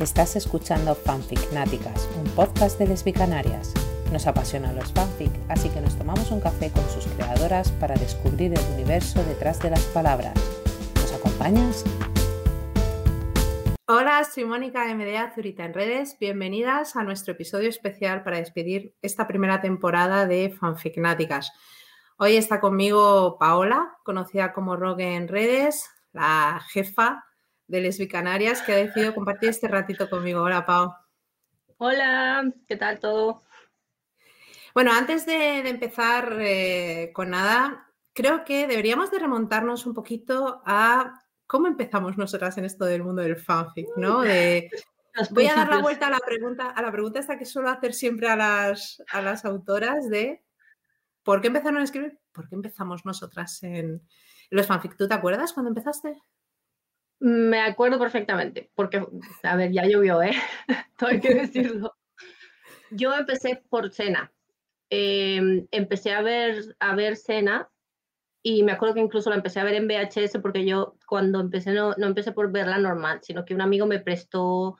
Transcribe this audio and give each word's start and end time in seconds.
Estás 0.00 0.34
escuchando 0.34 0.94
Fanficnáticas, 0.94 2.08
un 2.18 2.24
podcast 2.30 2.78
de 2.78 2.86
lesbicanarias. 2.86 3.74
Nos 4.10 4.26
apasionan 4.26 4.74
los 4.74 4.90
fanfic, 4.94 5.30
así 5.50 5.68
que 5.68 5.82
nos 5.82 5.98
tomamos 5.98 6.30
un 6.30 6.40
café 6.40 6.70
con 6.70 6.88
sus 6.88 7.06
creadoras 7.08 7.70
para 7.72 7.94
descubrir 7.96 8.54
el 8.54 8.64
universo 8.72 9.22
detrás 9.24 9.60
de 9.60 9.68
las 9.68 9.84
palabras. 9.88 10.32
¿Nos 10.94 11.12
acompañas? 11.12 11.84
Hola, 13.88 14.24
soy 14.24 14.46
Mónica 14.46 14.86
MD 14.94 15.34
Zurita 15.34 15.66
en 15.66 15.74
redes. 15.74 16.16
Bienvenidas 16.18 16.96
a 16.96 17.04
nuestro 17.04 17.34
episodio 17.34 17.68
especial 17.68 18.24
para 18.24 18.38
despedir 18.38 18.94
esta 19.02 19.26
primera 19.26 19.60
temporada 19.60 20.24
de 20.24 20.48
Fanficnáticas. 20.48 21.52
Hoy 22.16 22.36
está 22.36 22.58
conmigo 22.58 23.36
Paola, 23.38 23.98
conocida 24.02 24.54
como 24.54 24.76
Rogue 24.76 25.14
en 25.14 25.28
redes, 25.28 25.90
la 26.14 26.62
jefa 26.70 27.26
de 27.70 27.80
Lesbicanarias, 27.80 28.62
que 28.62 28.72
ha 28.72 28.76
decidido 28.76 29.14
compartir 29.14 29.50
este 29.50 29.68
ratito 29.68 30.10
conmigo. 30.10 30.42
Hola, 30.42 30.66
Pau. 30.66 30.92
Hola, 31.78 32.52
¿qué 32.66 32.76
tal 32.76 32.98
todo? 32.98 33.42
Bueno, 34.74 34.92
antes 34.92 35.24
de, 35.24 35.68
empezar 35.68 36.36
eh, 36.40 37.10
con 37.14 37.30
nada, 37.30 37.88
creo 38.12 38.44
que 38.44 38.66
deberíamos 38.66 39.10
de 39.10 39.20
remontarnos 39.20 39.86
un 39.86 39.94
poquito 39.94 40.62
a 40.66 41.22
cómo 41.46 41.68
empezamos 41.68 42.18
nosotras 42.18 42.58
en 42.58 42.64
esto 42.64 42.84
del 42.84 43.04
mundo 43.04 43.22
del 43.22 43.36
fanfic, 43.36 43.88
¿no? 43.96 44.18
voy 45.30 45.46
a 45.46 45.54
dar 45.54 45.68
la 45.68 45.78
vuelta 45.78 46.08
a 46.08 46.10
la 46.10 46.20
pregunta, 46.20 46.70
a 46.70 46.82
la 46.82 46.92
pregunta 46.92 47.18
esta 47.20 47.38
que 47.38 47.44
suelo 47.44 47.68
hacer 47.68 47.94
siempre 47.94 48.28
a 48.28 48.36
las, 48.36 49.02
a 49.12 49.22
las 49.22 49.44
autoras 49.44 50.08
de 50.08 50.42
¿por 51.22 51.40
qué 51.40 51.48
empezaron 51.48 51.80
a 51.80 51.84
escribir? 51.84 52.18
¿Por 52.32 52.48
qué 52.48 52.56
empezamos 52.56 53.04
nosotras 53.04 53.62
en 53.62 54.02
los 54.50 54.66
fanfic? 54.66 54.96
¿Tú 54.96 55.06
te 55.06 55.14
acuerdas 55.14 55.52
cuando 55.52 55.68
empezaste? 55.68 56.20
Me 57.20 57.60
acuerdo 57.60 57.98
perfectamente, 57.98 58.70
porque, 58.74 59.06
a 59.42 59.56
ver, 59.56 59.72
ya 59.72 59.86
llovió, 59.86 60.22
¿eh? 60.22 60.32
Todo 60.98 61.10
hay 61.10 61.20
que 61.20 61.34
decirlo. 61.34 61.94
Yo 62.90 63.14
empecé 63.14 63.62
por 63.68 63.92
Cena. 63.92 64.32
Em, 64.88 65.68
empecé 65.70 66.12
a 66.12 66.22
ver, 66.22 66.74
a 66.80 66.94
ver 66.96 67.16
Cena 67.16 67.70
y 68.42 68.62
me 68.62 68.72
acuerdo 68.72 68.94
que 68.94 69.00
incluso 69.00 69.30
la 69.30 69.36
empecé 69.36 69.60
a 69.60 69.64
ver 69.64 69.74
en 69.74 69.86
VHS 69.86 70.40
porque 70.40 70.64
yo 70.64 70.96
cuando 71.06 71.40
empecé 71.40 71.72
no, 71.72 71.94
no 71.96 72.06
empecé 72.06 72.32
por 72.32 72.50
verla 72.50 72.78
normal, 72.78 73.20
sino 73.22 73.44
que 73.44 73.54
un 73.54 73.60
amigo 73.60 73.86
me 73.86 74.00
prestó 74.00 74.78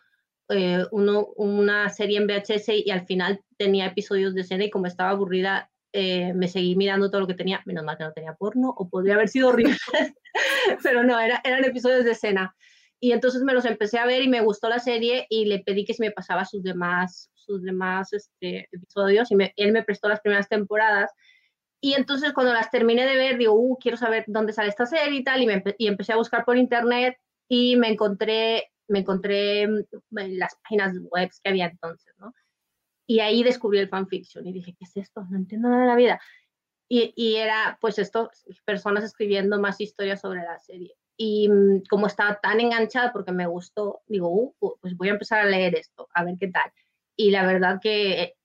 eh, 0.48 0.84
uno, 0.90 1.26
una 1.36 1.88
serie 1.90 2.18
en 2.18 2.26
VHS 2.26 2.70
y 2.70 2.90
al 2.90 3.06
final 3.06 3.44
tenía 3.56 3.86
episodios 3.86 4.34
de 4.34 4.44
Cena 4.44 4.64
y 4.64 4.70
como 4.70 4.86
estaba 4.86 5.10
aburrida 5.10 5.70
eh, 5.92 6.32
me 6.34 6.48
seguí 6.48 6.76
mirando 6.76 7.10
todo 7.10 7.22
lo 7.22 7.26
que 7.26 7.34
tenía, 7.34 7.62
menos 7.64 7.84
mal 7.84 7.96
que 7.96 8.04
no 8.04 8.12
tenía 8.12 8.34
porno, 8.34 8.72
o 8.76 8.88
podría 8.88 9.14
haber 9.14 9.28
sido 9.28 9.48
horrible, 9.48 9.76
pero 10.82 11.02
no, 11.02 11.18
era, 11.18 11.40
eran 11.44 11.64
episodios 11.64 12.04
de 12.04 12.12
escena. 12.12 12.54
Y 13.00 13.12
entonces 13.12 13.42
me 13.42 13.54
los 13.54 13.64
empecé 13.64 13.98
a 13.98 14.06
ver 14.06 14.22
y 14.22 14.28
me 14.28 14.42
gustó 14.42 14.68
la 14.68 14.78
serie 14.78 15.26
y 15.30 15.46
le 15.46 15.60
pedí 15.60 15.84
que 15.84 15.94
si 15.94 16.02
me 16.02 16.10
pasaba 16.10 16.44
sus 16.44 16.62
demás, 16.62 17.30
sus 17.34 17.62
demás 17.62 18.12
este, 18.12 18.68
episodios 18.70 19.30
y 19.30 19.36
él 19.56 19.72
me 19.72 19.82
prestó 19.82 20.08
las 20.08 20.20
primeras 20.20 20.48
temporadas. 20.48 21.10
Y 21.80 21.94
entonces 21.94 22.34
cuando 22.34 22.52
las 22.52 22.70
terminé 22.70 23.06
de 23.06 23.16
ver, 23.16 23.38
digo, 23.38 23.54
uh, 23.54 23.78
quiero 23.78 23.96
saber 23.96 24.24
dónde 24.26 24.52
sale 24.52 24.68
esta 24.68 24.84
serie 24.84 25.20
y 25.20 25.24
tal, 25.24 25.42
y, 25.42 25.46
me, 25.46 25.62
y 25.78 25.86
empecé 25.86 26.12
a 26.12 26.16
buscar 26.16 26.44
por 26.44 26.58
internet 26.58 27.16
y 27.48 27.76
me 27.76 27.88
encontré, 27.88 28.70
me 28.86 28.98
encontré 28.98 29.66
mm, 29.66 29.80
las 30.10 30.54
páginas 30.62 30.92
web 31.10 31.30
que 31.42 31.48
había 31.48 31.66
entonces, 31.66 32.12
¿no? 32.18 32.34
Y 33.10 33.18
ahí 33.18 33.42
descubrí 33.42 33.80
el 33.80 33.88
fanfiction 33.88 34.46
y 34.46 34.52
dije, 34.52 34.72
¿qué 34.78 34.84
es 34.84 34.96
esto? 34.96 35.26
No 35.28 35.36
entiendo 35.36 35.68
nada 35.68 35.82
de 35.82 35.88
la 35.88 35.96
vida. 35.96 36.20
Y, 36.88 37.12
y 37.16 37.38
era, 37.38 37.76
pues, 37.80 37.98
esto, 37.98 38.30
personas 38.64 39.02
escribiendo 39.02 39.58
más 39.60 39.80
historias 39.80 40.20
sobre 40.20 40.42
la 40.42 40.60
serie. 40.60 40.94
Y 41.16 41.48
mm, 41.48 41.82
como 41.90 42.06
estaba 42.06 42.38
tan 42.38 42.60
enganchada 42.60 43.12
porque 43.12 43.32
me 43.32 43.48
gustó, 43.48 44.02
digo, 44.06 44.54
uh, 44.56 44.76
pues 44.80 44.96
voy 44.96 45.08
a 45.08 45.14
empezar 45.14 45.40
a 45.40 45.46
leer 45.46 45.74
esto, 45.74 46.08
a 46.14 46.22
ver 46.22 46.36
qué 46.38 46.52
tal. 46.52 46.70
Y 47.16 47.32
la 47.32 47.44
verdad 47.44 47.80
que 47.82 48.36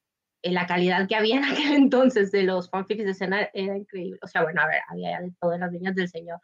eh, 0.41 0.51
la 0.51 0.65
calidad 0.65 1.07
que 1.07 1.15
había 1.15 1.35
en 1.37 1.43
aquel 1.45 1.75
entonces 1.75 2.31
de 2.31 2.41
los 2.41 2.67
fanfics 2.71 3.05
de 3.05 3.11
escena 3.11 3.47
era 3.53 3.77
increíble. 3.77 4.17
O 4.23 4.27
sea, 4.27 4.41
bueno, 4.41 4.63
a 4.63 4.67
ver, 4.67 4.81
había 4.87 5.21
de 5.21 5.31
todas 5.39 5.59
las 5.59 5.71
niñas 5.71 5.93
del 5.93 6.09
Señor, 6.09 6.39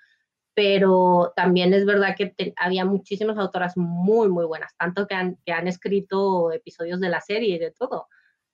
pero 0.53 1.33
también 1.35 1.73
es 1.73 1.85
verdad 1.85 2.15
que 2.17 2.33
había 2.57 2.85
muchísimas 2.85 3.37
autoras 3.37 3.77
muy, 3.77 4.29
muy 4.29 4.45
buenas, 4.45 4.75
tanto 4.77 5.07
que 5.07 5.15
han, 5.15 5.37
que 5.45 5.53
han 5.53 5.67
escrito 5.67 6.51
episodios 6.51 6.99
de 6.99 7.09
la 7.09 7.21
serie 7.21 7.55
y 7.55 7.59
de 7.59 7.71
todo. 7.71 8.07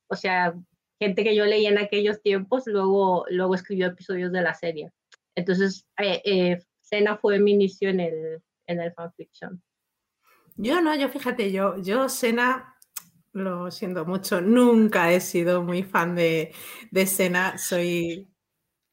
O 0.08 0.16
sea, 0.16 0.54
gente 1.00 1.24
que 1.24 1.36
yo 1.36 1.46
leía 1.46 1.70
en 1.70 1.78
aquellos 1.78 2.22
tiempos, 2.22 2.64
luego, 2.68 3.26
luego 3.30 3.56
escribió 3.56 3.88
episodios 3.88 4.32
de 4.32 4.42
la 4.42 4.54
serie. 4.54 4.92
Entonces, 5.36 5.86
eh, 5.98 6.22
eh 6.24 6.60
Sena 6.82 7.18
fue 7.18 7.40
mi 7.40 7.52
inicio 7.52 7.90
en 7.90 8.00
el, 8.00 8.42
en 8.66 8.80
el 8.80 8.94
fanfiction. 8.94 9.62
Yo 10.56 10.82
no, 10.82 10.96
yo 10.96 11.10
fíjate, 11.10 11.52
yo, 11.52 11.82
yo 11.82 12.08
Sena, 12.08 12.76
lo 13.34 13.70
siento 13.72 14.06
mucho, 14.06 14.40
nunca 14.40 15.12
he 15.12 15.20
sido 15.20 15.62
muy 15.64 15.84
fan 15.84 16.16
de, 16.16 16.54
de 16.92 17.06
Sena, 17.06 17.58
soy 17.58 18.30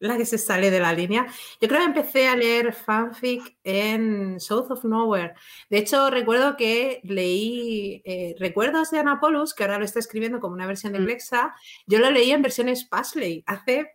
la 0.04 0.16
que 0.16 0.26
se 0.26 0.38
sale 0.38 0.70
de 0.70 0.80
la 0.80 0.92
línea. 0.92 1.26
Yo 1.60 1.68
creo 1.68 1.80
que 1.80 1.86
empecé 1.86 2.28
a 2.28 2.36
leer 2.36 2.72
fanfic 2.72 3.56
en 3.64 4.38
South 4.40 4.70
of 4.70 4.84
Nowhere. 4.84 5.34
De 5.70 5.78
hecho, 5.78 6.10
recuerdo 6.10 6.56
que 6.56 7.00
leí 7.04 8.02
eh, 8.04 8.34
Recuerdos 8.38 8.90
de 8.90 8.98
Anapolus, 8.98 9.54
que 9.54 9.64
ahora 9.64 9.78
lo 9.78 9.84
está 9.84 9.98
escribiendo 9.98 10.40
como 10.40 10.54
una 10.54 10.66
versión 10.66 10.92
de 10.92 11.00
mm. 11.00 11.04
Plexa. 11.04 11.54
Yo 11.86 11.98
lo 11.98 12.10
leí 12.10 12.30
en 12.30 12.42
versiones 12.42 12.84
Pasley 12.84 13.42
hace. 13.46 13.92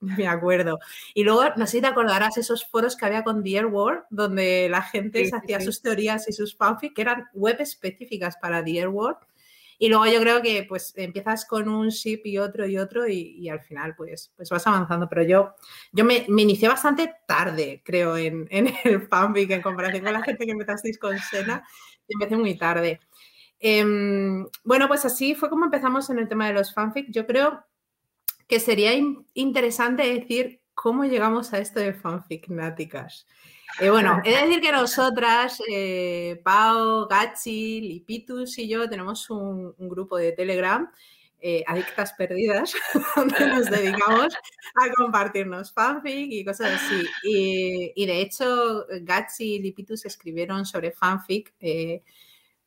me 0.00 0.28
acuerdo. 0.28 0.78
Y 1.14 1.24
luego, 1.24 1.42
no 1.56 1.66
sé 1.66 1.78
si 1.78 1.80
te 1.80 1.88
acordarás 1.88 2.36
esos 2.38 2.64
foros 2.64 2.96
que 2.96 3.06
había 3.06 3.24
con 3.24 3.42
Dear 3.42 3.66
World, 3.66 4.04
donde 4.10 4.68
la 4.68 4.82
gente 4.82 5.28
hacía 5.32 5.60
sus 5.60 5.82
teorías 5.82 6.28
y 6.28 6.32
sus 6.32 6.56
fanfic, 6.56 6.94
que 6.94 7.02
eran 7.02 7.28
web 7.34 7.56
específicas 7.60 8.36
para 8.40 8.62
Dear 8.62 8.88
World. 8.88 9.18
Y 9.80 9.88
luego 9.88 10.06
yo 10.06 10.20
creo 10.20 10.42
que 10.42 10.64
pues 10.68 10.92
empiezas 10.96 11.44
con 11.46 11.68
un 11.68 11.88
ship 11.90 12.22
y 12.24 12.38
otro 12.38 12.66
y 12.66 12.78
otro 12.78 13.06
y, 13.06 13.48
al 13.48 13.60
final 13.60 13.94
pues, 13.94 14.32
pues 14.36 14.50
vas 14.50 14.66
avanzando. 14.66 15.08
Pero 15.08 15.22
yo, 15.22 15.54
yo 15.92 16.04
me, 16.04 16.26
inicié 16.28 16.68
bastante 16.68 17.14
tarde, 17.26 17.80
creo, 17.84 18.16
en, 18.16 18.46
en, 18.50 18.74
el 18.84 19.06
fanfic 19.06 19.50
en 19.52 19.62
comparación 19.62 20.02
con 20.02 20.12
la 20.12 20.22
gente 20.22 20.44
que 20.44 20.52
empezasteis 20.52 20.98
con 20.98 21.16
Sena. 21.18 21.64
Empecé 22.08 22.36
muy 22.36 22.56
tarde. 22.58 23.00
Em, 23.60 24.46
bueno, 24.64 24.88
pues 24.88 25.04
así 25.04 25.34
fue 25.34 25.48
como 25.48 25.64
empezamos 25.64 26.10
en 26.10 26.18
el 26.18 26.28
tema 26.28 26.48
de 26.48 26.54
los 26.54 26.74
fanfic. 26.74 27.10
Yo 27.10 27.26
creo 27.26 27.64
que 28.48 28.60
sería 28.60 28.92
interesante 29.34 30.02
decir 30.02 30.62
cómo 30.74 31.04
llegamos 31.04 31.52
a 31.52 31.58
esto 31.58 31.80
de 31.80 31.92
fanfic 31.92 32.48
náticas. 32.48 33.26
Eh, 33.80 33.90
bueno, 33.90 34.20
he 34.24 34.30
de 34.30 34.46
decir 34.46 34.60
que 34.60 34.72
nosotras, 34.72 35.62
eh, 35.70 36.40
Pau, 36.42 37.06
Gachi, 37.06 37.80
Lipitus 37.80 38.58
y 38.58 38.68
yo 38.68 38.88
tenemos 38.88 39.30
un, 39.30 39.74
grupo 39.78 40.16
de 40.16 40.32
Telegram, 40.32 40.90
eh, 41.40 41.62
Adictas 41.66 42.12
Perdidas, 42.14 42.74
donde 43.16 43.46
nos 43.46 43.70
dedicamos 43.70 44.34
a 44.74 44.92
compartirnos 44.96 45.72
fanfic 45.72 46.32
y 46.32 46.44
cosas 46.44 46.82
así. 46.82 47.06
Y, 47.22 48.06
de 48.06 48.20
hecho, 48.20 48.84
Gachi 49.02 49.54
y 49.54 49.58
Lipitus 49.60 50.04
escribieron 50.06 50.66
sobre 50.66 50.90
fanfic. 50.90 51.54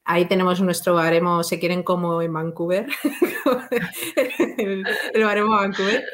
Ahí 0.03 0.25
tenemos 0.27 0.61
nuestro 0.61 0.95
baremo, 0.95 1.43
se 1.43 1.59
quieren 1.59 1.83
como 1.83 2.21
en 2.21 2.33
Vancouver, 2.33 2.87
el, 4.57 4.83
baremo 5.23 5.51
Vancouver. 5.51 6.05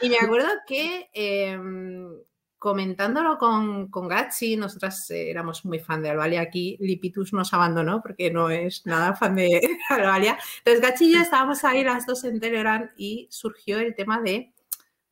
Y 0.00 0.08
me 0.08 0.18
acuerdo 0.18 0.48
que 0.66 1.08
em, 1.12 2.08
comentándolo 2.58 3.38
con, 3.38 3.88
con 3.88 4.08
Gachi, 4.08 4.56
nosotras 4.56 5.10
eh, 5.10 5.30
éramos 5.30 5.64
muy 5.64 5.78
fan 5.78 6.02
de 6.02 6.10
Albalia. 6.10 6.40
Aquí 6.40 6.76
Lipitus 6.80 7.32
nos 7.32 7.54
abandonó 7.54 8.02
porque 8.02 8.30
no 8.30 8.50
es 8.50 8.84
nada 8.84 9.14
fan 9.14 9.36
de 9.36 9.60
Albalia. 9.88 10.36
Entonces 10.58 10.82
Gachi 10.82 11.06
y 11.06 11.14
yo 11.14 11.20
estábamos 11.20 11.62
ahí 11.64 11.84
las 11.84 12.06
dos 12.06 12.24
en 12.24 12.40
Telegram 12.40 12.90
y 12.96 13.28
surgió 13.30 13.78
el 13.78 13.94
tema 13.94 14.20
de 14.20 14.52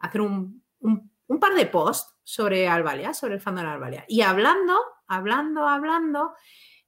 hacer 0.00 0.20
un, 0.20 0.62
un, 0.80 1.40
par 1.40 1.54
de 1.54 1.66
posts 1.66 2.14
sobre 2.22 2.68
Albalia, 2.68 3.14
sobre 3.14 3.34
el 3.34 3.40
fandom 3.40 3.64
de 3.64 3.70
Albalia. 3.70 4.04
Y 4.08 4.22
hablando, 4.22 4.78
hablando, 5.06 5.68
hablando, 5.68 6.32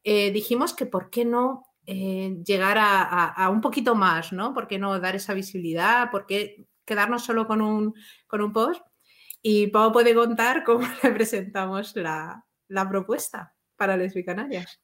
eh, 0.03 0.33
dijimos 0.33 0.75
que 0.75 0.87
por 0.87 1.11
qué 1.11 1.25
no 1.25 1.67
eh, 1.87 2.37
llegar 2.45 2.79
a, 2.79 3.29
a, 3.29 3.49
un 3.49 3.61
poquito 3.61 3.95
más, 3.95 4.33
¿no? 4.33 4.53
¿Por 4.53 4.67
qué 4.67 4.79
no 4.79 4.99
dar 4.99 5.17
esa 5.17 5.35
visibilidad? 5.35 6.11
¿Por 6.11 6.27
qué 6.27 6.67
quedarnos 6.85 7.25
solo 7.25 7.47
con 7.47 7.63
un, 7.63 7.95
con 8.27 8.41
un 8.41 8.53
post? 8.53 8.83
Y 9.43 9.69
Pau 9.69 9.93
puede 9.93 10.15
contar 10.15 10.65
cómo 10.65 10.81
le 11.03 11.11
presentamos 11.13 11.95
la, 11.97 12.45
propuesta 12.89 13.55
para 13.77 13.97
Lesbicanarias. 13.97 14.81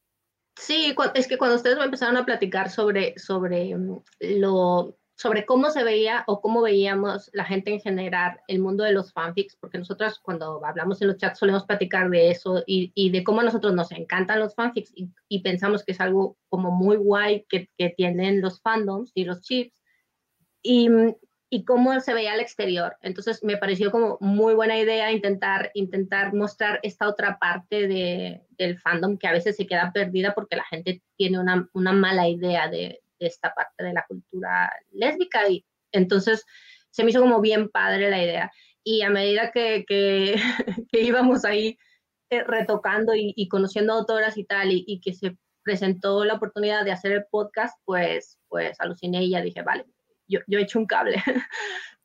Sí, 0.56 0.94
es 1.14 1.26
que 1.26 1.36
cuando 1.36 1.56
ustedes 1.56 1.78
me 1.78 1.84
empezaron 1.84 2.16
a 2.16 2.24
platicar 2.24 2.70
sobre, 2.70 3.18
sobre, 3.18 3.74
mm, 3.74 4.02
lo, 4.40 4.96
sobre 5.16 5.44
cómo 5.46 5.70
se 5.70 5.82
veía 5.82 6.22
o 6.28 6.40
cómo 6.40 6.62
veíamos 6.62 7.28
la 7.32 7.44
gente 7.44 7.72
en 7.72 7.80
general 7.80 8.40
el 8.46 8.60
mundo 8.60 8.84
de 8.84 8.92
los 8.92 9.12
fanfics, 9.12 9.56
porque 9.56 9.78
nosotros 9.78 10.20
cuando 10.20 10.64
hablamos 10.64 11.02
en 11.02 11.08
los 11.08 11.16
chats 11.16 11.40
solemos 11.40 11.64
platicar 11.64 12.08
de 12.08 12.30
eso 12.30 12.62
y, 12.66 12.92
y 12.94 13.10
de 13.10 13.24
cómo 13.24 13.40
a 13.40 13.44
nosotros 13.44 13.74
nos 13.74 13.90
encantan 13.90 14.38
los 14.38 14.54
fanfics 14.54 14.92
y, 14.94 15.10
y 15.28 15.40
pensamos 15.40 15.84
que 15.84 15.92
es 15.92 16.00
algo 16.00 16.36
como 16.48 16.70
muy 16.70 16.96
guay 16.96 17.46
que, 17.48 17.68
que, 17.76 17.90
tienen 17.90 18.40
los 18.40 18.60
fandoms 18.60 19.10
y 19.14 19.24
los 19.24 19.40
chips. 19.42 19.82
Y, 20.62 20.88
y 21.54 21.64
cómo 21.64 22.00
se 22.00 22.14
veía 22.14 22.32
al 22.32 22.40
exterior. 22.40 22.96
Entonces 23.00 23.44
me 23.44 23.56
pareció 23.56 23.92
como 23.92 24.18
muy 24.20 24.54
buena 24.54 24.76
idea 24.76 25.12
intentar, 25.12 25.70
intentar 25.74 26.34
mostrar 26.34 26.80
esta 26.82 27.08
otra 27.08 27.38
parte 27.38 27.86
de, 27.86 28.42
del 28.58 28.76
fandom 28.80 29.16
que 29.16 29.28
a 29.28 29.32
veces 29.32 29.54
se 29.54 29.64
queda 29.64 29.92
perdida 29.94 30.34
porque 30.34 30.56
la 30.56 30.64
gente 30.64 31.00
tiene 31.16 31.38
una, 31.38 31.68
una 31.72 31.92
mala 31.92 32.28
idea 32.28 32.68
de, 32.68 33.00
esta 33.20 33.54
parte 33.54 33.84
de 33.84 33.92
la 33.92 34.04
cultura 34.06 34.70
lésbica 34.90 35.48
y 35.48 35.64
entonces 35.92 36.44
se 36.90 37.04
me 37.04 37.10
hizo 37.10 37.20
como 37.20 37.40
bien 37.40 37.68
padre 37.68 38.10
la 38.10 38.20
idea. 38.20 38.50
Y 38.82 39.02
a 39.02 39.10
medida 39.10 39.52
que, 39.52 39.84
que, 39.86 40.34
que 40.90 41.00
íbamos 41.02 41.44
ahí 41.44 41.78
eh, 42.30 42.42
retocando 42.42 43.14
y, 43.14 43.32
y, 43.36 43.46
conociendo 43.46 43.92
autoras 43.92 44.36
y 44.36 44.44
tal, 44.44 44.72
y, 44.72 44.84
y, 44.88 45.00
que 45.00 45.14
se 45.14 45.38
presentó 45.62 46.24
la 46.24 46.34
oportunidad 46.34 46.84
de 46.84 46.90
hacer 46.90 47.12
el 47.12 47.26
podcast, 47.30 47.78
pues, 47.84 48.40
pues 48.48 48.78
aluciné 48.80 49.22
y 49.22 49.30
ya 49.30 49.40
dije, 49.40 49.62
vale, 49.62 49.86
yo, 50.29 50.41
yo 50.47 50.59
he 50.59 50.62
hecho 50.62 50.79
un 50.79 50.87
cable. 50.87 51.17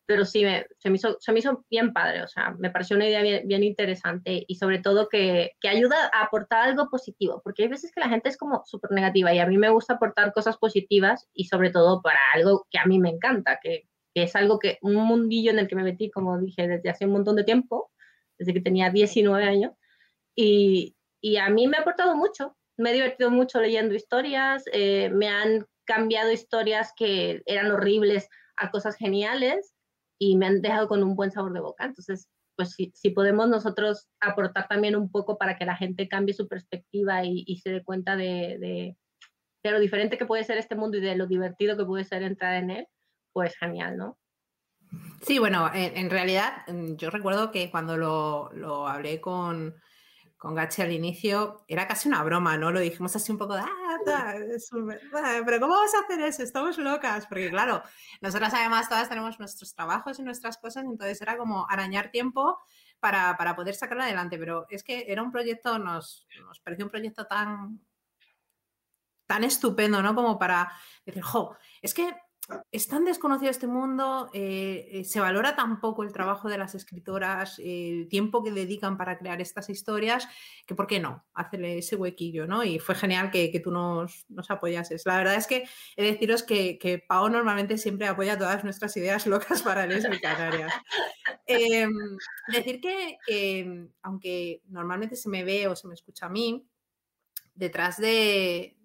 Pero 0.05 0.25
sí, 0.25 0.43
me, 0.43 0.65
se, 0.79 0.89
me 0.89 0.95
hizo, 0.95 1.17
se 1.19 1.31
me 1.31 1.37
hizo 1.37 1.63
bien 1.69 1.93
padre, 1.93 2.23
o 2.23 2.27
sea, 2.27 2.55
me 2.57 2.71
pareció 2.71 2.95
una 2.95 3.07
idea 3.07 3.21
bien, 3.21 3.47
bien 3.47 3.63
interesante 3.63 4.43
y 4.47 4.55
sobre 4.55 4.79
todo 4.79 5.07
que, 5.07 5.51
que, 5.61 5.69
ayuda 5.69 6.09
a 6.11 6.23
aportar 6.23 6.67
algo 6.67 6.89
positivo, 6.89 7.41
porque 7.43 7.61
hay 7.61 7.69
veces 7.69 7.91
que 7.93 7.99
la 7.99 8.09
gente 8.09 8.27
es 8.27 8.35
como 8.35 8.63
súper 8.65 8.89
negativa 8.89 9.31
y 9.31 9.37
a 9.37 9.45
mí 9.45 9.59
me 9.59 9.69
gusta 9.69 9.93
aportar 9.93 10.33
cosas 10.33 10.57
positivas 10.57 11.29
y 11.31 11.45
sobre 11.45 11.69
todo 11.69 12.01
para 12.01 12.17
algo 12.33 12.65
que 12.71 12.79
a 12.79 12.87
mí 12.87 12.97
me 12.97 13.09
encanta, 13.09 13.59
que, 13.61 13.87
que 14.15 14.23
es 14.23 14.35
algo 14.35 14.57
que, 14.57 14.79
un 14.81 14.95
mundillo 14.95 15.51
en 15.51 15.59
el 15.59 15.67
que 15.67 15.75
me 15.75 15.83
metí, 15.83 16.09
como 16.09 16.39
dije, 16.39 16.67
desde 16.67 16.89
hace 16.89 17.05
un 17.05 17.11
montón 17.11 17.35
de 17.35 17.43
tiempo, 17.43 17.91
desde 18.39 18.55
que 18.55 18.61
tenía 18.61 18.89
19 18.89 19.43
años, 19.43 19.73
y, 20.35 20.95
y 21.21 21.37
a 21.37 21.49
mí 21.49 21.67
me 21.67 21.77
ha 21.77 21.81
aportado 21.81 22.15
mucho, 22.15 22.57
me 22.77 22.91
he 22.91 22.93
divertido 22.93 23.29
mucho 23.29 23.61
leyendo 23.61 23.93
historias, 23.93 24.63
eh, 24.71 25.09
me 25.09 25.27
han 25.27 25.67
cambiado 25.89 26.31
historias 26.31 26.93
que 26.95 27.41
eran 27.47 27.71
horribles 27.71 28.29
a 28.57 28.69
cosas 28.69 28.95
geniales 28.95 29.73
y 30.19 30.37
me 30.37 30.45
han 30.45 30.61
dejado 30.61 30.87
con 30.87 31.01
un 31.01 31.15
buen 31.15 31.31
sabor 31.31 31.51
de 31.51 31.61
boca. 31.61 31.85
Entonces, 31.85 32.29
pues 32.55 32.73
si, 32.73 32.91
si 32.93 33.09
podemos 33.09 33.49
nosotros 33.49 34.07
aportar 34.19 34.67
también 34.67 34.95
un 34.95 35.09
poco 35.09 35.39
para 35.39 35.57
que 35.57 35.65
la 35.65 35.75
gente 35.75 36.07
cambie 36.07 36.35
su 36.35 36.47
perspectiva 36.47 37.25
y, 37.25 37.43
y 37.47 37.57
se 37.57 37.71
dé 37.71 37.83
cuenta 37.83 38.15
de, 38.15 38.57
de, 38.59 38.97
de, 39.63 39.71
lo 39.71 39.79
diferente 39.79 40.19
que 40.19 40.27
puede 40.27 40.43
ser 40.43 40.59
este 40.59 40.75
mundo 40.75 40.97
y 40.97 41.01
de 41.01 41.15
lo 41.15 41.25
divertido 41.25 41.75
que 41.75 41.85
puede 41.85 42.03
ser 42.03 42.21
entrar 42.21 42.61
en 42.61 42.69
él, 42.69 42.87
pues 43.33 43.57
genial, 43.57 43.97
¿no? 43.97 44.19
Sí, 45.21 45.39
bueno, 45.39 45.71
en, 45.73 45.97
en 45.97 46.11
realidad 46.11 46.67
mm, 46.67 46.97
yo 46.97 47.09
recuerdo 47.09 47.49
que 47.49 47.71
cuando 47.71 47.97
lo, 47.97 48.51
lo 48.53 48.87
hablé 48.87 49.19
con, 49.19 49.73
con 50.39 50.55
Gachi 50.55 50.81
al 50.81 50.93
inicio 50.93 51.65
era 51.67 51.85
casi 51.85 52.07
una 52.07 52.23
broma, 52.23 52.57
¿no? 52.57 52.71
Lo 52.71 52.79
dijimos 52.79 53.13
así 53.13 53.29
un 53.29 53.37
poco 53.37 53.55
de, 53.55 53.61
ah, 53.61 53.97
ah, 54.07 55.41
pero 55.45 55.59
¿cómo 55.59 55.75
vas 55.75 55.93
a 55.93 55.99
hacer 55.99 56.21
eso? 56.21 56.41
Estamos 56.43 56.77
locas, 56.77 57.27
porque 57.27 57.49
claro, 57.49 57.83
nosotras 58.21 58.53
además 58.53 58.87
todas 58.87 59.09
tenemos 59.09 59.37
nuestros 59.37 59.75
trabajos 59.75 60.17
y 60.17 60.23
nuestras 60.23 60.57
cosas, 60.57 60.85
entonces 60.85 61.21
era 61.21 61.37
como 61.37 61.67
arañar 61.69 62.09
tiempo 62.09 62.57
para, 63.01 63.35
para 63.35 63.53
poder 63.53 63.75
sacarlo 63.75 64.03
adelante, 64.03 64.37
pero 64.37 64.65
es 64.69 64.81
que 64.81 65.05
era 65.09 65.21
un 65.21 65.31
proyecto, 65.31 65.77
nos, 65.77 66.25
nos 66.47 66.61
pareció 66.61 66.85
un 66.85 66.91
proyecto 66.91 67.27
tan, 67.27 67.81
tan 69.27 69.43
estupendo, 69.43 70.01
¿no? 70.01 70.15
Como 70.15 70.39
para 70.39 70.71
decir, 71.05 71.21
jo, 71.21 71.57
es 71.81 71.93
que 71.93 72.15
es 72.71 72.87
tan 72.87 73.05
desconocido 73.05 73.51
este 73.51 73.67
mundo, 73.67 74.29
eh, 74.33 75.03
se 75.05 75.19
valora 75.19 75.55
tan 75.55 75.79
poco 75.79 76.03
el 76.03 76.11
trabajo 76.11 76.49
de 76.49 76.57
las 76.57 76.75
escritoras, 76.75 77.59
el 77.59 78.07
tiempo 78.09 78.43
que 78.43 78.51
dedican 78.51 78.97
para 78.97 79.17
crear 79.17 79.41
estas 79.41 79.69
historias, 79.69 80.27
que 80.65 80.75
por 80.75 80.87
qué 80.87 80.99
no, 80.99 81.25
hacerle 81.33 81.77
ese 81.77 81.95
huequillo, 81.95 82.47
¿no? 82.47 82.63
Y 82.63 82.79
fue 82.79 82.95
genial 82.95 83.31
que, 83.31 83.51
que 83.51 83.59
tú 83.59 83.71
nos, 83.71 84.25
nos, 84.29 84.49
apoyases. 84.49 85.05
La 85.05 85.17
verdad 85.17 85.35
es 85.35 85.47
que 85.47 85.65
he 85.95 86.03
de 86.03 86.11
deciros 86.11 86.43
que, 86.43 86.77
que 86.79 86.99
Pau 86.99 87.29
normalmente 87.29 87.77
siempre 87.77 88.07
apoya 88.07 88.37
todas 88.37 88.63
nuestras 88.63 88.95
ideas 88.97 89.27
locas 89.27 89.61
para 89.61 89.85
Lesbi 89.85 90.19
Canarias. 90.19 90.73
Eh, 91.51 91.87
decir 92.53 92.79
que, 92.79 93.17
que, 93.25 93.87
aunque 94.03 94.61
normalmente 94.67 95.15
se 95.15 95.29
me 95.29 95.43
ve 95.43 95.67
o 95.67 95.75
se 95.75 95.87
me 95.87 95.95
escucha 95.95 96.27
a 96.27 96.29
mí, 96.29 96.69
detrás 97.55 97.97
de, 97.97 98.78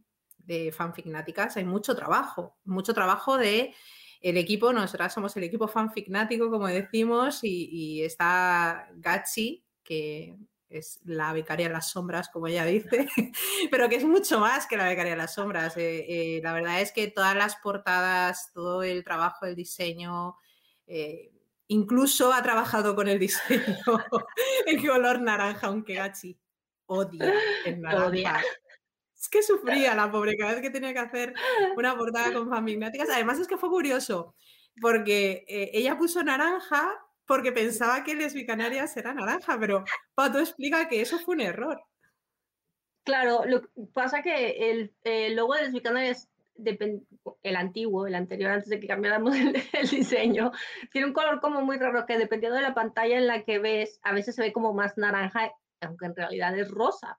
de 0.47 0.73
fanficnáticas 0.73 1.57
hay 1.57 1.65
mucho 1.65 1.95
trabajo, 1.97 2.57
mucho 2.65 2.95
trabajo 2.95 3.37
de 3.37 3.75
el 4.21 4.37
equipo, 4.39 4.73
nosotras 4.73 5.13
somos 5.13 5.37
el 5.37 5.45
equipo 5.45 5.69
fanficnático, 5.69 6.51
como 6.51 6.67
decimos, 6.67 7.45
y, 7.45 7.69
y 7.71 8.03
está 8.03 8.89
Gachi, 8.95 9.65
que 9.83 10.39
es 10.69 11.01
la 11.05 11.33
becaria 11.33 11.69
de 11.69 11.73
las 11.73 11.91
sombras, 11.91 12.29
como 12.31 12.47
ella 12.47 12.65
dice, 12.65 13.07
pero 13.71 13.89
que 13.89 13.97
es 13.97 14.05
mucho 14.05 14.41
más 14.41 14.67
que 14.67 14.77
la 14.77 14.89
becaria 14.89 15.13
de 15.13 15.19
las 15.19 15.35
sombras. 15.35 15.77
Eh, 15.77 16.05
eh, 16.09 16.41
la 16.43 16.53
verdad 16.53 16.81
es 16.81 16.93
que 16.93 17.09
todas 17.09 17.37
las 17.37 17.57
portadas, 17.57 18.51
todo 18.53 18.83
el 18.83 19.05
trabajo, 19.05 19.47
el 19.47 19.55
diseño, 19.55 20.37
eh, 20.87 21.31
incluso 21.69 22.33
ha 22.33 22.43
trabajado 22.43 22.95
con 22.97 23.09
el 23.09 23.19
diseño 23.19 23.63
en 24.67 24.87
color 24.87 25.21
naranja, 25.21 25.69
aunque 25.69 25.95
Gachi 25.95 26.39
odia 26.87 27.33
el 27.65 27.81
naranja. 27.81 28.07
Odia. 28.07 28.43
Es 29.25 29.31
que 29.31 29.43
sufría 29.43 29.95
la 29.95 30.13
pobre 30.13 30.37
cada 30.37 30.53
vez 30.53 30.61
que 30.61 30.69
tenía 30.69 30.93
que 30.93 30.99
hacer 30.99 31.33
una 31.79 31.97
portada 31.97 32.31
con 32.31 32.51
fanmignáticas. 32.51 33.09
Además 33.09 33.39
es 33.39 33.49
que 33.49 33.57
fue 33.57 33.71
curioso, 33.71 34.35
porque 34.83 35.47
eh, 35.49 35.71
ella 35.73 35.97
puso 35.97 36.23
naranja 36.23 36.93
porque 37.27 37.51
pensaba 37.51 38.05
que 38.05 38.15
Lesbicanarias 38.15 38.95
era 38.99 39.15
naranja, 39.15 39.59
pero 39.59 39.83
Pato 40.15 40.41
explica 40.41 40.89
que 40.89 41.01
eso 41.01 41.19
fue 41.19 41.37
un 41.37 41.41
error. 41.41 41.83
Claro, 43.03 43.47
lo 43.47 43.63
que 43.63 43.69
pasa 43.95 44.21
que 44.21 44.71
el, 44.71 44.93
el 45.05 45.35
logo 45.37 45.55
de 45.55 45.63
Lesbicanarias 45.63 46.29
el 47.43 47.57
antiguo, 47.57 48.07
el 48.07 48.15
anterior, 48.15 48.51
antes 48.51 48.69
de 48.69 48.79
que 48.79 48.87
cambiáramos 48.87 49.35
el, 49.37 49.57
el, 49.73 49.89
diseño, 49.89 50.53
tiene 50.93 51.07
un 51.07 51.15
color 51.15 51.41
como 51.41 51.63
muy 51.63 51.79
raro 51.79 52.05
que 52.05 52.19
dependiendo 52.19 52.57
de 52.57 52.63
la 52.63 52.75
pantalla 52.75 53.17
en 53.17 53.27
la 53.27 53.43
que 53.43 53.59
ves, 53.59 54.01
a 54.03 54.13
veces 54.13 54.35
se 54.35 54.43
ve 54.43 54.53
como 54.53 54.75
más 54.75 54.99
naranja, 54.99 55.51
aunque 55.81 56.05
en 56.05 56.15
realidad 56.15 56.59
es 56.59 56.71
rosa 56.71 57.19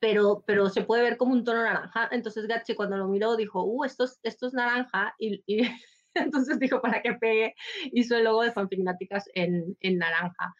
pero, 0.00 0.42
pero 0.46 0.68
se 0.70 0.82
puede 0.82 1.02
ver 1.02 1.16
como 1.16 1.32
un 1.32 1.44
tono 1.44 1.62
naranja. 1.62 2.08
Entonces 2.10 2.46
Gachi 2.46 2.74
cuando 2.74 2.96
lo 2.96 3.06
miró 3.06 3.36
dijo, 3.36 3.62
uh, 3.62 3.84
esto 3.84 4.04
es, 4.04 4.18
esto 4.22 4.46
es 4.46 4.54
naranja, 4.54 5.14
y, 5.18 5.44
y 5.46 5.62
entonces 6.14 6.58
dijo, 6.58 6.80
para 6.80 7.02
que 7.02 7.12
pegue, 7.14 7.54
hizo 7.92 8.16
el 8.16 8.24
logo 8.24 8.42
de 8.42 8.52
Fanfignáticas 8.52 9.28
en, 9.34 9.76
en 9.80 9.98
naranja, 9.98 10.54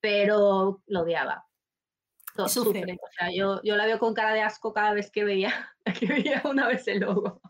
pero 0.00 0.82
lo 0.86 1.00
odiaba. 1.00 1.46
Todo, 2.34 2.48
sufre. 2.48 2.82
O 2.94 3.12
sea, 3.18 3.30
yo, 3.32 3.60
yo 3.62 3.76
la 3.76 3.86
veo 3.86 3.98
con 3.98 4.14
cara 4.14 4.32
de 4.32 4.40
asco 4.40 4.72
cada 4.72 4.94
vez 4.94 5.10
que 5.10 5.24
veía, 5.24 5.70
que 6.00 6.06
veía 6.06 6.42
una 6.44 6.66
vez 6.66 6.86
el 6.88 7.00
logo. 7.00 7.40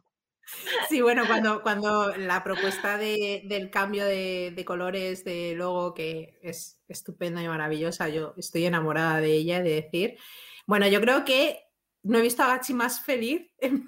Sí, 0.89 1.01
bueno, 1.01 1.23
cuando, 1.27 1.63
cuando 1.63 2.15
la 2.17 2.43
propuesta 2.45 2.99
de, 2.99 3.43
del 3.47 3.71
cambio 3.71 4.05
de, 4.05 4.53
de, 4.55 4.65
colores 4.65 5.25
de 5.25 5.55
logo, 5.57 5.95
que 5.95 6.39
es 6.43 6.81
estupenda 6.89 7.43
y 7.43 7.49
maravillosa, 7.49 8.09
yo 8.09 8.35
estoy 8.37 8.67
enamorada 8.67 9.21
de 9.21 9.33
ella, 9.33 9.63
de 9.63 9.71
decir, 9.71 10.19
bueno, 10.67 10.87
yo 10.89 11.01
creo 11.01 11.25
que 11.25 11.59
no 12.05 12.19
he 12.19 12.23
visto 12.23 12.43
a 12.43 12.49
Gachi 12.49 12.75
más 12.75 13.01
feliz 13.01 13.49
en, 13.59 13.85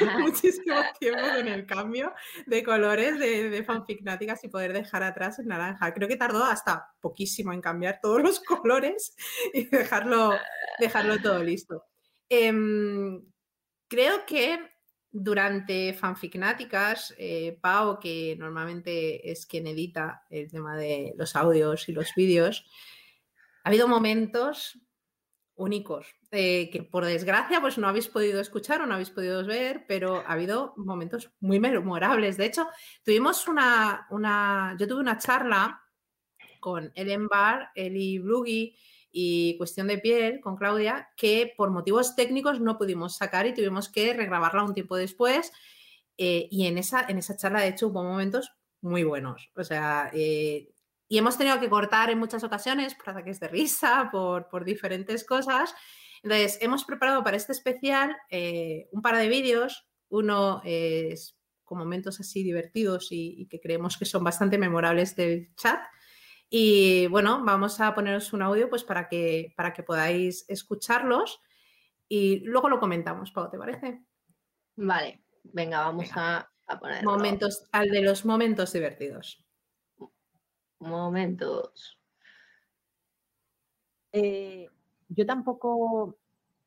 en 0.00 0.20
muchísimo 0.20 0.74
tiempo 0.98 1.20
con 1.20 1.48
el 1.48 1.66
cambio 1.66 2.12
de 2.46 2.62
colores 2.64 3.18
de, 3.18 3.50
de 3.50 3.64
fanficnáticas 3.64 4.42
y 4.44 4.48
poder 4.48 4.72
dejar 4.72 5.02
atrás 5.02 5.38
el 5.38 5.46
naranja. 5.46 5.94
Creo 5.94 6.08
que 6.08 6.16
tardó 6.16 6.44
hasta 6.44 6.88
poquísimo 7.00 7.52
en 7.52 7.60
cambiar 7.60 8.00
todos 8.02 8.22
los 8.22 8.40
colores 8.44 9.14
y 9.52 9.66
dejarlo, 9.66 10.32
dejarlo 10.78 11.20
todo 11.20 11.42
listo. 11.42 11.84
Eh, 12.28 12.52
creo 13.88 14.24
que 14.26 14.70
durante 15.12 15.92
fanficnáticas, 15.94 17.12
eh, 17.18 17.58
Pau, 17.60 17.98
que 17.98 18.36
normalmente 18.38 19.30
es 19.30 19.44
quien 19.46 19.66
edita 19.66 20.24
el 20.30 20.50
tema 20.50 20.76
de 20.76 21.12
los 21.16 21.34
audios 21.34 21.88
y 21.88 21.92
los 21.92 22.14
vídeos, 22.14 22.64
ha 23.64 23.68
habido 23.68 23.88
momentos 23.88 24.78
únicos, 25.60 26.16
eh, 26.30 26.70
que 26.70 26.82
por 26.82 27.04
desgracia 27.04 27.60
pues 27.60 27.76
no 27.78 27.86
habéis 27.86 28.08
podido 28.08 28.40
escuchar 28.40 28.80
o 28.80 28.86
no 28.86 28.94
habéis 28.94 29.10
podido 29.10 29.44
ver, 29.44 29.84
pero 29.86 30.24
ha 30.26 30.32
habido 30.32 30.72
momentos 30.76 31.30
muy 31.40 31.60
memorables. 31.60 32.36
De 32.36 32.46
hecho, 32.46 32.66
tuvimos 33.04 33.46
una, 33.46 34.06
una 34.10 34.74
yo 34.78 34.88
tuve 34.88 35.00
una 35.00 35.18
charla 35.18 35.82
con 36.60 36.90
Ellen 36.94 37.28
Barr, 37.28 37.68
Eli 37.74 38.18
Blugi 38.18 38.74
y 39.12 39.56
Cuestión 39.58 39.88
de 39.88 39.98
Piel 39.98 40.40
con 40.40 40.56
Claudia, 40.56 41.10
que 41.16 41.52
por 41.56 41.70
motivos 41.70 42.16
técnicos 42.16 42.60
no 42.60 42.78
pudimos 42.78 43.16
sacar 43.16 43.46
y 43.46 43.54
tuvimos 43.54 43.88
que 43.88 44.14
regrabarla 44.14 44.64
un 44.64 44.74
tiempo 44.74 44.96
después. 44.96 45.52
Eh, 46.16 46.48
y 46.50 46.66
en 46.66 46.78
esa, 46.78 47.04
en 47.08 47.18
esa 47.18 47.36
charla, 47.36 47.60
de 47.60 47.68
hecho, 47.68 47.88
hubo 47.88 48.02
momentos 48.02 48.52
muy 48.80 49.04
buenos. 49.04 49.50
O 49.56 49.64
sea, 49.64 50.10
eh, 50.14 50.70
y 51.10 51.18
hemos 51.18 51.36
tenido 51.36 51.58
que 51.58 51.68
cortar 51.68 52.08
en 52.10 52.20
muchas 52.20 52.44
ocasiones 52.44 52.94
por 52.94 53.10
ataques 53.10 53.40
de 53.40 53.48
risa, 53.48 54.10
por, 54.12 54.48
por 54.48 54.64
diferentes 54.64 55.24
cosas. 55.24 55.74
Entonces, 56.22 56.56
hemos 56.60 56.84
preparado 56.84 57.24
para 57.24 57.36
este 57.36 57.50
especial 57.50 58.16
eh, 58.30 58.88
un 58.92 59.02
par 59.02 59.16
de 59.16 59.28
vídeos. 59.28 59.88
Uno 60.08 60.62
es 60.64 61.36
con 61.64 61.78
momentos 61.78 62.20
así 62.20 62.44
divertidos 62.44 63.10
y, 63.10 63.34
y, 63.42 63.48
que 63.48 63.60
creemos 63.60 63.98
que 63.98 64.04
son 64.04 64.22
bastante 64.22 64.56
memorables 64.56 65.16
del 65.16 65.52
chat. 65.56 65.80
Y 66.48 67.08
bueno, 67.08 67.42
vamos 67.44 67.80
a 67.80 67.92
poneros 67.92 68.32
un 68.32 68.42
audio 68.42 68.70
pues 68.70 68.84
para 68.84 69.08
que, 69.08 69.52
para 69.56 69.72
que 69.72 69.82
podáis 69.82 70.44
escucharlos 70.48 71.40
y 72.08 72.38
luego 72.44 72.68
lo 72.68 72.78
comentamos, 72.78 73.32
Pau, 73.32 73.50
¿te 73.50 73.58
parece? 73.58 74.04
Vale, 74.76 75.24
venga, 75.42 75.80
vamos 75.80 76.06
venga. 76.06 76.38
A, 76.68 77.02
Momentos, 77.02 77.64
al 77.72 77.88
de 77.88 78.00
los 78.00 78.24
momentos 78.24 78.72
divertidos. 78.72 79.44
Momentos. 80.80 81.98
Eh, 84.12 84.68
yo 85.08 85.26
tampoco 85.26 86.16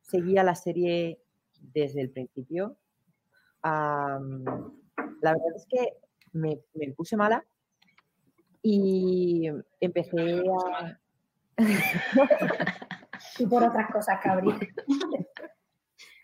seguía 0.01 0.43
la 0.43 0.55
serie 0.55 1.19
desde 1.59 2.01
el 2.01 2.09
principio. 2.11 2.77
la 3.63 4.19
verdad 5.21 5.55
es 5.55 5.65
que 5.69 5.97
me, 6.33 6.57
puse 6.95 7.15
mala 7.15 7.45
y 8.61 9.49
empecé 9.79 10.43
a... 10.49 10.99
y 13.39 13.45
por 13.45 13.63
otras 13.63 13.91
cosas, 13.91 14.19
cabrí. 14.21 14.49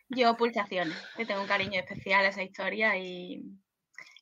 Yo 0.10 0.36
pulsaciones, 0.38 0.98
que 1.16 1.26
tengo 1.26 1.42
un 1.42 1.48
cariño 1.48 1.80
especial 1.80 2.26
a 2.26 2.30
esa 2.30 2.42
historia 2.42 2.98
y, 2.98 3.44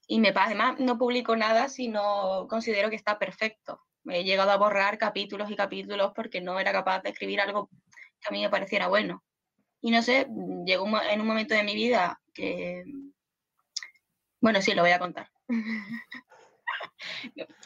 y 0.08 0.20
me 0.20 0.30
además 0.36 0.80
no 0.80 0.98
publico 0.98 1.36
nada 1.36 1.68
si 1.68 1.90
no 1.90 2.48
considero 2.50 2.90
que 2.90 2.96
está 2.96 3.20
perfecto. 3.20 3.82
Me 4.04 4.20
he 4.20 4.24
llegado 4.24 4.52
a 4.52 4.58
borrar 4.58 4.98
capítulos 4.98 5.52
y 5.52 5.56
capítulos 5.56 6.14
porque 6.16 6.40
no 6.40 6.60
era 6.60 6.72
capaz 6.72 7.02
de 7.02 7.10
escribir 7.10 7.42
algo 7.42 7.70
que 8.22 8.30
a 8.30 8.32
mí 8.32 8.42
me 8.42 8.50
pareciera 8.50 8.88
bueno. 8.88 9.24
Y 9.82 9.92
no 9.92 10.02
sé, 10.02 10.28
llegó 10.66 10.88
en 11.02 11.22
un 11.22 11.28
momento 11.28 11.54
de 11.54 11.64
mi 11.64 11.76
vida 11.76 12.20
que, 12.34 12.84
bueno, 14.40 14.62
sí, 14.62 14.74
lo 14.74 14.82
voy 14.82 14.92
a 14.92 15.00
contar. 15.00 15.30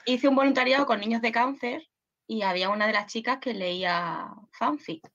Hice 0.05 0.27
un 0.27 0.35
voluntariado 0.35 0.85
con 0.85 0.99
niños 0.99 1.21
de 1.21 1.31
cáncer 1.31 1.87
y 2.27 2.41
había 2.41 2.69
una 2.69 2.87
de 2.87 2.93
las 2.93 3.05
chicas 3.05 3.37
que 3.39 3.53
leía 3.53 4.33
fanfic. 4.51 5.07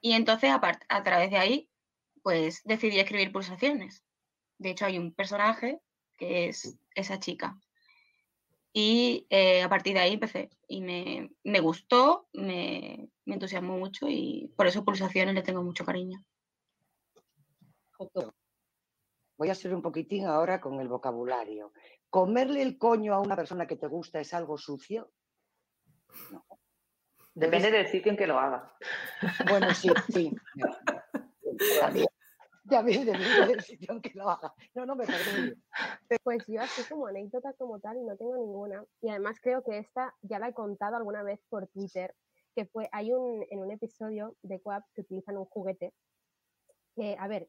Y 0.00 0.12
entonces, 0.12 0.50
a, 0.50 1.02
través 1.02 1.30
de 1.30 1.38
ahí, 1.38 1.70
pues 2.22 2.62
decidí 2.64 2.98
escribir 2.98 3.30
pulsaciones. 3.30 4.02
De 4.62 4.70
hecho, 4.70 4.86
hay 4.86 4.98
un 4.98 5.12
personaje 5.12 5.80
que 6.16 6.48
es 6.48 6.78
esa 6.94 7.18
chica. 7.18 7.58
Y 8.72 9.26
eh, 9.28 9.62
a 9.62 9.68
partir 9.68 9.94
de 9.94 10.00
ahí 10.00 10.14
empecé. 10.14 10.48
Y 10.66 10.80
me, 10.80 11.60
gustó, 11.60 12.28
me, 12.32 13.08
entusiasmó 13.26 13.76
mucho 13.76 14.06
y 14.08 14.50
por 14.56 14.66
eso 14.66 14.84
pulsaciones 14.84 15.34
le 15.34 15.42
tengo 15.42 15.62
mucho 15.62 15.84
cariño. 15.84 16.24
Voy 19.36 19.50
a 19.50 19.54
ser 19.54 19.74
un 19.74 19.82
poquitín 19.82 20.26
ahora 20.26 20.60
con 20.60 20.80
el 20.80 20.88
vocabulario. 20.88 21.72
¿Comerle 22.08 22.62
el 22.62 22.78
coño 22.78 23.14
a 23.14 23.20
una 23.20 23.36
persona 23.36 23.66
que 23.66 23.76
te 23.76 23.86
gusta 23.86 24.20
es 24.20 24.32
algo 24.32 24.56
sucio? 24.56 25.10
Depende 27.34 27.70
del 27.70 27.88
sitio 27.88 28.10
en 28.10 28.18
que 28.18 28.26
lo 28.26 28.38
haga. 28.38 28.74
Bueno, 29.48 29.72
sí, 29.74 29.90
sí. 30.08 30.34
Ya 32.64 32.82
viene 32.82 33.12
del 33.12 33.60
sitio 33.60 33.94
en 33.94 34.00
que 34.00 34.12
lo 34.14 34.28
haga. 34.28 34.54
No, 34.74 34.86
no 34.86 34.94
me 34.94 35.04
parece. 35.04 35.56
Pues 36.22 36.44
yo 36.46 36.60
así 36.60 36.82
como 36.88 37.06
anécdota 37.06 37.52
como 37.54 37.80
tal 37.80 38.04
no 38.06 38.16
tengo 38.16 38.36
ninguna. 38.36 38.84
Y 39.00 39.08
además 39.08 39.38
creo 39.42 39.64
que 39.64 39.78
esta 39.78 40.14
ya 40.22 40.38
la 40.38 40.48
he 40.48 40.54
contado 40.54 40.96
alguna 40.96 41.22
vez 41.22 41.40
por 41.48 41.66
Twitter, 41.68 42.14
que 42.54 42.66
fue, 42.66 42.88
hay 42.92 43.12
un, 43.12 43.44
en 43.50 43.60
un 43.60 43.70
episodio 43.70 44.36
de 44.42 44.60
Coap 44.60 44.84
que 44.94 45.00
utilizan 45.00 45.38
un 45.38 45.46
juguete. 45.46 45.92
Que, 46.94 47.16
a 47.18 47.26
ver, 47.26 47.48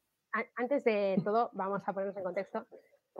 antes 0.55 0.83
de 0.83 1.21
todo, 1.23 1.49
vamos 1.53 1.81
a 1.85 1.93
ponernos 1.93 2.17
en 2.17 2.23
contexto. 2.23 2.65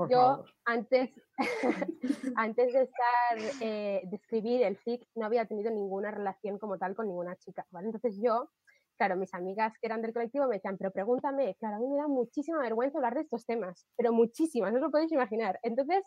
yo 0.09 0.43
antes, 0.65 1.12
antes 2.35 2.73
de 2.73 2.81
estar, 2.81 3.62
eh, 3.62 4.01
de 4.05 4.15
escribir 4.15 4.63
el 4.63 4.77
FIC, 4.77 5.07
no 5.15 5.25
había 5.25 5.45
tenido 5.45 5.69
ninguna 5.69 6.12
relación 6.12 6.57
como 6.57 6.77
tal 6.77 6.95
con 6.95 7.07
ninguna 7.07 7.35
chica, 7.35 7.65
¿vale? 7.69 7.88
Entonces 7.88 8.19
yo, 8.21 8.50
claro, 8.97 9.15
mis 9.15 9.33
amigas 9.33 9.73
que 9.79 9.88
eran 9.88 10.01
del 10.01 10.13
colectivo 10.13 10.47
me 10.47 10.55
decían, 10.55 10.77
pero 10.77 10.91
pregúntame, 10.91 11.55
claro, 11.59 11.77
a 11.77 11.79
mí 11.79 11.88
me 11.88 11.97
da 11.97 12.07
muchísima 12.07 12.59
vergüenza 12.59 12.97
hablar 12.97 13.15
de 13.15 13.21
estos 13.21 13.45
temas, 13.45 13.88
pero 13.97 14.13
muchísimas, 14.13 14.73
no 14.73 14.79
lo 14.79 14.91
podéis 14.91 15.12
imaginar. 15.12 15.59
Entonces, 15.63 16.03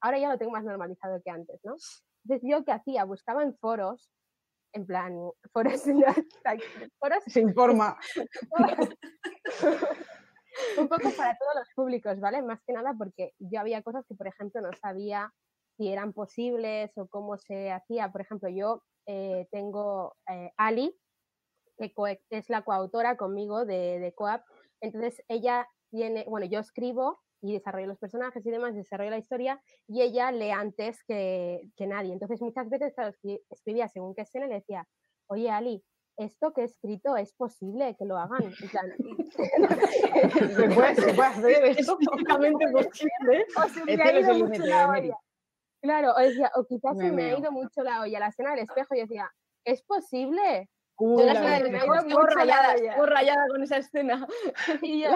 ahora 0.00 0.18
ya 0.18 0.28
lo 0.28 0.38
tengo 0.38 0.52
más 0.52 0.64
normalizado 0.64 1.20
que 1.24 1.30
antes, 1.30 1.60
¿no? 1.64 1.74
Entonces 2.24 2.48
yo, 2.48 2.64
¿qué 2.64 2.72
hacía? 2.72 3.04
Buscaba 3.04 3.42
en 3.42 3.56
foros, 3.56 4.10
en 4.72 4.86
plan, 4.86 5.14
foros, 5.52 5.82
foros 6.98 7.24
se 7.26 7.40
informa. 7.40 7.96
un 10.78 10.88
poco 10.88 11.10
para 11.16 11.36
todos 11.38 11.54
los 11.54 11.68
públicos, 11.74 12.18
¿vale? 12.20 12.42
Más 12.42 12.60
que 12.66 12.72
nada 12.72 12.94
porque 12.96 13.32
yo 13.38 13.60
había 13.60 13.82
cosas 13.82 14.04
que, 14.06 14.14
por 14.14 14.26
ejemplo, 14.26 14.60
no 14.60 14.70
sabía 14.80 15.32
si 15.76 15.88
eran 15.88 16.12
posibles 16.12 16.90
o 16.96 17.06
cómo 17.08 17.38
se 17.38 17.70
hacía. 17.70 18.10
Por 18.12 18.20
ejemplo, 18.20 18.48
yo 18.48 18.82
eh, 19.06 19.48
tengo 19.50 20.16
eh, 20.28 20.52
Ali, 20.56 20.94
que 21.80 22.20
es 22.30 22.50
la 22.50 22.62
coautora 22.62 23.16
conmigo 23.16 23.64
de, 23.64 23.98
de 23.98 24.12
Coap. 24.12 24.42
Entonces, 24.80 25.22
ella 25.28 25.66
tiene, 25.90 26.24
bueno, 26.28 26.46
yo 26.46 26.60
escribo 26.60 27.20
y 27.42 27.54
desarrollo 27.54 27.86
los 27.86 27.98
personajes 27.98 28.44
y 28.44 28.50
demás, 28.50 28.74
desarrollo 28.74 29.10
la 29.10 29.18
historia 29.18 29.62
y 29.88 30.02
ella 30.02 30.30
lee 30.30 30.50
antes 30.50 31.02
que, 31.04 31.62
que 31.76 31.86
nadie. 31.86 32.12
Entonces, 32.12 32.40
muchas 32.42 32.68
veces 32.68 32.94
escribía 33.50 33.88
según 33.88 34.14
qué 34.14 34.22
escena 34.22 34.46
y 34.46 34.50
le 34.50 34.54
decía, 34.56 34.86
oye, 35.28 35.50
Ali, 35.50 35.82
esto 36.16 36.52
que 36.52 36.60
he 36.62 36.64
escrito 36.64 37.16
es 37.16 37.32
posible 37.32 37.96
que 37.98 38.04
lo 38.04 38.18
hagan. 38.18 38.52
se, 38.54 38.68
puede, 40.74 40.94
se 40.94 41.14
puede 41.14 41.28
hacer, 41.28 41.64
es 41.64 41.86
totalmente 41.86 42.66
posible. 42.70 43.46
O 43.56 43.68
se 43.68 43.84
me 43.84 44.02
ha 44.02 44.20
ido 44.20 44.34
mucho 44.34 44.66
la 44.66 44.88
olla. 44.90 45.16
Claro, 45.82 46.12
o, 46.14 46.20
decía, 46.20 46.50
o 46.56 46.66
quizás 46.66 46.98
se 46.98 47.10
me 47.10 47.24
ha 47.24 47.38
ido 47.38 47.50
mucho 47.50 47.82
la 47.82 48.02
olla. 48.02 48.18
La 48.18 48.28
escena 48.28 48.50
del 48.50 48.64
espejo, 48.64 48.94
yo 48.94 49.02
decía, 49.02 49.32
¿es 49.64 49.82
posible? 49.82 50.68
Yo 51.00 51.24
la 51.24 52.02
muy 52.02 52.26
rayada, 52.26 52.96
muy 52.96 53.06
rayada 53.06 53.46
con 53.48 53.62
esa 53.62 53.78
escena. 53.78 54.26
Y 54.82 55.02
yo, 55.04 55.10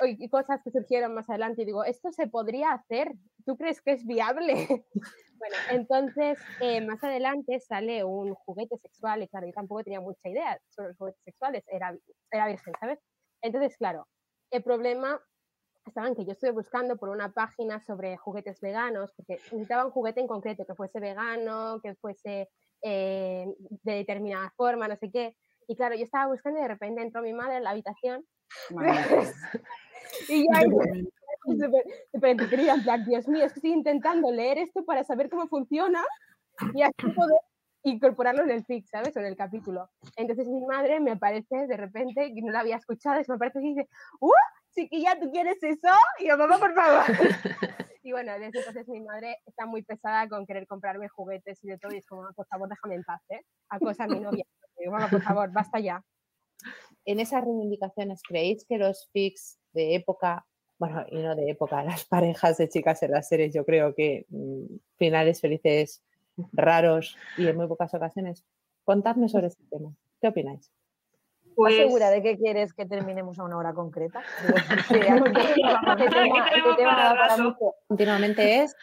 yo, 0.00 0.06
y 0.06 0.28
cosas 0.28 0.60
que 0.62 0.70
surgieron 0.70 1.14
más 1.14 1.28
adelante, 1.28 1.62
y 1.62 1.66
digo, 1.66 1.84
¿esto 1.84 2.10
se 2.12 2.26
podría 2.26 2.72
hacer? 2.72 3.12
¿Tú 3.44 3.56
crees 3.56 3.80
que 3.80 3.92
es 3.92 4.06
viable? 4.06 4.84
Bueno, 5.38 5.56
entonces 5.70 6.38
eh, 6.62 6.80
más 6.80 7.04
adelante 7.04 7.60
sale 7.60 8.02
un 8.04 8.34
juguete 8.34 8.78
sexual 8.78 9.22
y 9.22 9.28
claro, 9.28 9.46
yo 9.46 9.52
tampoco 9.52 9.84
tenía 9.84 10.00
mucha 10.00 10.30
idea 10.30 10.58
sobre 10.70 10.88
los 10.88 10.96
juguetes 10.96 11.20
sexuales, 11.24 11.62
era, 11.68 11.94
era 12.30 12.46
virgen, 12.46 12.72
¿sabes? 12.80 12.98
Entonces, 13.42 13.76
claro, 13.76 14.08
el 14.50 14.62
problema 14.62 15.20
estaba 15.84 16.08
en 16.08 16.14
que 16.14 16.24
yo 16.24 16.32
estuve 16.32 16.52
buscando 16.52 16.96
por 16.96 17.10
una 17.10 17.32
página 17.32 17.80
sobre 17.80 18.16
juguetes 18.16 18.62
veganos, 18.62 19.12
porque 19.14 19.34
necesitaba 19.34 19.84
un 19.84 19.90
juguete 19.90 20.20
en 20.20 20.26
concreto 20.26 20.64
que 20.64 20.74
fuese 20.74 21.00
vegano, 21.00 21.80
que 21.82 21.94
fuese 21.96 22.48
eh, 22.88 23.46
de 23.82 23.94
determinada 23.94 24.52
forma, 24.56 24.86
no 24.86 24.94
sé 24.96 25.10
qué. 25.10 25.34
Y 25.66 25.74
claro, 25.74 25.96
yo 25.96 26.04
estaba 26.04 26.28
buscando 26.28 26.60
y 26.60 26.62
de 26.62 26.68
repente 26.68 27.02
entró 27.02 27.20
mi 27.20 27.32
madre 27.32 27.56
en 27.56 27.64
la 27.64 27.70
habitación. 27.70 28.24
y 30.28 30.46
ya 30.46 30.60
súper 32.12 32.48
quería, 32.48 32.74
en 32.74 32.84
plan, 32.84 33.04
Dios 33.04 33.26
mío, 33.26 33.44
es 33.44 33.52
que 33.52 33.58
estoy 33.58 33.72
intentando 33.72 34.30
leer 34.30 34.58
esto 34.58 34.84
para 34.84 35.02
saber 35.02 35.28
cómo 35.28 35.48
funciona 35.48 36.04
y 36.74 36.82
así 36.82 37.08
poder 37.12 37.40
incorporarlo 37.82 38.44
en 38.44 38.50
el 38.52 38.64
fic, 38.64 38.86
¿sabes? 38.86 39.16
O 39.16 39.20
en 39.20 39.26
el 39.26 39.36
capítulo. 39.36 39.90
Entonces 40.14 40.46
mi 40.46 40.64
madre 40.64 41.00
me 41.00 41.10
aparece 41.10 41.66
de 41.66 41.76
repente, 41.76 42.32
que 42.32 42.42
no 42.42 42.52
la 42.52 42.60
había 42.60 42.76
escuchado, 42.76 43.20
y 43.20 43.24
me 43.26 43.34
aparece 43.34 43.60
y 43.62 43.74
dice, 43.74 43.88
¡Uh! 44.20 44.30
Chiquilla, 44.72 45.18
¿tú 45.18 45.32
quieres 45.32 45.60
eso? 45.60 45.88
Y 46.20 46.28
yo, 46.28 46.38
mamá, 46.38 46.58
por 46.58 46.72
favor. 46.72 47.02
y 48.06 48.12
bueno, 48.12 48.32
desde 48.38 48.60
entonces 48.60 48.86
mi 48.86 49.00
madre 49.00 49.38
está 49.46 49.66
muy 49.66 49.82
pesada 49.82 50.28
con 50.28 50.46
querer 50.46 50.64
comprarme 50.68 51.08
juguetes 51.08 51.58
y 51.64 51.66
de 51.66 51.76
todo, 51.76 51.92
y 51.92 51.98
es 51.98 52.06
como, 52.06 52.22
por 52.36 52.46
favor, 52.46 52.68
déjame 52.68 52.94
en 52.94 53.02
paz, 53.02 53.20
¿eh? 53.30 53.40
Acosa 53.68 54.04
a 54.04 54.06
mi 54.06 54.20
novia. 54.20 54.46
Y 54.78 54.82
digo, 54.82 54.92
mamá, 54.92 55.08
por 55.10 55.22
favor, 55.22 55.50
basta 55.50 55.80
ya. 55.80 56.04
En 57.04 57.18
esas 57.18 57.42
reivindicaciones, 57.42 58.22
¿creéis 58.22 58.64
que 58.64 58.78
los 58.78 59.08
fics 59.12 59.58
de 59.72 59.96
época 59.96 60.46
bueno, 60.78 61.04
y 61.10 61.16
no 61.16 61.34
de 61.34 61.50
época, 61.50 61.82
las 61.82 62.04
parejas 62.04 62.58
de 62.58 62.68
chicas 62.68 63.02
en 63.02 63.10
las 63.10 63.26
series, 63.26 63.52
yo 63.52 63.64
creo 63.64 63.94
que 63.94 64.26
mm, 64.28 64.76
finales 64.98 65.40
felices 65.40 66.04
raros 66.52 67.16
y 67.36 67.48
en 67.48 67.56
muy 67.56 67.66
pocas 67.66 67.92
ocasiones. 67.94 68.44
Contadme 68.84 69.28
sobre 69.28 69.48
este 69.48 69.64
tema. 69.68 69.96
¿Qué 70.20 70.28
opináis? 70.28 70.70
Pues... 71.56 71.74
segura 71.74 72.10
de 72.10 72.22
que 72.22 72.36
quieres 72.36 72.74
que 72.74 72.84
terminemos 72.84 73.38
a 73.38 73.44
una 73.44 73.56
hora 73.56 73.72
concreta? 73.72 74.22
Continuamente 77.88 78.62
es, 78.62 78.76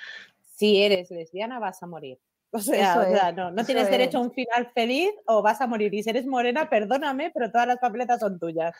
si 0.56 0.82
eres 0.82 1.12
lesbiana 1.12 1.60
vas 1.60 1.84
a 1.84 1.88
morir. 1.88 2.18
O 2.55 2.60
sea, 2.60 3.31
no, 3.31 3.50
no 3.50 3.65
tienes 3.65 3.89
derecho 3.89 4.19
a 4.19 4.22
un 4.22 4.31
final 4.31 4.69
feliz 4.75 5.12
o 5.25 5.41
vas 5.41 5.60
a 5.60 5.65
morir. 5.65 5.91
Y 5.91 6.03
si 6.03 6.12
eres 6.12 6.27
morena, 6.27 6.69
perdóname, 6.69 7.31
pero 7.33 7.51
todas 7.51 7.65
las 7.65 7.79
papeletas 7.79 8.19
son 8.19 8.38
tuyas. 8.38 8.75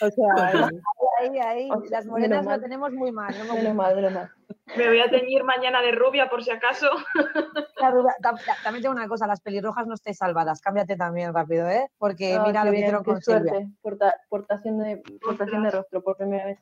O 0.00 0.08
sea, 0.08 0.24
ahí, 1.20 1.38
ahí, 1.38 1.68
las 1.90 2.06
morenas 2.06 2.46
las 2.46 2.58
tenemos 2.62 2.90
muy 2.92 3.12
mal. 3.12 3.34
No 3.46 3.54
me, 3.54 3.74
mal, 3.74 4.30
me 4.76 4.88
voy 4.88 5.00
a 5.00 5.10
teñir 5.10 5.44
mañana 5.44 5.82
de 5.82 5.92
rubia 5.92 6.30
por 6.30 6.42
si 6.42 6.50
acaso. 6.50 6.88
también 8.62 8.82
tengo 8.82 8.94
una 8.94 9.08
cosa, 9.08 9.26
las 9.26 9.42
pelirrojas 9.42 9.86
no 9.86 9.92
estáis 9.92 10.16
salvadas. 10.16 10.62
Cámbiate 10.62 10.96
también 10.96 11.34
rápido, 11.34 11.68
¿eh? 11.68 11.90
Porque 11.98 12.38
mira 12.46 12.64
lo 12.64 12.70
que 12.70 12.78
hicieron 12.78 13.04
con 13.04 13.20
suerte. 13.20 13.68
portación, 14.30 14.78
de, 14.78 15.02
portación 15.20 15.64
de 15.64 15.70
rostro 15.70 16.02
por 16.02 16.16
primera 16.16 16.46
vez. 16.46 16.58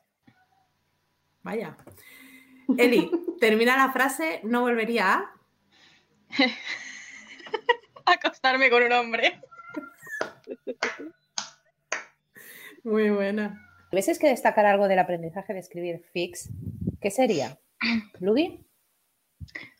Vaya. 1.43 1.77
Eli, 2.77 3.09
termina 3.39 3.77
la 3.77 3.93
frase, 3.93 4.41
no 4.43 4.63
volvería 4.63 5.13
a... 5.13 5.36
Acostarme 8.05 8.69
con 8.69 8.83
un 8.83 8.91
hombre. 8.91 9.41
Muy 12.83 13.09
buena. 13.09 13.63
¿Ves 13.91 14.19
que 14.19 14.27
destacar 14.27 14.65
algo 14.65 14.87
del 14.87 14.99
aprendizaje 14.99 15.53
de 15.53 15.59
escribir 15.59 16.03
fix 16.13 16.49
¿Qué 17.01 17.11
sería? 17.11 17.59
¿Lugi? 18.19 18.65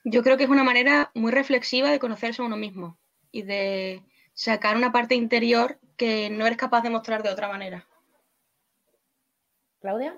Yo 0.04 0.24
creo 0.24 0.38
que 0.38 0.44
es 0.44 0.50
una 0.50 0.63
manera 0.63 1.12
muy 1.13 1.32
reflexiva 1.32 1.89
de 1.89 2.00
conocerse 2.00 2.42
a 2.42 2.46
uno 2.46 2.58
mismo 2.58 2.98
y 3.32 3.42
de 3.42 4.04
sacar 4.34 4.77
una 4.77 4.92
parte 4.92 5.16
interior 5.16 5.80
que 5.98 6.30
no 6.30 6.46
eres 6.46 6.58
capaz 6.58 6.82
de 6.82 6.89
mostrar 6.89 7.24
de 7.24 7.30
otra 7.30 7.48
manera. 7.48 7.88
¿Claudia? 9.80 10.18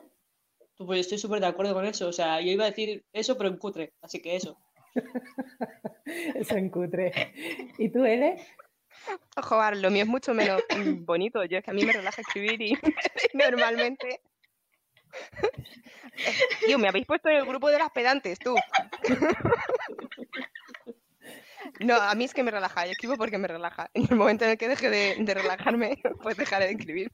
Pues 0.77 0.97
yo 0.97 1.01
estoy 1.01 1.17
súper 1.17 1.39
de 1.39 1.47
acuerdo 1.47 1.73
con 1.73 1.85
eso. 1.85 2.07
O 2.07 2.13
sea, 2.13 2.41
yo 2.41 2.51
iba 2.51 2.65
a 2.65 2.69
decir 2.69 3.03
eso, 3.13 3.37
pero 3.37 3.49
en 3.49 3.57
cutre. 3.57 3.93
Así 4.01 4.21
que 4.21 4.35
eso. 4.35 4.57
eso 6.35 6.55
en 6.55 6.69
cutre. 6.69 7.33
¿Y 7.77 7.89
tú, 7.89 8.05
Ele? 8.05 8.37
Ojo, 9.37 9.71
lo 9.75 9.91
mío 9.91 10.03
es 10.03 10.09
mucho 10.09 10.33
menos 10.33 10.61
bonito. 11.05 11.43
Yo 11.45 11.57
es 11.57 11.63
que 11.63 11.71
a 11.71 11.73
mí 11.73 11.85
me 11.85 11.93
relaja 11.93 12.21
escribir 12.21 12.61
y 12.61 12.73
normalmente. 13.33 14.21
Tío, 16.65 16.77
me 16.77 16.87
habéis 16.87 17.05
puesto 17.05 17.29
en 17.29 17.37
el 17.37 17.45
grupo 17.45 17.69
de 17.69 17.79
las 17.79 17.89
pedantes, 17.91 18.37
tú. 18.39 18.55
No, 21.79 21.95
a 21.95 22.13
mí 22.15 22.25
es 22.25 22.33
que 22.33 22.43
me 22.43 22.51
relaja. 22.51 22.85
Yo 22.85 22.91
escribo 22.91 23.15
porque 23.15 23.37
me 23.37 23.47
relaja. 23.47 23.89
En 23.93 24.07
el 24.09 24.15
momento 24.15 24.45
en 24.45 24.51
el 24.51 24.57
que 24.57 24.67
deje 24.67 24.89
de, 24.89 25.15
de 25.19 25.33
relajarme, 25.33 26.01
pues 26.21 26.37
dejaré 26.37 26.65
de 26.65 26.71
escribir. 26.73 27.11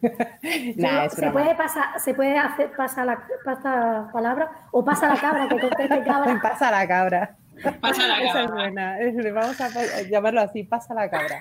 se, 1.10 1.30
puede 1.30 1.54
pasar, 1.54 2.00
se 2.00 2.14
puede 2.14 2.38
hacer 2.38 2.72
pasa 2.76 3.04
la 3.04 3.22
pasa 3.44 4.08
palabra 4.12 4.50
o 4.72 4.84
pasa 4.84 5.08
la 5.08 5.20
cabra 5.20 5.48
que 5.48 5.58
conteste 5.60 5.88
cabra. 6.04 6.40
pasa 6.40 6.70
la 6.70 6.88
cabra. 6.88 7.36
Pasa 7.80 8.06
la 8.08 8.14
cabra. 8.16 8.20
Esa 8.30 8.44
es 8.44 8.50
buena. 8.50 8.98
Vamos 9.34 9.60
a 9.60 10.02
llamarlo 10.02 10.40
así, 10.40 10.64
pasa 10.64 10.94
la 10.94 11.10
cabra. 11.10 11.40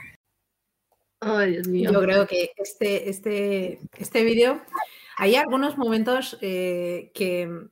Ay, 1.21 1.51
Dios 1.51 1.67
mío. 1.67 1.91
Yo 1.91 2.01
creo 2.01 2.27
que 2.27 2.51
este, 2.57 3.09
este, 3.09 3.79
este 3.97 4.23
vídeo, 4.23 4.61
hay 5.17 5.35
algunos 5.35 5.77
momentos 5.77 6.37
eh, 6.41 7.11
que, 7.13 7.67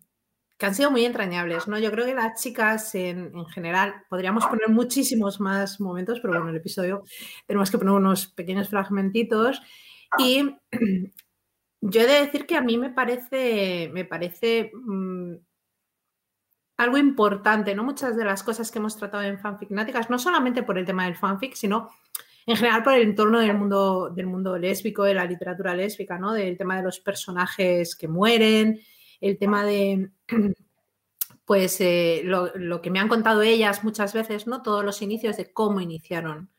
que, 0.58 0.66
han 0.66 0.76
sido 0.76 0.92
muy 0.92 1.06
entrañables, 1.06 1.68
¿no? 1.68 1.80
Yo 1.80 1.92
creo 1.92 2.06
que 2.06 2.14
las 2.14 2.42
chicas 2.42 2.94
en, 2.96 3.32
en, 3.34 3.46
general, 3.48 4.04
podríamos 4.10 4.46
poner 4.46 4.68
muchísimos 4.68 5.40
más 5.40 5.80
momentos, 5.80 6.20
pero 6.20 6.34
bueno, 6.34 6.50
el 6.50 6.58
episodio 6.58 7.04
tenemos 7.46 7.72
que 7.72 7.78
poner 7.78 7.94
unos 7.94 8.28
pequeños 8.28 8.68
fragmentitos 8.70 9.62
y 10.18 10.56
yo 11.82 12.02
he 12.02 12.08
de 12.08 12.26
decir 12.26 12.46
que 12.46 12.56
a 12.56 12.62
mí 12.62 12.78
me 12.78 12.90
parece, 12.90 13.90
me 13.94 14.06
parece 14.06 14.72
mmm, 14.74 15.36
algo 16.78 16.98
importante, 16.98 17.76
¿no? 17.76 17.84
Muchas 17.84 18.16
de 18.16 18.26
las 18.26 18.44
cosas 18.44 18.72
que 18.72 18.80
hemos 18.80 18.98
tratado 18.98 19.24
en 19.24 19.40
fanficnáticas, 19.40 20.10
no 20.10 20.20
solamente 20.20 20.64
por 20.64 20.78
el 20.78 20.86
tema 20.86 21.06
del 21.06 21.16
fanfic, 21.16 21.56
sino 21.56 21.90
en 22.46 22.56
general 22.56 22.84
por 22.84 22.94
el 22.94 23.02
entorno 23.02 23.40
del 23.40 23.58
mundo, 23.58 24.10
del 24.10 24.28
mundo 24.28 24.58
lésbico, 24.58 25.04
de 25.04 25.16
la 25.16 25.26
literatura 25.26 25.76
lésbica, 25.76 26.18
¿no? 26.18 26.34
Del 26.34 26.58
tema 26.58 26.78
de 26.78 26.84
los 26.84 27.00
personajes 27.00 27.96
que 27.96 28.08
mueren, 28.08 28.80
el 29.20 29.38
tema 29.38 29.66
de, 29.66 30.12
pues, 31.46 31.82
eh, 31.82 32.22
lo, 32.24 32.56
lo, 32.56 32.82
que 32.82 32.92
me 32.92 33.00
han 33.00 33.10
contado 33.10 33.42
ellas 33.42 33.84
muchas 33.84 34.14
veces, 34.14 34.48
¿no? 34.48 34.62
Todos 34.62 34.86
los 34.86 35.02
inicios 35.02 35.36
de 35.36 35.52
cómo 35.52 35.82
iniciaron 35.82 36.50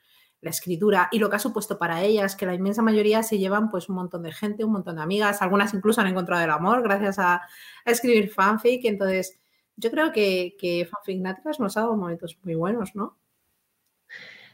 la 0.40 0.50
escritura 0.50 1.08
y 1.10 1.18
lo 1.18 1.28
que 1.28 1.36
ha 1.36 1.40
supuesto 1.40 1.78
para 1.78 2.02
ellas, 2.02 2.36
que 2.36 2.46
la 2.46 2.54
inmensa 2.54 2.82
mayoría 2.82 3.22
se 3.22 3.38
llevan 3.38 3.70
pues 3.70 3.88
un 3.88 3.96
montón 3.96 4.22
de 4.22 4.32
gente, 4.32 4.64
un 4.64 4.72
montón 4.72 4.96
de 4.96 5.02
amigas, 5.02 5.42
algunas 5.42 5.74
incluso 5.74 6.00
han 6.00 6.06
encontrado 6.06 6.44
el 6.44 6.50
amor 6.50 6.82
gracias 6.82 7.18
a, 7.18 7.42
escribir 7.84 8.30
fanfic, 8.30 8.84
entonces 8.84 9.38
yo 9.76 9.90
creo 9.90 10.12
que, 10.12 10.56
que 10.58 10.86
Fanfic 10.86 11.20
Náticas 11.20 11.60
nos 11.60 11.76
ha 11.76 11.80
dado 11.82 11.96
momentos 11.96 12.36
muy 12.42 12.54
buenos, 12.54 12.94
¿no? 12.94 13.16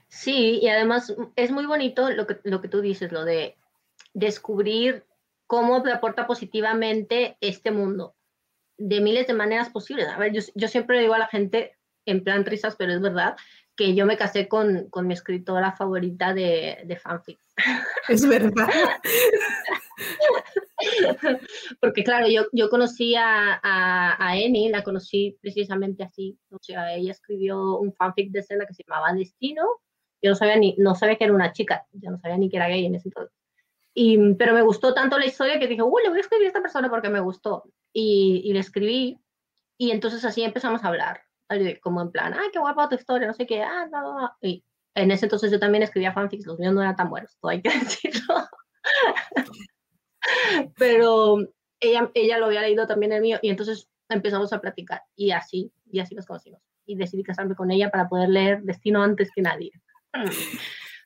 Sí, 0.09 0.61
y 0.63 0.69
además 0.69 1.15
es 1.35 1.51
muy 1.51 1.67
bonito 1.67 2.11
lo 2.11 2.27
que, 2.27 2.39
lo 2.45 2.61
que 2.61 2.69
tú 2.69 2.81
dices, 2.81 3.11
lo 3.11 3.25
de 3.25 3.57
descubrir 4.13 5.05
cómo 5.47 5.83
te 5.83 5.91
aporta 5.93 6.27
positivamente 6.27 7.37
este 7.41 7.71
mundo 7.71 8.15
de 8.77 9.01
miles 9.01 9.27
de 9.27 9.35
maneras 9.35 9.71
posibles. 9.71 10.07
A 10.09 10.19
ver, 10.19 10.33
yo, 10.33 10.43
yo 10.55 10.69
siempre 10.69 11.01
digo 11.01 11.15
a 11.15 11.19
la 11.19 11.27
gente, 11.27 11.77
en 12.07 12.23
plan 12.23 12.45
risas, 12.45 12.77
pero 12.77 12.93
es 12.93 13.01
verdad, 13.01 13.37
que 13.77 13.95
yo 13.95 14.07
me 14.07 14.17
casé 14.17 14.49
con, 14.49 14.89
con 14.91 15.07
mi 15.07 15.15
escritora 15.15 15.73
favorita 15.73 16.33
de, 16.33 16.83
de 16.85 16.97
fanfic. 16.97 17.41
Es 18.09 18.27
verdad. 18.27 18.69
Porque 21.81 22.05
claro, 22.05 22.27
yo, 22.29 22.43
yo 22.53 22.69
conocí 22.69 23.15
a, 23.15 23.61
a, 23.63 24.17
a 24.19 24.37
Eni, 24.37 24.69
la 24.69 24.83
conocí 24.85 25.39
precisamente 25.41 26.05
así. 26.05 26.39
O 26.51 26.59
sea, 26.61 26.95
ella 26.95 27.13
escribió 27.13 27.79
un 27.79 27.93
fanfic 27.95 28.31
de 28.31 28.41
escena 28.41 28.67
que 28.67 28.75
se 28.75 28.85
llamaba 28.87 29.15
Destino. 29.15 29.65
Yo 30.23 30.31
no 30.31 30.37
sabía, 30.37 30.57
ni, 30.57 30.75
no 30.79 30.95
sabía 30.95 31.17
que 31.17 31.25
era 31.25 31.35
una 31.35 31.53
chica, 31.53 31.87
yo 31.93 32.11
no 32.11 32.19
sabía 32.19 32.39
ni 32.39 32.49
que 32.49 32.57
era 32.57 32.69
gay 32.69 32.87
en 32.87 32.95
ese 32.95 33.09
entonces. 33.09 33.35
Y, 33.95 34.35
pero 34.35 34.55
me 34.55 34.63
gustó 34.63 34.93
tanto 34.93 35.19
la 35.19 35.27
historia 35.27 35.59
que 35.59 35.69
dije, 35.69 35.83
uy, 35.83 36.03
le 36.03 36.09
voy 36.09 36.19
a 36.19 36.23
escribir 36.23 36.47
a 36.47 36.49
esta 36.49 36.63
persona 36.63 36.91
porque 36.91 37.09
me 37.09 37.21
gustó. 37.21 37.65
Y, 37.93 38.43
y 38.45 38.53
le 38.53 38.59
escribí, 38.59 39.21
y 39.79 39.91
entonces 39.91 40.25
así 40.25 40.43
empezamos 40.43 40.83
a 40.83 40.89
hablar 40.89 41.21
como 41.83 42.03
en 42.03 42.11
plan, 42.11 42.35
ay, 42.35 42.49
qué 42.53 42.59
guapa 42.59 42.89
tu 42.89 42.95
historia, 42.95 43.27
no 43.27 43.35
sé 43.35 43.47
qué, 43.47 43.63
ah, 43.63 43.87
no, 43.91 44.21
no. 44.21 44.33
Y 44.41 44.65
en 44.95 45.11
ese 45.11 45.27
entonces 45.27 45.51
yo 45.51 45.59
también 45.59 45.83
escribía 45.83 46.13
fanfics, 46.13 46.47
los 46.47 46.59
míos 46.59 46.73
no 46.75 46.83
eran 46.83 46.97
tan 46.97 47.11
buenos, 47.11 47.37
todo 47.41 47.51
hay 47.51 47.63
que 47.63 47.71
decirlo. 47.79 48.49
Pero 50.77 51.39
ella, 51.81 52.11
ella 52.15 52.39
lo 52.39 52.47
había 52.47 52.63
leído 52.63 52.87
también 52.87 53.13
el 53.13 53.21
mío 53.21 53.39
y 53.43 53.51
entonces 53.51 53.89
empezamos 54.09 54.53
a 54.53 54.61
platicar 54.61 55.03
y 55.15 55.33
así, 55.33 55.73
y 55.91 56.01
así 56.01 56.15
nos 56.15 56.27
conocimos. 56.27 56.61
Y 56.87 56.97
decidí 56.97 57.23
casarme 57.23 57.55
con 57.55 57.71
ella 57.71 57.91
para 57.91 58.09
poder 58.09 58.29
leer 58.29 58.63
Destino 58.63 59.03
antes 59.03 59.31
que 59.35 59.43
nadie. 59.43 59.73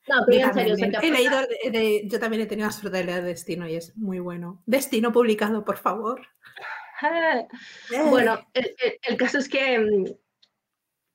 No, 0.09 0.25
pero 0.27 0.39
yo 0.39 0.47
en 0.47 0.55
serio, 0.77 1.01
he 1.03 1.11
leído, 1.11 1.39
de, 1.71 2.03
yo 2.07 2.19
también 2.19 2.43
he 2.43 2.47
tenido 2.47 2.67
la 2.67 2.73
suerte 2.73 2.99
de 2.99 3.05
leer 3.05 3.25
Destino 3.25 3.69
y 3.69 3.77
es 3.77 3.97
muy 3.97 4.19
bueno. 4.19 4.63
Destino 4.67 5.13
publicado, 5.13 5.65
por 5.65 5.77
favor. 5.77 6.27
Bueno, 8.11 8.45
el, 8.55 8.75
el, 8.85 8.99
el 9.03 9.17
caso 9.17 9.39
es 9.39 9.49
que 9.49 9.79
mm, 9.79 10.05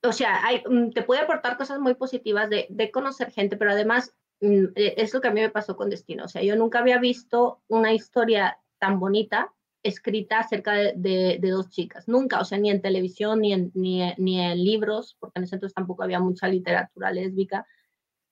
o 0.03 0.11
sea, 0.11 0.45
hay, 0.45 0.63
mm, 0.67 0.91
te 0.91 1.03
puede 1.03 1.21
aportar 1.21 1.57
cosas 1.57 1.79
muy 1.79 1.95
positivas 1.95 2.49
de, 2.49 2.67
de, 2.69 2.91
conocer 2.91 3.31
gente, 3.31 3.57
pero 3.57 3.71
además 3.71 4.13
mm, 4.41 4.65
e, 4.75 4.95
es 4.97 5.13
lo 5.13 5.21
que 5.21 5.29
a 5.29 5.31
mí 5.31 5.41
me 5.41 5.49
pasó 5.49 5.75
con 5.75 5.89
Destino. 5.89 6.25
O 6.25 6.27
sea, 6.27 6.43
yo 6.43 6.55
nunca 6.55 6.79
había 6.79 6.99
visto 6.99 7.61
una 7.67 7.93
historia 7.93 8.59
tan 8.79 8.99
bonita 8.99 9.53
escrita 9.83 10.39
acerca 10.39 10.73
de, 10.73 10.93
de, 10.95 11.37
de 11.39 11.49
dos 11.49 11.69
chicas. 11.69 12.07
Nunca, 12.07 12.39
o 12.39 12.45
sea, 12.45 12.57
ni 12.57 12.69
en 12.69 12.81
televisión, 12.81 13.41
ni 13.41 13.53
en, 13.53 13.71
ni, 13.73 14.01
ni 14.17 14.39
en 14.39 14.63
libros, 14.63 15.17
porque 15.19 15.39
en 15.39 15.43
ese 15.43 15.55
entonces 15.55 15.75
tampoco 15.75 16.03
había 16.03 16.19
mucha 16.19 16.47
literatura 16.47 17.11
lésbica. 17.11 17.67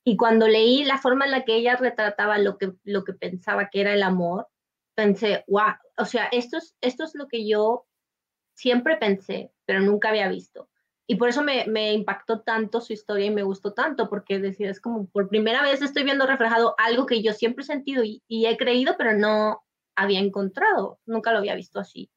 Y 0.04 0.18
cuando 0.18 0.48
leí 0.48 0.84
la 0.84 0.98
forma 0.98 1.26
en 1.26 1.32
la 1.32 1.44
que 1.46 1.56
ella 1.56 1.76
retrataba 1.76 2.38
lo 2.38 2.58
que, 2.58 2.74
lo 2.84 3.04
que 3.04 3.14
pensaba 3.14 3.70
que 3.70 3.82
era 3.82 3.94
el 3.94 4.04
amor, 4.04 4.48
pensé, 4.96 5.44
wow, 5.48 5.74
o 5.98 6.06
sea, 6.06 6.26
esto 6.32 6.58
es, 6.58 6.76
esto 6.82 7.04
es 7.04 7.16
lo 7.16 7.28
que 7.28 7.48
yo 7.48 7.86
siempre 8.54 8.98
pensé, 8.98 9.52
pero 9.66 9.82
nunca 9.82 10.10
había 10.10 10.28
visto. 10.30 10.70
Y 11.08 11.16
por 11.16 11.30
eso 11.30 11.44
me, 11.44 11.66
me, 11.68 11.94
impactó 11.94 12.42
tanto 12.42 12.80
su 12.80 12.94
historia 12.94 13.26
y 13.26 13.32
me 13.32 13.44
gustó 13.44 13.74
tanto, 13.74 14.10
porque 14.10 14.40
decía, 14.40 14.70
es 14.70 14.80
como 14.80 15.08
por 15.08 15.28
primera 15.30 15.62
vez 15.62 15.82
estoy 15.82 16.04
viendo 16.04 16.26
reflejado 16.26 16.76
algo 16.78 17.06
que 17.06 17.22
yo 17.22 17.34
siempre 17.34 17.64
he 17.64 17.66
sentido 17.66 18.04
y, 18.04 18.24
y, 18.28 18.46
he 18.46 18.56
creído, 18.58 18.96
pero 18.98 19.14
no 19.14 19.64
había 19.96 20.20
encontrado, 20.20 21.00
nunca 21.06 21.32
lo 21.32 21.40
había 21.40 21.56
visto 21.56 21.80
así. 21.80 22.10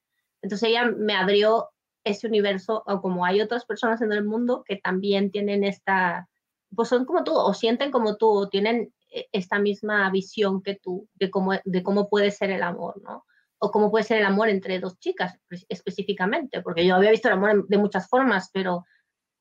Entonces 0.43 0.69
ella 0.69 0.85
me 0.85 1.15
abrió 1.15 1.71
ese 2.05 2.27
universo, 2.27 2.83
o 2.87 3.01
como 3.01 3.25
hay 3.25 3.41
otras 3.41 3.65
personas 3.65 4.03
en 4.03 4.13
el 4.13 4.25
mundo 4.25 4.63
que 4.67 4.77
también 4.77 5.31
tienen 5.31 5.65
esta, 5.65 6.29
pues 6.75 6.89
son 6.89 7.07
como 7.07 7.25
tú, 7.25 7.33
o 7.35 7.55
sienten 7.55 7.91
como 7.91 8.17
tú, 8.17 8.29
o 8.29 8.49
tienen 8.49 8.93
eh, 9.11 9.27
esta 9.33 9.59
misma 9.59 10.11
visión 10.11 10.63
que 10.63 10.75
tú 10.77 11.09
de 11.15 11.31
cómo, 11.31 11.53
de 11.65 11.83
cómo 11.83 12.09
puede 12.09 12.31
ser 12.31 12.51
el 12.51 12.63
amor, 12.63 13.01
¿no? 13.03 13.25
O 13.59 13.71
cómo 13.71 13.91
puede 13.91 14.05
ser 14.05 14.19
el 14.19 14.27
amor 14.27 14.49
entre 14.49 14.79
dos 14.79 14.99
chicas 14.99 15.39
pues, 15.49 15.65
específicamente, 15.69 16.61
porque 16.63 16.87
yo 16.87 16.97
había 16.97 17.11
visto 17.11 17.29
el 17.29 17.35
amor 17.35 17.67
de 17.67 17.79
muchas 17.79 18.09
formas, 18.09 18.51
pero 18.53 18.85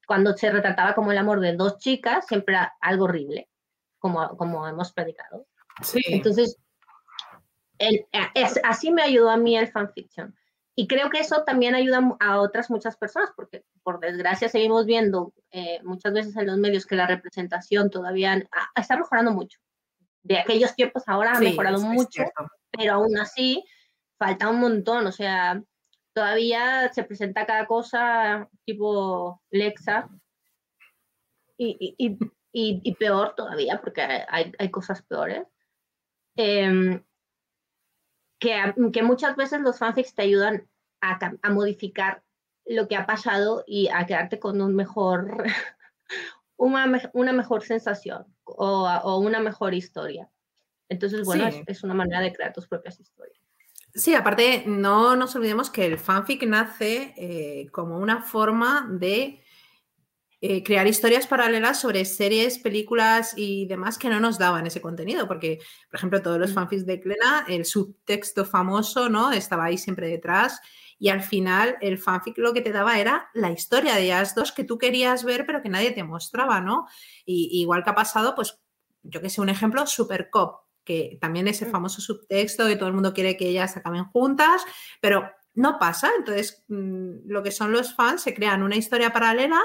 cuando 0.08 0.36
se 0.36 0.52
retrataba 0.52 0.96
como 0.96 1.12
el 1.12 1.18
amor 1.18 1.40
de 1.40 1.56
dos 1.56 1.78
chicas, 1.78 2.26
siempre 2.28 2.56
era 2.56 2.74
algo 2.82 3.06
horrible, 3.06 3.50
como, 4.00 4.36
como 4.38 4.68
hemos 4.68 4.92
predicado. 4.94 5.48
Sí. 5.82 6.02
Entonces, 6.08 6.58
el, 7.78 8.06
es, 8.34 8.60
así 8.64 8.92
me 8.92 9.02
ayudó 9.02 9.30
a 9.30 9.38
mí 9.38 9.58
el 9.58 9.72
fanfiction. 9.72 10.36
Y 10.76 10.88
creo 10.88 11.10
que 11.10 11.20
eso 11.20 11.44
también 11.44 11.76
ayuda 11.76 12.16
a 12.20 12.40
otras 12.40 12.72
muchas 12.72 12.98
personas, 12.98 13.30
porque 13.36 13.64
por 13.84 14.00
desgracia 14.00 14.50
seguimos 14.50 14.86
viendo 14.86 15.32
eh, 15.52 15.80
muchas 15.84 16.14
veces 16.14 16.36
en 16.36 16.48
los 16.48 16.58
medios 16.58 16.86
que 16.86 16.96
la 16.96 17.06
representación 17.06 17.92
todavía 17.92 18.44
ah, 18.52 18.70
está 18.76 18.98
mejorando 18.98 19.32
mucho. 19.32 19.60
De 20.24 20.40
aquellos 20.40 20.74
tiempos 20.76 21.04
ahora 21.06 21.36
sí, 21.36 21.46
ha 21.46 21.50
mejorado 21.50 21.80
mucho, 21.82 22.24
pero 22.72 22.94
aún 22.94 23.18
así 23.20 23.64
falta 24.24 24.50
un 24.50 24.60
montón, 24.62 25.06
o 25.06 25.12
sea, 25.12 25.62
todavía 26.14 26.90
se 26.94 27.04
presenta 27.04 27.46
cada 27.46 27.66
cosa 27.68 28.50
tipo 28.66 29.42
Lexa 29.52 30.08
y, 31.58 31.96
y, 31.98 32.18
y, 32.54 32.82
y 32.84 32.96
peor 32.96 33.36
todavía, 33.36 33.82
porque 33.82 34.02
hay, 34.02 34.54
hay 34.58 34.72
cosas 34.72 35.02
peores. 35.02 35.46
Eh, 36.38 37.04
que, 38.40 38.74
que, 38.94 39.04
muchas 39.04 39.36
veces 39.36 39.60
los 39.60 39.78
fanfics 39.78 40.16
te 40.16 40.24
ayudan 40.24 40.70
a, 41.02 41.20
a, 41.42 41.50
modificar 41.50 42.24
lo 42.66 42.88
que 42.88 42.96
ha 42.96 43.06
pasado 43.06 43.64
y 43.68 43.90
a 43.90 44.06
quedarte 44.06 44.40
con 44.40 44.62
un 44.62 44.76
mejor, 44.76 45.44
una, 46.58 47.12
una 47.14 47.34
mejor 47.34 47.64
sensación 47.64 48.26
o, 48.46 48.88
o, 49.04 49.20
una 49.20 49.42
mejor 49.42 49.74
historia. 49.74 50.30
Entonces, 50.90 51.26
bueno, 51.26 51.52
sí. 51.52 51.64
es, 51.68 51.78
es, 51.78 51.84
una 51.84 51.94
manera 51.94 52.22
de 52.22 52.34
crear 52.34 52.54
tus 52.54 52.68
propias 52.68 53.00
historias. 53.00 53.43
Sí, 53.96 54.16
aparte, 54.16 54.64
no 54.66 55.16
nos 55.16 55.36
olvidemos 55.36 55.70
que 55.70 55.86
el 55.86 56.00
fanfic 56.00 56.44
nace 56.48 57.14
eh, 57.16 57.68
como 57.72 58.00
una 58.00 58.24
forma 58.24 58.88
de 58.90 59.44
eh, 60.42 60.64
crear 60.64 60.88
historias 60.88 61.28
paralelas 61.28 61.80
sobre 61.80 62.04
series, 62.04 62.60
películas 62.60 63.34
y 63.38 63.66
demás 63.68 63.98
que 63.98 64.10
no 64.10 64.20
nos 64.20 64.38
daban 64.40 64.68
ese 64.68 64.82
contenido, 64.82 65.28
porque, 65.28 65.60
por 65.90 65.98
ejemplo, 65.98 66.22
todos 66.22 66.40
los 66.40 66.54
fanfics 66.54 66.86
de 66.86 67.00
Clena, 67.00 67.46
el 67.48 67.66
subtexto 67.66 68.46
famoso, 68.46 69.10
¿no? 69.10 69.32
Estaba 69.32 69.66
ahí 69.66 69.78
siempre 69.78 70.08
detrás 70.10 70.60
y 71.00 71.10
al 71.10 71.22
final 71.22 71.78
el 71.82 71.98
fanfic 71.98 72.38
lo 72.40 72.54
que 72.54 72.62
te 72.62 72.72
daba 72.74 73.00
era 73.00 73.30
la 73.34 73.52
historia 73.52 73.96
de 73.96 74.04
ellas 74.04 74.36
dos 74.36 74.52
que 74.52 74.64
tú 74.66 74.78
querías 74.78 75.24
ver 75.24 75.46
pero 75.46 75.62
que 75.62 75.70
nadie 75.70 75.92
te 75.92 76.04
mostraba, 76.04 76.60
¿no? 76.62 76.88
Y, 77.26 77.62
igual 77.62 77.84
que 77.84 77.92
ha 77.92 77.96
pasado, 77.96 78.36
pues, 78.36 78.60
yo 79.04 79.22
que 79.22 79.30
sé, 79.30 79.40
un 79.40 79.50
ejemplo, 79.50 79.86
Super 79.88 80.30
Cop, 80.30 80.63
que 80.84 81.18
también 81.22 81.48
ese 81.48 81.66
famoso 81.66 82.02
subtexto 82.02 82.68
que 82.68 82.76
todo 82.76 82.88
el 82.88 82.94
mundo 82.94 83.14
quiere 83.14 83.38
que 83.38 83.48
ellas 83.48 83.78
acaben 83.78 84.06
juntas, 84.06 84.64
pero 85.02 85.30
no 85.56 85.78
pasa. 85.80 86.12
Entonces, 86.18 86.64
mm, 86.68 87.28
lo 87.28 87.44
que 87.44 87.52
son 87.52 87.72
los 87.72 87.94
fans 87.96 88.22
se 88.22 88.34
crean 88.34 88.64
una 88.64 88.76
historia 88.76 89.14
paralela 89.14 89.62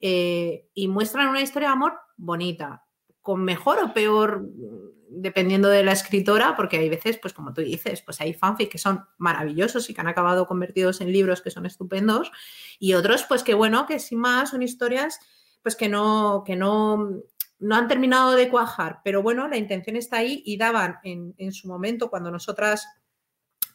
eh, 0.00 0.68
y 0.74 0.88
muestran 0.88 1.28
una 1.28 1.40
historia 1.40 1.68
de 1.68 1.74
amor 1.74 1.94
bonita, 2.16 2.84
con 3.22 3.42
mejor 3.44 3.78
o 3.82 3.94
peor, 3.94 4.42
mm, 4.42 4.96
dependiendo 5.08 5.68
de 5.68 5.84
la 5.84 5.92
escritora, 5.92 6.54
porque 6.56 6.78
hay 6.78 6.88
veces, 6.88 7.18
pues 7.18 7.32
como 7.32 7.54
tú 7.54 7.62
dices, 7.62 8.02
pues 8.02 8.20
hay 8.20 8.34
fanfic 8.34 8.70
que 8.70 8.78
son 8.78 9.04
maravillosos 9.18 9.88
y 9.88 9.94
que 9.94 10.00
han 10.00 10.08
acabado 10.08 10.46
convertidos 10.46 11.00
en 11.00 11.12
libros 11.12 11.40
que 11.40 11.50
son 11.50 11.64
estupendos, 11.64 12.30
y 12.78 12.94
otros, 12.94 13.24
pues 13.24 13.42
que 13.42 13.54
bueno, 13.54 13.86
que 13.86 13.98
sin 13.98 14.18
más 14.18 14.50
son 14.50 14.62
historias, 14.62 15.20
pues 15.62 15.76
que 15.76 15.88
no, 15.88 16.42
que 16.44 16.56
no, 16.56 17.22
no 17.58 17.74
han 17.74 17.88
terminado 17.88 18.32
de 18.32 18.48
cuajar, 18.48 19.00
pero 19.02 19.22
bueno, 19.22 19.48
la 19.48 19.56
intención 19.56 19.96
está 19.96 20.18
ahí 20.18 20.42
y 20.44 20.56
daban 20.56 20.98
en, 21.04 21.34
en 21.38 21.52
su 21.52 21.68
momento, 21.68 22.10
cuando 22.10 22.30
nosotras 22.30 22.86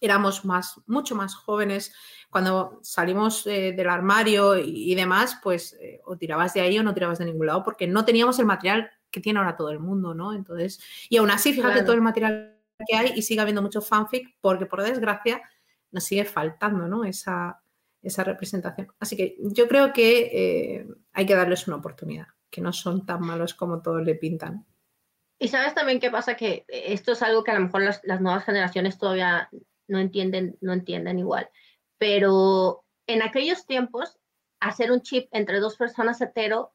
éramos 0.02 0.44
más, 0.44 0.82
mucho 0.88 1.16
más 1.16 1.36
jóvenes, 1.36 1.94
cuando 2.30 2.80
salimos 2.82 3.46
eh, 3.46 3.72
del 3.72 3.88
armario 3.88 4.58
y, 4.58 4.94
demás, 4.96 5.40
pues 5.42 5.78
eh, 5.80 6.02
o 6.06 6.18
tirabas 6.18 6.56
de 6.56 6.62
ahí 6.62 6.78
o 6.80 6.84
no 6.84 6.94
tirabas 6.94 7.20
de 7.20 7.26
ningún 7.26 7.46
lado, 7.46 7.64
porque 7.64 7.88
no 7.88 8.04
teníamos 8.04 8.40
el 8.40 8.48
material 8.48 8.90
que 9.12 9.22
tiene 9.22 9.40
ahora 9.40 9.56
todo 9.56 9.70
el 9.70 9.80
mundo, 9.80 10.16
¿no? 10.16 10.34
Entonces, 10.34 10.82
y 11.08 11.18
aún 11.18 11.30
así, 11.30 11.54
fíjate 11.54 11.84
todo 11.84 11.94
el 11.94 12.02
material 12.02 12.58
que 12.88 12.96
hay 12.96 13.14
y 13.16 13.22
sigue 13.22 13.42
habiendo 13.42 13.62
mucho 13.62 13.82
fanfic, 13.82 14.36
porque 14.42 14.66
por 14.66 14.82
desgracia 14.82 15.42
nos 15.92 16.04
sigue 16.04 16.26
faltando, 16.26 16.88
¿no? 16.88 17.06
Esa, 17.06 17.62
esa 18.02 18.24
representación. 18.24 18.88
Así 19.00 19.16
que 19.16 19.38
yo 19.40 19.68
creo 19.68 19.94
que 19.94 20.30
eh, 20.34 20.88
hay 21.14 21.26
que 21.28 21.36
darles 21.36 21.68
una 21.68 21.78
oportunidad, 21.78 22.28
que 22.52 22.62
no 22.62 22.74
son 22.74 23.06
tan 23.06 23.22
malos 23.22 23.54
como 23.54 23.82
todos 23.82 24.04
le 24.04 24.16
pintan. 24.16 24.66
Y 25.40 25.48
sabes 25.48 25.74
también 25.74 26.00
qué 26.00 26.12
pasa, 26.12 26.36
que 26.36 26.66
esto 26.68 27.14
es 27.14 27.24
algo 27.24 27.44
que 27.44 27.52
a 27.52 27.56
lo 27.56 27.62
mejor 27.62 27.82
las, 27.82 28.02
las 28.04 28.22
nuevas 28.22 28.46
generaciones 28.46 29.00
todavía 29.00 29.50
no 29.88 29.98
entienden, 29.98 30.58
no 30.62 30.74
entienden 30.74 31.18
igual. 31.18 31.50
Pero 31.98 32.84
en 33.08 33.24
aquellos 33.24 33.66
tiempos, 33.66 34.20
hacer 34.60 34.92
un 34.92 35.02
chip 35.02 35.28
entre 35.32 35.60
dos 35.60 35.78
personas 35.78 36.22
hetero 36.22 36.74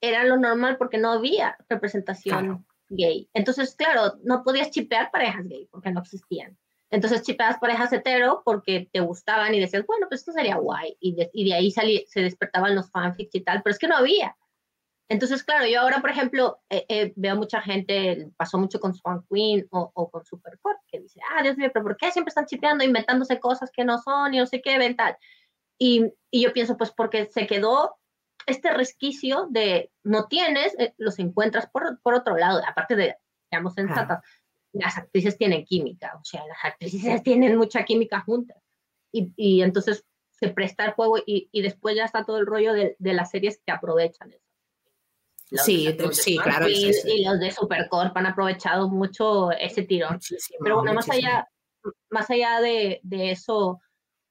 era 0.00 0.24
lo 0.24 0.36
normal 0.36 0.76
porque 0.76 0.98
no 0.98 1.12
había 1.12 1.56
representación 1.68 2.66
gay. 2.88 3.28
Entonces, 3.34 3.74
claro, 3.76 4.14
no 4.22 4.42
podías 4.42 4.70
chipear 4.70 5.10
parejas 5.10 5.46
gay 5.46 5.68
porque 5.70 5.90
no 5.90 6.00
existían. 6.00 6.58
Entonces 6.90 7.22
chipeabas 7.22 7.58
parejas 7.58 7.92
hetero 7.92 8.42
porque 8.44 8.88
te 8.92 9.00
gustaban 9.00 9.54
y 9.54 9.60
decías, 9.60 9.84
bueno, 9.86 10.06
pues 10.08 10.20
esto 10.20 10.32
sería 10.32 10.56
guay. 10.56 10.96
Y 11.00 11.14
de, 11.14 11.30
y 11.32 11.48
de 11.48 11.54
ahí 11.54 11.70
salí, 11.70 12.04
se 12.08 12.22
despertaban 12.22 12.74
los 12.74 12.90
fanfics 12.90 13.34
y 13.34 13.40
tal, 13.42 13.62
pero 13.62 13.72
es 13.72 13.78
que 13.78 13.88
no 13.88 13.96
había. 13.96 14.36
Entonces, 15.10 15.42
claro, 15.42 15.66
yo 15.66 15.80
ahora, 15.80 16.00
por 16.00 16.10
ejemplo, 16.10 16.60
eh, 16.68 16.84
eh, 16.88 17.12
veo 17.16 17.34
mucha 17.34 17.62
gente, 17.62 18.30
pasó 18.36 18.58
mucho 18.58 18.78
con 18.78 18.94
Swan 18.94 19.24
Queen 19.30 19.66
o, 19.70 19.90
o 19.94 20.10
con 20.10 20.22
Supercore, 20.24 20.78
que 20.86 21.00
dice, 21.00 21.20
ah, 21.30 21.42
Dios 21.42 21.56
mío, 21.56 21.70
pero 21.72 21.84
¿por 21.84 21.96
qué 21.96 22.12
siempre 22.12 22.28
están 22.28 22.44
chipeando, 22.44 22.84
inventándose 22.84 23.40
cosas 23.40 23.70
que 23.72 23.84
no 23.84 23.98
son 23.98 24.34
y 24.34 24.38
no 24.38 24.46
sé 24.46 24.60
qué, 24.60 24.76
ven 24.76 24.96
tal? 24.96 25.16
Y, 25.78 26.12
y 26.30 26.42
yo 26.42 26.52
pienso, 26.52 26.76
pues 26.76 26.90
porque 26.90 27.26
se 27.26 27.46
quedó 27.46 27.96
este 28.46 28.70
resquicio 28.74 29.46
de 29.50 29.90
no 30.04 30.26
tienes, 30.26 30.78
eh, 30.78 30.94
los 30.98 31.18
encuentras 31.18 31.68
por, 31.70 32.00
por, 32.02 32.12
otro 32.12 32.36
lado, 32.36 32.60
aparte 32.66 32.94
de, 32.94 33.16
digamos, 33.50 33.74
sensatas, 33.74 34.22
las 34.72 34.98
actrices 34.98 35.38
tienen 35.38 35.64
química, 35.64 36.18
o 36.20 36.24
sea, 36.24 36.44
las 36.46 36.58
actrices 36.62 37.22
tienen 37.22 37.56
mucha 37.56 37.84
química 37.84 38.20
juntas. 38.20 38.58
Y, 39.10 39.32
y 39.36 39.62
entonces 39.62 40.04
se 40.32 40.50
presta 40.50 40.84
el 40.84 40.92
juego 40.92 41.16
y, 41.18 41.48
y, 41.50 41.62
después 41.62 41.96
ya 41.96 42.04
está 42.04 42.24
todo 42.24 42.38
el 42.38 42.46
rollo 42.46 42.74
de, 42.74 42.94
de 42.98 43.14
las 43.14 43.30
series 43.30 43.58
que 43.64 43.72
aprovechan 43.72 44.32
eso 44.32 44.47
sí, 45.50 45.96
sí, 46.12 46.38
claro. 46.38 46.68
Y, 46.68 46.92
los 47.24 47.40
de 47.40 47.50
Supercorp 47.50 48.16
han 48.16 48.26
aprovechado 48.26 48.88
mucho 48.88 49.50
ese 49.52 49.82
tirón. 49.82 50.18
Pero 50.62 50.76
bueno, 50.76 50.94
más 50.94 51.08
allá, 51.10 51.48
más 52.10 52.30
allá 52.30 52.60
de, 52.60 53.00
de, 53.02 53.30
eso, 53.30 53.80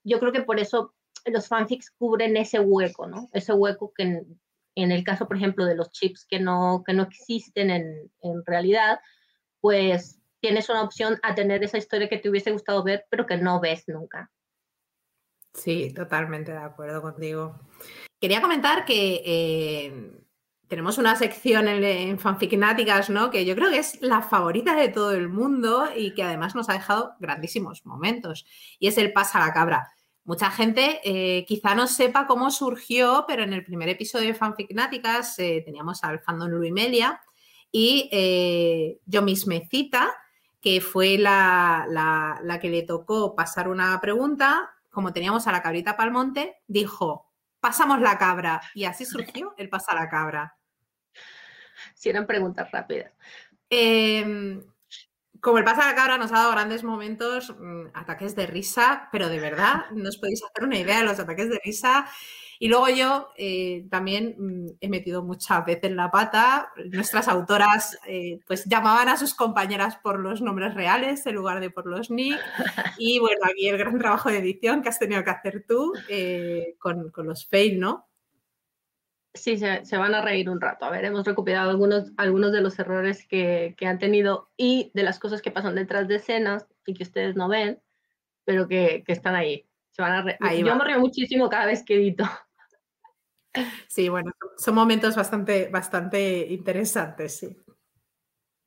yo 0.03 0.19
creo 0.19 0.31
que 0.31 0.43
por 0.43 0.59
eso 0.59 0.93
los 1.25 1.47
fanfics 1.47 1.91
cubren 1.91 2.37
ese 2.37 2.59
hueco, 2.59 3.07
¿no? 3.07 3.29
Ese 3.33 3.53
hueco 3.53 3.91
que 3.95 4.03
en, 4.03 4.39
en 4.75 4.91
el 4.91 5.03
caso, 5.03 5.27
por 5.27 5.37
ejemplo, 5.37 5.65
de 5.65 5.75
los 5.75 5.91
chips 5.91 6.25
que 6.29 6.39
no, 6.39 6.83
que 6.85 6.93
no 6.93 7.03
existen 7.03 7.71
en, 7.71 8.11
en 8.21 8.45
realidad, 8.45 8.99
pues 9.59 10.19
tienes 10.39 10.69
una 10.69 10.83
opción 10.83 11.19
a 11.23 11.35
tener 11.35 11.63
esa 11.63 11.77
historia 11.77 12.07
que 12.07 12.19
te 12.19 12.29
hubiese 12.29 12.51
gustado 12.51 12.83
ver, 12.83 13.05
pero 13.09 13.25
que 13.25 13.37
no 13.37 13.59
ves 13.59 13.85
nunca. 13.87 14.31
Sí, 15.53 15.91
totalmente 15.93 16.51
de 16.51 16.59
acuerdo 16.59 17.01
contigo. 17.01 17.59
Quería 18.21 18.41
comentar 18.41 18.85
que 18.85 19.21
eh, 19.25 20.21
tenemos 20.67 20.97
una 20.97 21.15
sección 21.15 21.67
en, 21.67 21.83
en 21.83 22.19
Fanficnáticas, 22.19 23.09
¿no? 23.09 23.29
Que 23.31 23.45
yo 23.45 23.55
creo 23.55 23.69
que 23.69 23.79
es 23.79 24.01
la 24.01 24.21
favorita 24.21 24.75
de 24.75 24.89
todo 24.89 25.11
el 25.11 25.29
mundo 25.29 25.87
y 25.95 26.13
que 26.13 26.23
además 26.23 26.55
nos 26.55 26.69
ha 26.69 26.73
dejado 26.73 27.13
grandísimos 27.19 27.85
momentos. 27.85 28.45
Y 28.79 28.87
es 28.87 28.97
el 28.97 29.13
Pasa 29.13 29.39
la 29.39 29.53
Cabra. 29.53 29.87
Mucha 30.27 30.51
gente 30.51 30.99
eh, 31.05 31.45
quizá 31.45 31.73
no 31.73 31.87
sepa 31.87 32.27
cómo 32.27 32.51
surgió, 32.51 33.23
pero 33.29 33.43
en 33.43 33.53
el 33.53 33.63
primer 33.63 33.87
episodio 33.87 34.27
de 34.27 34.33
Fanficnáticas 34.33 35.39
eh, 35.39 35.61
teníamos 35.65 36.03
al 36.03 36.19
fandom 36.19 36.49
Luimelia 36.49 37.21
y 37.71 38.09
eh, 38.11 38.99
yo 39.05 39.21
mismecita, 39.21 40.13
que 40.59 40.81
fue 40.81 41.17
la, 41.17 41.85
la, 42.43 42.59
que 42.59 42.69
le 42.69 42.83
tocó 42.83 43.35
pasar 43.35 43.69
una 43.69 44.01
pregunta, 44.01 44.69
como 44.89 45.13
teníamos 45.13 45.47
a 45.47 45.53
la 45.53 45.61
cabrita 45.61 45.95
Palmonte, 45.95 46.57
dijo, 46.67 47.31
pasamos 47.61 48.01
la 48.01 48.17
cabra. 48.17 48.61
Y 48.75 48.83
así 48.83 49.05
surgió 49.05 49.53
el 49.57 49.69
Pasa 49.69 49.95
la 49.95 50.09
Cabra 50.09 50.56
si 51.97 52.09
eran 52.09 52.27
preguntas 52.27 52.71
rápidas. 52.71 53.11
Eh, 53.69 54.61
como 55.39 55.59
el 55.59 55.63
pasa 55.63 55.93
cabra 55.95 56.17
nos 56.17 56.31
ha 56.31 56.35
dado 56.39 56.51
grandes 56.51 56.83
momentos, 56.83 57.55
mmm, 57.57 57.87
ataques 57.93 58.35
de 58.35 58.47
risa, 58.47 59.09
pero 59.11 59.29
de 59.29 59.39
verdad, 59.39 59.85
no 59.91 60.09
os 60.09 60.17
podéis 60.17 60.43
hacer 60.43 60.63
una 60.63 60.77
idea 60.77 60.99
de 60.99 61.05
los 61.05 61.19
ataques 61.19 61.49
de 61.49 61.59
risa. 61.63 62.07
Y 62.59 62.69
luego 62.69 62.89
yo 62.89 63.29
eh, 63.37 63.85
también 63.89 64.35
mmm, 64.37 64.67
he 64.81 64.89
metido 64.89 65.23
muchas 65.23 65.63
veces 65.63 65.91
la 65.91 66.09
pata. 66.09 66.71
Nuestras 66.91 67.27
autoras 67.27 67.99
eh, 68.07 68.39
pues 68.47 68.65
llamaban 68.65 69.09
a 69.09 69.17
sus 69.17 69.35
compañeras 69.35 69.97
por 69.97 70.19
los 70.19 70.41
nombres 70.41 70.73
reales 70.73 71.25
en 71.27 71.35
lugar 71.35 71.59
de 71.59 71.69
por 71.69 71.85
los 71.85 72.09
nick. 72.09 72.39
Y 72.97 73.19
bueno, 73.19 73.41
aquí 73.45 73.67
el 73.69 73.77
gran 73.77 73.99
trabajo 73.99 74.29
de 74.29 74.39
edición 74.39 74.81
que 74.81 74.89
has 74.89 74.99
tenido 74.99 75.23
que 75.23 75.29
hacer 75.29 75.65
tú 75.67 75.93
eh, 76.09 76.75
con, 76.79 77.11
con 77.11 77.27
los 77.27 77.45
fail, 77.47 77.79
¿no? 77.79 78.07
Sí, 79.39 79.57
se, 79.57 79.85
se, 79.85 79.97
van 79.97 80.13
a 80.15 80.21
reír 80.21 80.49
un 80.49 80.59
rato. 80.59 80.85
A 80.85 80.89
ver, 80.89 81.05
hemos 81.05 81.25
recuperado 81.25 81.69
algunos, 81.69 82.11
algunos 82.17 82.51
de 82.51 82.61
los 82.61 82.77
errores 82.79 83.27
que, 83.27 83.75
que, 83.77 83.87
han 83.87 83.99
tenido 83.99 84.49
y 84.57 84.91
de 84.93 85.03
las 85.03 85.19
cosas 85.19 85.41
que 85.41 85.51
pasan 85.51 85.75
detrás 85.75 86.07
de 86.07 86.15
escenas 86.15 86.67
y 86.85 86.93
que 86.93 87.03
ustedes 87.03 87.35
no 87.35 87.47
ven, 87.47 87.81
pero 88.45 88.67
que, 88.67 89.03
que 89.05 89.13
están 89.13 89.35
ahí. 89.35 89.67
Se 89.91 90.01
van 90.01 90.13
a 90.13 90.21
re 90.21 90.37
ahí 90.41 90.59
Yo 90.59 90.67
va. 90.67 90.75
me 90.75 90.85
río 90.85 90.99
muchísimo 90.99 91.49
cada 91.49 91.65
vez 91.65 91.83
que 91.83 91.95
edito. 91.95 92.23
Sí, 93.87 94.07
bueno, 94.07 94.31
son 94.57 94.75
momentos 94.75 95.15
bastante, 95.15 95.67
bastante 95.69 96.45
interesantes, 96.47 97.39
sí. 97.39 97.57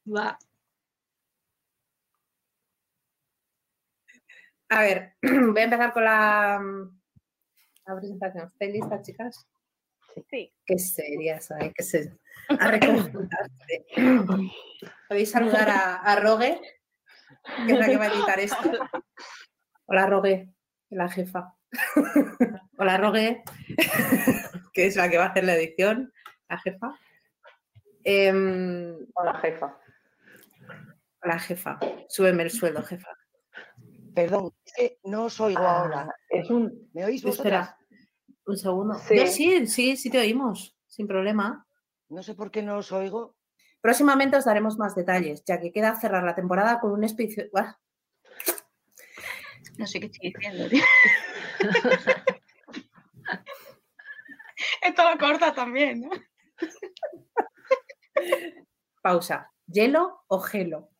Va. 0.04 0.36
A 4.68 4.80
ver, 4.80 5.14
voy 5.22 5.60
a 5.60 5.64
empezar 5.64 5.92
con 5.92 6.04
la, 6.04 6.60
la 7.86 7.96
presentación. 7.96 8.46
¿Estáis 8.46 8.72
listas, 8.72 9.02
chicas? 9.02 9.46
Sí. 10.30 10.52
Qué 10.64 10.78
serias, 10.78 11.50
hay 11.50 11.72
que. 11.72 11.84
A 12.48 12.70
reconjuntarse. 12.70 13.86
Podéis 15.08 15.30
saludar 15.30 15.70
a, 15.70 15.96
a, 15.96 16.16
Rogue, 16.16 16.60
que 17.66 17.72
es 17.72 17.78
la 17.78 17.86
que 17.86 17.96
va 17.96 18.04
a 18.04 18.08
editar 18.08 18.40
esto. 18.40 18.70
Hola, 19.86 20.06
Rogue, 20.06 20.52
la 20.90 21.08
jefa. 21.08 21.54
Hola, 22.78 22.96
Rogue, 22.96 23.42
que 24.72 24.86
es 24.86 24.96
la 24.96 25.08
que 25.08 25.18
va 25.18 25.26
a 25.26 25.28
hacer 25.28 25.44
la 25.44 25.54
edición, 25.54 26.12
la 26.48 26.58
jefa. 26.58 26.98
Eh, 28.04 28.32
Hola, 29.14 29.34
jefa. 29.40 29.78
Hola, 31.22 31.38
jefa. 31.38 31.78
Súbeme 32.08 32.44
el 32.44 32.50
sueldo, 32.50 32.82
jefa. 32.82 33.10
Perdón, 34.14 34.52
es 34.64 34.72
que 34.72 34.98
no 35.04 35.24
os 35.24 35.40
oigo 35.40 35.62
ah, 35.62 35.80
ahora. 35.80 36.14
Es 36.28 36.50
un... 36.50 36.88
¿Me 36.92 37.04
oís 37.04 37.22
vosotras? 37.22 37.68
Espera. 37.68 37.79
Un 38.50 38.58
segundo. 38.58 38.98
Sí. 38.98 39.26
sí, 39.28 39.66
sí, 39.68 39.96
sí 39.96 40.10
te 40.10 40.18
oímos, 40.18 40.76
sin 40.88 41.06
problema. 41.06 41.68
No 42.08 42.24
sé 42.24 42.34
por 42.34 42.50
qué 42.50 42.62
no 42.62 42.78
os 42.78 42.90
oigo. 42.90 43.36
Próximamente 43.80 44.36
os 44.36 44.44
daremos 44.44 44.76
más 44.76 44.96
detalles, 44.96 45.44
ya 45.44 45.60
que 45.60 45.70
queda 45.70 45.94
cerrar 46.00 46.24
la 46.24 46.34
temporada 46.34 46.80
con 46.80 46.90
un 46.90 47.04
especial. 47.04 47.48
No 49.78 49.86
sé 49.86 50.00
qué 50.00 50.06
estoy 50.06 50.32
diciendo, 50.32 50.68
tío. 50.68 50.82
Esto 54.82 55.10
lo 55.10 55.16
corta 55.16 55.54
también, 55.54 56.00
¿no? 56.00 56.10
Pausa. 59.00 59.48
¿Hielo 59.68 60.24
o 60.26 60.40
gelo? 60.40 60.90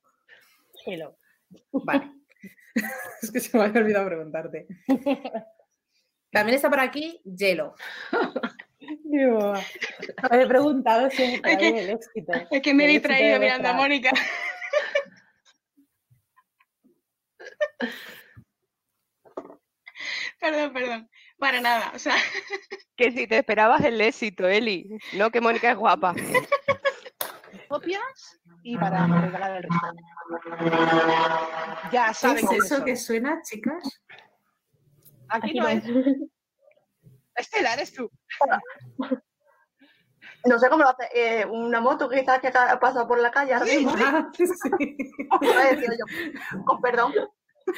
Gelo. 0.85 1.19
Vale. 1.73 2.13
es 3.23 3.33
que 3.33 3.41
se 3.41 3.59
me 3.59 3.65
había 3.65 3.81
olvidado 3.81 4.07
preguntarte. 4.07 4.69
También 6.31 6.57
está 6.57 6.71
por 6.71 6.81
aquí 6.81 7.21
hielo. 7.25 7.75
Digo, 9.05 9.53
me 10.31 10.43
he 10.43 10.47
preguntado 10.47 11.11
si 11.11 11.23
Es 11.35 11.57
que- 11.57 11.69
el 11.69 11.91
éxito. 11.91 12.33
Es 12.51 12.63
que 12.63 12.75
me 12.75 12.85
he 12.85 12.89
distraído 12.89 13.39
mirando 13.39 13.69
a 13.69 13.73
Mónica. 13.75 14.11
Perdón, 20.41 20.73
perdón. 20.73 21.11
Para 21.39 21.61
nada, 21.61 21.93
o 21.95 21.99
sea, 21.99 22.15
Que 22.97 23.11
si 23.13 23.27
te 23.27 23.39
esperabas 23.39 23.83
el 23.85 24.01
éxito, 24.01 24.47
Eli. 24.47 24.99
No, 25.15 25.31
que 25.31 25.41
Mónica 25.41 25.71
es 25.71 25.77
guapa. 25.77 26.15
Copias 27.69 28.41
y 28.63 28.77
para 28.77 29.07
regalar 29.07 29.57
el 29.57 29.63
resto. 29.63 29.95
Ya 31.93 32.09
¿Qué 32.09 32.15
saben 32.15 32.45
es 32.45 32.65
eso 32.65 32.85
que 32.85 32.97
suena, 32.97 33.41
chicas? 33.43 34.03
Aquí, 35.31 35.51
Aquí 35.51 35.59
no 35.61 35.69
es. 35.69 35.85
Estela, 37.37 37.75
eres 37.75 37.93
tú. 37.95 38.11
No 40.47 40.59
sé 40.59 40.71
cómo 40.71 40.83
lo 40.85 40.89
hace. 40.89 41.07
eh, 41.13 41.45
una 41.45 41.81
moto 41.83 42.09
quizás 42.09 42.41
que 42.41 42.49
ha 42.49 42.81
pasado 42.81 43.07
por 43.07 43.19
la 43.21 43.31
calle 43.31 43.53
ahora 43.53 43.67
mismo. 43.67 43.93
Ah, 43.99 44.31
sí. 44.35 44.47
Lo 44.49 45.61
he 45.61 45.77
decidido 45.77 45.95
yo. 45.99 46.65
Con 46.65 46.81
perdón. 46.81 47.13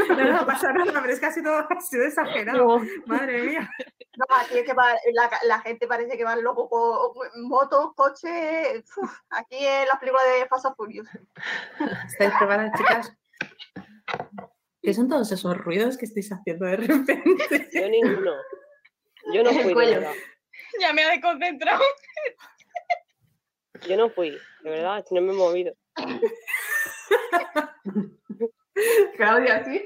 No, 0.08 0.14
no 0.32 0.46
pasa 0.46 0.72
nada, 0.72 1.00
pero 1.00 1.12
es 1.12 1.18
que 1.18 1.26
ha 1.26 1.32
sido, 1.32 1.56
ha 1.56 1.80
sido 1.80 2.04
exagerado. 2.04 2.80
Madre 3.06 3.42
mía. 3.42 3.68
No, 4.16 4.36
aquí 4.36 4.58
es 4.58 4.64
que 4.64 4.74
va- 4.74 4.94
la, 5.12 5.28
la 5.44 5.58
gente 5.60 5.88
parece 5.88 6.16
que 6.16 6.22
va 6.24 6.36
loco 6.36 6.68
con 6.68 7.12
motos, 7.48 7.94
coches. 7.96 8.84
uf, 8.96 9.18
Aquí 9.30 9.56
es 9.58 9.86
la 9.92 9.98
película 9.98 10.22
de 10.22 10.46
Fast 10.46 10.66
and 10.66 10.76
Furious. 10.76 11.08
¿Estáis 12.06 12.32
preparadas, 12.38 12.72
chicas? 12.78 13.16
¿Qué 14.82 14.92
son 14.92 15.08
todos 15.08 15.30
esos 15.30 15.56
ruidos 15.56 15.96
que 15.96 16.06
estáis 16.06 16.32
haciendo 16.32 16.66
de 16.66 16.76
repente? 16.76 17.22
Yo 17.72 17.88
ninguno. 17.88 18.32
Yo 19.32 19.44
no 19.44 19.52
fui, 19.52 19.86
de 19.86 19.94
verdad. 19.94 20.12
ya 20.80 20.92
me 20.92 21.04
ha 21.04 21.10
desconcentrado. 21.10 21.80
Yo 23.88 23.96
no 23.96 24.10
fui, 24.10 24.30
de 24.30 24.70
verdad, 24.70 25.04
si 25.08 25.14
no 25.14 25.20
me 25.20 25.32
he 25.32 25.36
movido. 25.36 25.72
Claudia, 29.16 29.64
¿sí? 29.64 29.84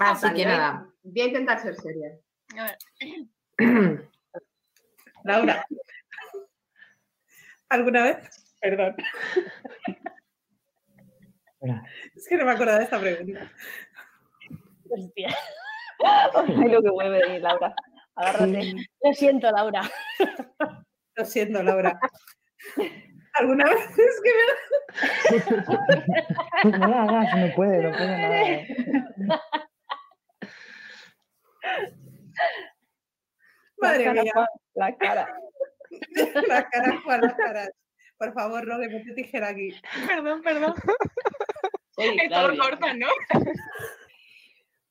Así 0.00 0.26
Vale, 0.26 0.38
que 0.38 0.44
nada. 0.44 0.86
Voy 1.02 1.22
a 1.22 1.26
intentar 1.26 1.60
ser 1.60 1.74
seria. 1.76 2.18
A 2.58 2.64
ver. 2.64 2.76
Laura. 5.24 5.64
¿Alguna 7.68 8.04
vez? 8.04 8.16
Perdón. 8.60 8.94
Es 12.14 12.28
que 12.28 12.36
no 12.36 12.44
me 12.44 12.52
acordaba 12.52 12.78
de 12.78 12.84
esta 12.84 13.00
pregunta. 13.00 13.50
Hostia. 14.90 15.34
Ay, 16.34 16.68
lo 16.68 16.82
que 16.82 17.08
venir, 17.08 17.42
Laura. 17.42 17.74
Agárrate. 18.16 18.74
Lo 19.02 19.12
siento, 19.12 19.50
Laura. 19.50 19.82
Lo 21.16 21.24
siento, 21.24 21.62
Laura. 21.62 21.98
¿Alguna 23.34 23.64
vez 23.64 23.98
es 23.98 24.20
que 24.22 24.32
me... 26.64 26.78
No 26.78 26.88
la 26.88 27.02
hagas, 27.02 27.36
no 27.36 27.54
puede, 27.54 27.82
no 27.82 27.90
puede 27.96 28.16
nada. 28.16 28.40
Madre 33.78 34.04
cara, 34.04 34.22
mía. 34.22 34.32
Juan, 34.34 34.46
la 34.74 34.96
cara. 34.96 35.28
La 36.48 36.68
cara, 36.68 37.00
Juan, 37.04 37.20
la 37.22 37.36
cara. 37.36 37.68
Por 38.18 38.32
favor, 38.34 38.66
no 38.66 38.78
le 38.78 38.88
mete 38.88 39.12
tijera 39.12 39.48
aquí. 39.48 39.70
Perdón, 40.06 40.42
perdón. 40.42 40.74
Soy 41.90 42.18
Esto 42.18 42.48
lo 42.48 42.62
cortan, 42.62 42.98
¿no? 42.98 43.06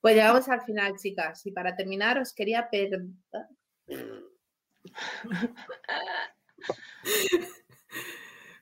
Pues 0.05 0.13
llegamos 0.13 0.47
al 0.49 0.61
final, 0.61 0.95
chicas. 0.97 1.43
Y 1.47 1.51
para 1.51 1.75
terminar, 1.75 2.19
os 2.19 2.31
quería 2.31 2.69
pedir. 2.69 3.07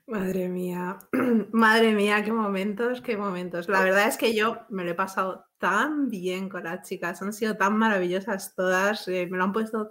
Madre 0.08 0.48
mía, 0.48 1.00
madre 1.52 1.92
mía, 1.92 2.24
qué 2.24 2.32
momentos, 2.32 3.02
qué 3.02 3.18
momentos. 3.18 3.68
La 3.68 3.84
verdad 3.84 4.08
es 4.08 4.16
que 4.16 4.34
yo 4.34 4.62
me 4.70 4.86
lo 4.86 4.92
he 4.92 4.96
pasado 4.96 5.44
tan 5.58 6.10
bien 6.10 6.48
con 6.48 6.64
las 6.64 6.88
chicas, 6.88 7.22
han 7.22 7.34
sido 7.34 7.58
tan 7.58 7.78
maravillosas 7.78 8.56
todas, 8.56 9.06
eh, 9.10 9.28
me 9.30 9.38
lo 9.38 9.44
han 9.44 9.52
puesto 9.52 9.90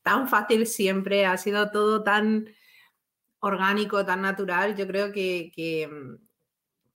tan 0.00 0.26
fácil 0.26 0.66
siempre, 0.66 1.26
ha 1.26 1.36
sido 1.36 1.70
todo 1.70 2.02
tan 2.02 2.48
orgánico, 3.40 4.06
tan 4.06 4.22
natural. 4.22 4.74
Yo 4.74 4.86
creo 4.86 5.12
que, 5.12 5.52
que, 5.54 5.86
mm, 5.86 6.23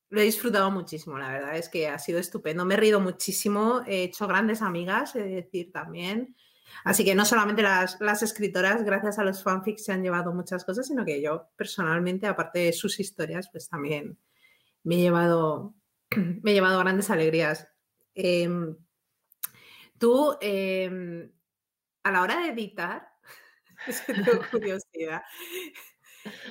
lo 0.10 0.22
he 0.22 0.24
disfrutado 0.24 0.72
muchísimo, 0.72 1.18
la 1.18 1.32
verdad 1.32 1.56
es 1.56 1.70
que 1.70 1.88
ha 1.88 2.00
sido 2.00 2.20
estupendo. 2.20 2.66
Me 2.66 2.74
he 2.74 2.78
reído 2.78 3.00
muchísimo, 3.00 3.84
he 3.86 4.04
hecho 4.04 4.28
grandes 4.28 4.62
amigas, 4.62 5.16
he 5.16 5.24
de 5.24 5.36
decir 5.36 5.72
también. 5.72 6.36
Así 6.84 7.06
que 7.06 7.16
no 7.16 7.26
solamente 7.26 7.62
las, 7.62 8.00
las 8.00 8.24
escritoras, 8.24 8.84
gracias 8.84 9.20
a 9.20 9.24
los 9.24 9.44
fanfics, 9.44 9.86
se 9.86 9.92
han 9.92 10.04
llevado 10.04 10.34
muchas 10.34 10.66
cosas, 10.66 10.88
sino 10.88 11.06
que 11.06 11.22
yo 11.22 11.50
personalmente, 11.56 12.28
aparte 12.28 12.60
de 12.60 12.74
sus 12.74 13.00
historias, 13.00 13.50
pues 13.52 13.70
también 13.70 14.18
me 14.84 14.96
he 14.96 15.00
llevado, 15.00 15.76
me 16.16 16.52
he 16.52 16.54
llevado 16.54 16.80
grandes 16.80 17.10
alegrías. 17.10 17.68
Em, 18.16 18.76
tú, 19.98 20.38
em, 20.42 21.32
a 22.04 22.12
la 22.12 22.22
hora 22.22 22.40
de 22.40 22.50
editar, 22.50 23.10
es 23.88 24.02
que 24.02 24.14
tengo 24.14 24.42
curiosidad, 24.50 25.22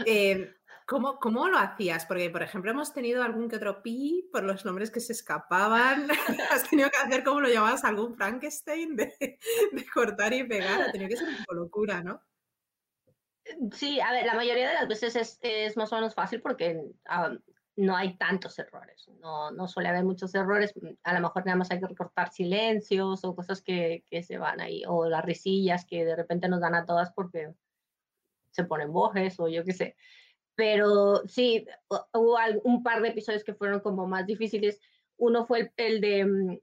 em, 0.04 0.52
¿cómo, 0.88 1.18
cómo 1.20 1.48
lo 1.48 1.58
hacías? 1.58 2.06
Porque, 2.06 2.30
por 2.30 2.42
ejemplo, 2.42 2.70
hemos 2.70 2.92
tenido 2.92 3.22
algún 3.22 3.48
que 3.48 3.56
otro 3.56 3.82
pi 3.82 4.28
por 4.32 4.42
los 4.42 4.64
nombres 4.64 4.90
que 4.90 5.00
se 5.00 5.12
escapaban. 5.12 6.08
Has 6.50 6.68
tenido 6.68 6.88
que 6.90 6.96
hacer, 6.96 7.22
como 7.22 7.42
lo 7.42 7.48
llamabas, 7.48 7.84
algún 7.84 8.16
Frankenstein 8.16 8.96
de, 8.96 9.38
cortar 9.92 10.32
y 10.32 10.44
pegar. 10.44 10.82
Ha 10.82 10.92
tenido 10.92 11.10
que 11.10 11.16
ser 11.16 11.28
un 11.28 11.36
poco 11.36 11.54
locura, 11.54 12.02
¿no? 12.02 12.22
Sí, 13.72 14.00
a 14.00 14.12
ver, 14.12 14.26
la 14.26 14.34
mayoría 14.34 14.68
de 14.68 14.74
las 14.74 14.88
veces 14.88 15.16
es, 15.16 15.38
es 15.40 15.76
más 15.76 15.92
o 15.92 15.96
menos 15.96 16.14
fácil 16.14 16.42
porque 16.42 16.82
ah, 17.06 17.34
no 17.76 17.96
hay 17.96 18.18
tantos 18.18 18.58
errores, 18.58 19.08
no, 19.20 19.50
no 19.52 19.66
suele 19.68 19.88
haber 19.88 20.04
muchos 20.04 20.34
errores, 20.34 20.74
mm, 20.76 20.88
a 21.02 21.14
lo 21.14 21.20
mejor 21.20 21.46
nada 21.46 21.56
más 21.56 21.70
hay 21.70 21.80
que 21.80 21.86
recortar 21.86 22.30
silencios 22.30 23.24
o 23.24 23.34
cosas 23.34 23.62
que, 23.62 24.04
que 24.06 24.22
se 24.22 24.36
van 24.36 24.60
ahí, 24.60 24.82
o 24.86 25.08
las 25.08 25.24
risillas 25.24 25.86
que 25.86 26.04
de 26.04 26.14
repente 26.14 26.46
nos 26.46 26.60
dan 26.60 26.74
a 26.74 26.84
todas 26.84 27.10
porque 27.12 27.54
se 28.50 28.64
ponen 28.64 28.92
bojes 28.92 29.40
o 29.40 29.48
yo 29.48 29.64
qué 29.64 29.72
sé. 29.72 29.96
Pero 30.58 31.22
sí, 31.28 31.64
hu- 31.88 32.04
hubo 32.14 32.36
un 32.64 32.82
par 32.82 33.00
de 33.00 33.10
episodios 33.10 33.44
que 33.44 33.54
fueron 33.54 33.78
como 33.78 34.08
más 34.08 34.26
difíciles. 34.26 34.80
Uno 35.16 35.46
fue 35.46 35.60
el, 35.60 35.72
el 35.76 36.00
de 36.00 36.24
mm, 36.24 36.58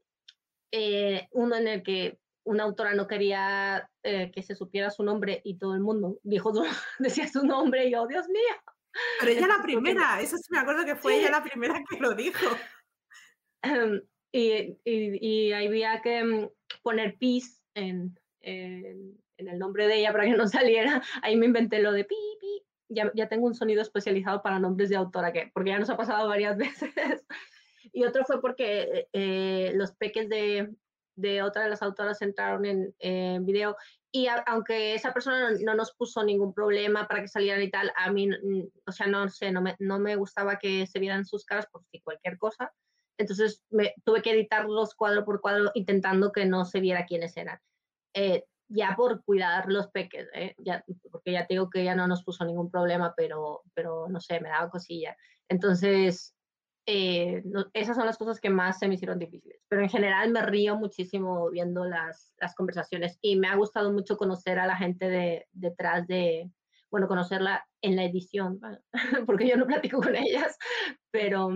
eh, 0.74 1.28
uno 1.32 1.56
en 1.56 1.68
el 1.70 1.82
que 1.82 2.20
una 2.44 2.64
autora 2.66 2.94
no 2.94 3.08
quería 3.08 3.90
eh, 4.04 4.32
que 4.36 4.44
se 4.44 4.54
supiera 4.54 4.92
su 4.92 5.02
nombre 5.04 5.40
y 5.46 5.58
todo 5.58 5.74
el 5.76 5.80
mundo 5.80 6.20
dijo, 6.24 6.52
decía 7.00 7.30
su 7.30 7.46
nombre 7.46 7.86
y 7.88 7.92
yo, 7.92 8.06
Dios 8.06 8.28
mío. 8.28 8.42
Pero 9.22 9.32
ella 9.32 9.48
la 9.48 9.64
primera, 9.64 10.22
eso 10.22 10.36
sí 10.38 10.44
me 10.50 10.60
acuerdo 10.60 10.84
que 10.84 10.96
fue 10.98 11.14
ella 11.20 11.32
la 11.32 11.44
primera 11.44 11.82
que 11.90 11.98
lo 11.98 12.14
dijo. 12.16 12.48
y, 14.34 14.78
y, 14.84 15.26
y 15.26 15.54
había 15.54 16.02
que 16.02 16.22
mm, 16.24 16.50
poner 16.84 17.18
pis 17.18 17.64
en, 17.76 18.20
en, 18.42 19.18
en 19.38 19.48
el 19.48 19.58
nombre 19.58 19.88
de 19.88 20.00
ella 20.00 20.12
para 20.12 20.26
que 20.26 20.32
no 20.36 20.48
saliera. 20.50 21.02
Ahí 21.22 21.38
me 21.38 21.46
inventé 21.46 21.80
lo 21.80 21.94
de 21.94 22.04
pi, 22.04 22.16
pi. 22.42 22.65
Ya, 22.88 23.12
ya 23.16 23.28
tengo 23.28 23.48
un 23.48 23.56
sonido 23.56 23.82
especializado 23.82 24.42
para 24.42 24.60
nombres 24.60 24.90
de 24.90 24.96
autora, 24.96 25.34
que, 25.34 25.52
porque 25.54 25.72
ya 25.72 25.80
nos 25.80 25.90
ha 25.90 25.98
pasado 25.98 26.28
varias 26.28 26.58
veces. 26.58 27.26
Y 27.94 28.04
otro 28.04 28.24
fue 28.26 28.42
porque 28.42 29.08
eh, 29.14 29.72
los 29.76 29.94
peques 29.94 30.30
de, 30.30 30.76
de 31.16 31.42
otra 31.42 31.64
de 31.64 31.70
las 31.70 31.82
autoras 31.82 32.22
entraron 32.22 32.94
en, 33.00 33.46
video 33.46 33.76
y 34.12 34.28
aunque 34.46 34.96
esa 34.96 35.14
persona 35.14 35.50
no, 35.50 35.58
no 35.60 35.76
nos 35.76 35.94
puso 35.94 36.24
ningún 36.24 36.54
problema 36.54 37.08
para 37.08 37.22
que 37.22 37.28
salieran 37.28 37.62
y 37.62 37.70
tal, 37.70 37.92
a 37.98 38.12
mí, 38.12 38.30
o 38.86 38.92
sea, 38.92 39.08
no 39.08 39.28
sé, 39.30 39.52
no 39.52 39.62
me, 39.62 39.76
no 39.80 40.00
me 40.00 40.16
gustaba 40.16 40.58
que 40.58 40.88
se 40.88 41.00
vieran 41.00 41.26
sus 41.26 41.46
caras 41.46 41.68
por 41.68 41.84
si 41.92 42.00
cualquier 42.00 42.38
cosa. 42.38 42.72
Entonces 43.18 43.64
me, 43.70 43.94
tuve 44.04 44.22
que 44.22 44.32
editarlos 44.32 44.96
cuadro 44.96 45.26
por 45.26 45.42
cuadro 45.42 45.72
intentando 45.74 46.32
que 46.32 46.46
no 46.46 46.66
se 46.66 46.80
viera 46.80 47.06
quiénes 47.06 47.36
eran. 47.36 47.60
Eh, 48.14 48.46
ya 48.68 48.96
por 48.96 49.24
cuidar 49.24 49.66
los 49.72 49.88
peques, 49.90 50.28
¿eh? 50.34 50.56
ya, 50.58 50.84
porque 51.12 51.32
ya 51.32 51.46
te 51.46 51.56
digo 51.56 51.70
que 51.70 51.84
ya 51.84 51.96
no 51.96 52.08
nos 52.08 52.24
puso 52.24 52.46
ningún 52.46 52.72
problema, 52.72 53.14
pero, 53.16 53.64
pero 53.74 54.08
no 54.10 54.20
sé, 54.20 54.40
me 54.42 54.50
daba 54.50 54.70
cosilla. 54.70 55.16
Entonces, 55.48 56.36
eh, 56.86 57.42
no- 57.46 57.66
esas 57.74 57.96
son 57.96 58.06
las 58.06 58.18
cosas 58.18 58.40
que 58.40 58.50
más 58.50 58.80
se 58.80 58.88
me 58.88 58.96
hicieron 58.96 59.20
difíciles. 59.20 59.60
Pero 59.68 59.82
en 59.82 59.90
general 59.90 60.32
me 60.32 60.42
río 60.44 60.76
muchísimo 60.76 61.50
viendo 61.50 61.86
las, 61.86 62.34
las 62.40 62.56
conversaciones 62.56 63.18
y 63.22 63.36
me 63.38 63.48
ha 63.48 63.56
gustado 63.56 63.92
mucho 63.92 64.18
conocer 64.18 64.60
a 64.60 64.68
la 64.68 64.76
gente 64.78 65.10
de, 65.10 65.48
detrás 65.52 66.08
de, 66.08 66.52
bueno, 66.92 67.08
conocerla 67.08 67.68
en 67.82 67.96
la 67.96 68.04
edición, 68.06 68.60
¿vale? 68.60 68.80
porque 69.26 69.48
yo 69.48 69.58
no 69.58 69.66
platico 69.66 70.00
con 70.02 70.16
ellas, 70.16 70.58
pero, 71.12 71.50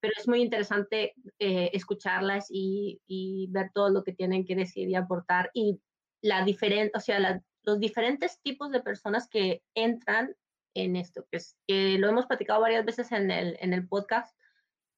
pero 0.00 0.12
es 0.16 0.28
muy 0.28 0.42
interesante 0.42 1.14
eh, 1.38 1.70
escucharlas 1.72 2.46
y, 2.50 3.00
y, 3.06 3.48
ver 3.50 3.70
todo 3.72 3.88
lo 3.90 4.04
que 4.04 4.12
tienen 4.12 4.44
que 4.44 4.56
decir 4.56 4.88
y 4.88 4.94
aportar 4.94 5.50
y 5.54 5.80
la 6.26 6.44
diferente, 6.44 6.92
o 6.96 7.00
sea, 7.00 7.18
la, 7.20 7.40
los 7.62 7.78
diferentes 7.80 8.40
tipos 8.42 8.70
de 8.70 8.80
personas 8.80 9.28
que 9.28 9.62
entran 9.74 10.34
en 10.74 10.96
esto, 10.96 11.26
que, 11.30 11.38
es, 11.38 11.56
que 11.66 11.98
lo 11.98 12.08
hemos 12.08 12.26
platicado 12.26 12.60
varias 12.60 12.84
veces 12.84 13.10
en 13.12 13.30
el, 13.30 13.56
en 13.60 13.72
el 13.72 13.88
podcast, 13.88 14.36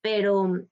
pero 0.01 0.69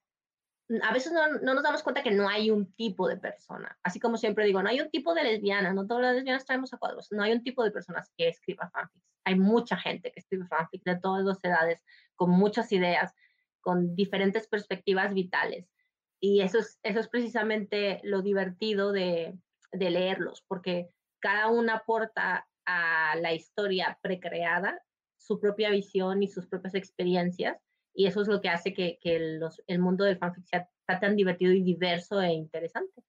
a 0.82 0.92
veces 0.92 1.12
no, 1.12 1.28
no, 1.28 1.54
nos 1.54 1.62
damos 1.62 1.82
cuenta 1.82 2.02
que 2.02 2.10
no 2.10 2.28
hay 2.28 2.50
un 2.50 2.72
tipo 2.74 3.06
de 3.06 3.16
persona. 3.16 3.78
Así 3.84 4.00
como 4.00 4.16
siempre 4.16 4.44
digo, 4.44 4.62
no 4.62 4.68
hay 4.68 4.80
un 4.80 4.90
tipo 4.90 5.14
de 5.14 5.22
lesbiana, 5.22 5.72
no 5.72 5.86
todas 5.86 6.02
las 6.02 6.14
lesbianas 6.16 6.44
traemos 6.44 6.72
a 6.72 6.78
cuadros, 6.78 7.08
no 7.12 7.22
hay 7.22 7.32
un 7.32 7.44
tipo 7.44 7.62
de 7.62 7.70
personas 7.70 8.10
que 8.16 8.28
escriba 8.28 8.68
fanfics. 8.70 9.06
Hay 9.24 9.36
mucha 9.36 9.76
gente 9.76 10.10
que 10.10 10.20
escribe 10.20 10.46
fanfics 10.46 10.84
de 10.84 10.98
todas 10.98 11.24
las 11.24 11.42
edades, 11.44 11.82
con 12.16 12.30
muchas 12.30 12.72
ideas, 12.72 13.14
con 13.60 13.94
diferentes 13.94 14.48
perspectivas 14.48 15.14
vitales. 15.14 15.70
Y 16.18 16.40
eso 16.40 16.58
es, 16.58 16.78
eso 16.82 17.00
es 17.00 17.08
precisamente 17.08 18.00
lo 18.02 18.22
divertido 18.22 18.90
de, 18.90 19.38
de 19.72 19.90
leerlos, 19.90 20.44
porque 20.46 20.88
cada 21.20 21.48
una 21.50 21.76
aporta 21.76 22.48
a 22.64 23.16
la 23.16 23.32
historia 23.32 23.98
precreada 24.02 24.82
su 25.16 25.40
propia 25.40 25.70
visión 25.70 26.22
y 26.22 26.28
sus 26.28 26.46
propias 26.46 26.74
experiencias 26.74 27.56
y 27.96 28.06
eso 28.06 28.20
es 28.20 28.28
lo 28.28 28.40
que 28.40 28.50
hace 28.50 28.74
que, 28.74 28.98
que 29.00 29.18
los, 29.18 29.62
el 29.66 29.78
mundo 29.78 30.04
del 30.04 30.18
fanfic 30.18 30.44
sea, 30.44 30.68
tan 31.00 31.16
divertido 31.16 31.52
y 31.52 31.62
diverso 31.62 32.20
e 32.20 32.32
interesante. 32.32 33.02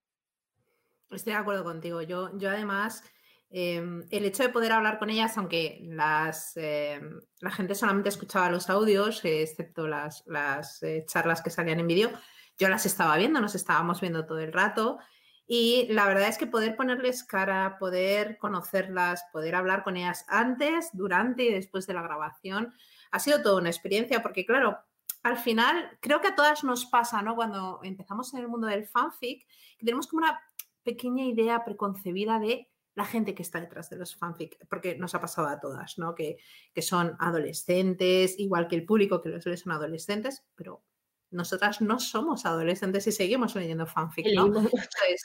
Estoy 1.12 1.34
de 1.34 1.39
acuerdo 1.39 1.63
contigo. 1.63 2.02
Yo, 2.02 2.36
yo 2.38 2.50
además, 2.50 3.04
eh, 3.50 3.84
el 4.10 4.26
hecho 4.26 4.43
de 4.43 4.50
poder 4.50 4.72
hablar 4.72 4.98
con 4.98 5.10
ellas, 5.10 5.38
aunque 5.38 5.82
las, 5.84 6.56
eh, 6.56 7.02
la 7.41 7.52
gente 7.52 7.76
solamente 7.76 8.10
escuchaba 8.10 8.50
los 8.50 8.70
audios, 8.70 9.24
eh, 9.26 9.43
excepto 9.43 9.88
las, 9.88 10.24
las 10.26 10.82
charlas 11.06 11.41
que 11.41 11.50
salían 11.50 11.82
en 11.82 11.88
vídeo, 11.88 12.12
yo 12.58 12.70
las 12.70 12.86
estaba 12.86 13.17
viendo, 13.17 13.41
nos 13.41 13.56
estábamos 13.56 14.00
viendo 14.02 14.26
todo 14.26 14.39
el 14.39 14.54
rato. 14.54 15.00
Y 15.48 15.88
la 15.90 16.06
verdad 16.06 16.28
es 16.28 16.38
que 16.38 16.46
poder 16.46 16.76
ponerles 16.76 17.24
cara, 17.24 17.78
poder 17.80 18.38
conocerlas, 18.38 19.24
poder 19.32 19.56
hablar 19.56 19.84
con 19.84 19.96
ellas 19.96 20.26
antes, 20.28 20.90
durante 20.92 21.44
y 21.44 21.54
después 21.54 21.88
de 21.88 21.94
la 21.94 22.02
grabación, 22.02 22.74
ha 23.12 23.20
sido 23.20 23.42
toda 23.42 23.62
una 23.62 23.70
experiencia 23.70 24.22
porque, 24.22 24.46
claro, 24.46 24.78
al 25.24 25.38
final 25.38 25.98
creo 26.02 26.20
que 26.20 26.28
a 26.28 26.36
todas 26.36 26.66
nos 26.66 26.86
pasa, 26.86 27.22
¿no? 27.22 27.36
Cuando 27.36 27.80
empezamos 27.84 28.34
en 28.34 28.42
el 28.42 28.50
mundo 28.50 28.68
del 28.68 28.88
fanfic, 28.88 29.48
tenemos 29.80 30.08
como 30.08 30.24
una 30.24 30.38
pequeña 30.84 31.24
idea 31.24 31.64
preconcebida 31.64 32.40
de 32.40 32.70
la 32.96 33.06
gente 33.06 33.36
que 33.36 33.44
está 33.44 33.62
detrás 33.62 33.90
de 33.90 33.98
los 33.98 34.16
fanfic, 34.16 34.58
porque 34.68 34.98
nos 34.98 35.16
ha 35.16 35.22
pasado 35.22 35.48
a 35.48 35.60
todas, 35.60 35.98
¿no? 35.98 36.14
Que, 36.14 36.38
que 36.74 36.82
son 36.82 37.16
adolescentes, 37.20 38.38
igual 38.38 38.68
que 38.68 38.76
el 38.76 38.86
público 38.86 39.22
que 39.22 39.30
los 39.30 39.46
lee 39.46 39.56
son 39.56 39.72
adolescentes, 39.72 40.46
pero 40.56 40.84
nosotras 41.32 41.82
no 41.82 42.00
somos 42.00 42.46
adolescentes 42.46 43.08
y 43.08 43.12
seguimos 43.12 43.56
leyendo 43.56 43.86
fanfic, 43.86 44.28
¿no? 44.34 44.48
Entonces, 44.48 45.24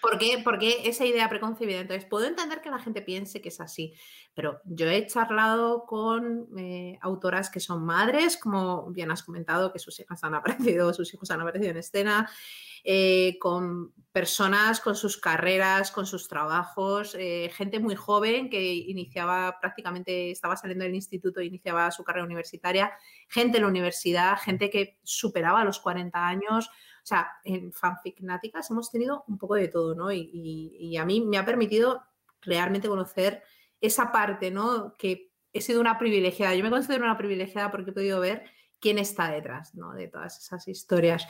¿Por 0.00 0.18
qué? 0.18 0.40
Porque 0.44 0.88
esa 0.88 1.04
idea 1.04 1.28
preconcebida. 1.28 1.80
Entonces, 1.80 2.04
puedo 2.08 2.26
entender 2.26 2.60
que 2.60 2.70
la 2.70 2.78
gente 2.78 3.02
piense 3.02 3.40
que 3.40 3.48
es 3.48 3.60
así, 3.60 3.94
pero 4.34 4.60
yo 4.64 4.88
he 4.88 5.06
charlado 5.06 5.86
con 5.86 6.48
eh, 6.58 6.98
autoras 7.00 7.50
que 7.50 7.60
son 7.60 7.84
madres, 7.84 8.36
como 8.36 8.90
bien 8.90 9.10
has 9.10 9.22
comentado, 9.22 9.72
que 9.72 9.78
sus 9.78 9.98
hijas 9.98 10.22
han 10.24 10.34
aparecido, 10.74 10.92
sus 10.92 11.12
hijos 11.14 11.30
han 11.30 11.40
aparecido 11.40 11.70
en 11.70 11.78
escena, 11.78 12.30
eh, 12.84 13.36
con 13.40 13.92
personas 14.12 14.80
con 14.80 14.94
sus 14.94 15.18
carreras, 15.18 15.90
con 15.90 16.06
sus 16.06 16.28
trabajos, 16.28 17.16
eh, 17.18 17.50
gente 17.52 17.80
muy 17.80 17.96
joven 17.96 18.48
que 18.48 18.74
iniciaba 18.74 19.58
prácticamente, 19.60 20.30
estaba 20.30 20.56
saliendo 20.56 20.84
del 20.84 20.94
instituto 20.94 21.40
e 21.40 21.46
iniciaba 21.46 21.90
su 21.90 22.04
carrera 22.04 22.24
universitaria, 22.24 22.92
gente 23.28 23.58
en 23.58 23.64
la 23.64 23.68
universidad, 23.68 24.38
gente 24.38 24.70
que 24.70 24.98
superaba 25.02 25.64
los 25.64 25.80
40 25.80 26.26
años. 26.26 26.70
O 27.06 27.08
sea, 27.08 27.28
en 27.44 27.72
Fanficnáticas 27.72 28.68
hemos 28.72 28.90
tenido 28.90 29.22
un 29.28 29.38
poco 29.38 29.54
de 29.54 29.68
todo, 29.68 29.94
¿no? 29.94 30.10
Y, 30.10 30.96
a 30.96 31.04
mí 31.04 31.20
me 31.20 31.38
ha 31.38 31.44
permitido 31.44 32.02
realmente 32.42 32.88
conocer 32.88 33.44
esa 33.80 34.10
parte, 34.10 34.50
¿no? 34.50 34.96
Que 34.98 35.30
he 35.52 35.60
sido 35.60 35.80
una 35.80 36.00
privilegiada. 36.00 36.56
Yo 36.56 36.64
me 36.64 36.70
considero 36.70 37.04
una 37.04 37.16
privilegiada 37.16 37.70
porque 37.70 37.90
he 37.90 37.94
podido 37.94 38.18
ver 38.18 38.50
quién 38.80 38.98
está 38.98 39.30
detrás, 39.30 39.72
¿no? 39.76 39.94
De 39.94 40.08
todas 40.08 40.36
esas 40.36 40.66
historias. 40.66 41.28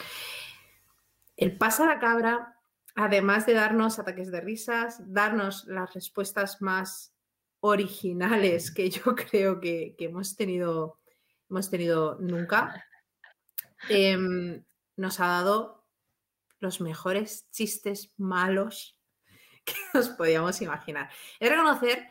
El 1.36 1.58
pasa 1.58 1.84
la 1.84 1.98
cabra, 1.98 2.56
además 2.94 3.44
de 3.44 3.52
darnos 3.52 3.98
ataques 3.98 4.32
de 4.32 4.40
risas, 4.40 5.02
darnos 5.12 5.66
las 5.66 5.92
respuestas 5.92 6.62
más 6.62 7.14
originales 7.60 8.70
que 8.70 8.88
yo 8.88 9.02
creo 9.30 9.60
que, 9.60 9.94
que 9.98 10.06
hemos, 10.06 10.36
tenido, 10.36 11.00
hemos 11.50 11.68
tenido 11.68 12.16
nunca, 12.18 12.82
eh, 13.90 14.62
nos 14.96 15.20
ha 15.20 15.26
dado 15.26 15.86
los 16.58 16.80
mejores 16.80 17.50
chistes 17.50 18.12
malos 18.16 18.98
que 19.64 19.74
nos 19.94 20.08
podíamos 20.10 20.60
imaginar. 20.62 21.10
De 21.40 21.48
reconocer 21.48 22.08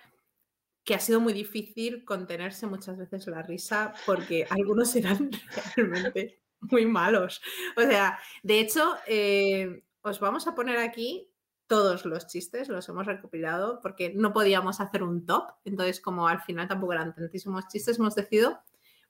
que 0.84 0.94
ha 0.94 1.00
sido 1.00 1.20
muy 1.20 1.34
difícil 1.34 2.06
contenerse 2.06 2.68
muchas 2.68 2.98
veces 2.98 3.26
la 3.28 3.42
risa 3.42 3.94
porque 4.06 4.46
algunos 4.50 4.96
eran 4.96 5.32
realmente 5.76 6.42
muy 6.62 6.86
malos. 6.86 7.42
O 7.76 7.82
sea, 7.82 8.20
de 8.44 8.60
hecho, 8.60 8.96
eh, 9.08 9.84
os 10.02 10.20
vamos 10.20 10.48
a 10.48 10.56
poner 10.56 10.78
aquí 10.78 11.32
todos 11.68 12.06
los 12.06 12.28
chistes, 12.28 12.70
los 12.70 12.88
hemos 12.90 13.08
recopilado 13.08 13.80
porque 13.82 14.14
no 14.14 14.34
podíamos 14.34 14.80
hacer 14.80 15.02
un 15.02 15.26
top, 15.26 15.50
entonces 15.66 16.00
como 16.00 16.28
al 16.28 16.42
final 16.42 16.68
tampoco 16.68 16.94
eran 16.94 17.16
tantísimos 17.16 17.68
chistes, 17.68 17.98
hemos 17.98 18.14
decidido 18.14 18.62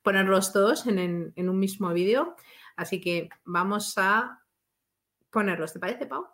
ponerlos 0.04 0.54
todos 0.54 0.88
en, 0.88 1.00
en, 1.00 1.34
en 1.36 1.50
un 1.50 1.60
mismo 1.60 1.92
vídeo. 1.92 2.36
Así 2.76 3.00
que 3.02 3.30
vamos 3.44 3.94
a 3.98 4.42
ponerlos. 5.30 5.74
¿Te 5.74 5.80
parece, 5.80 6.06
Pau? 6.06 6.28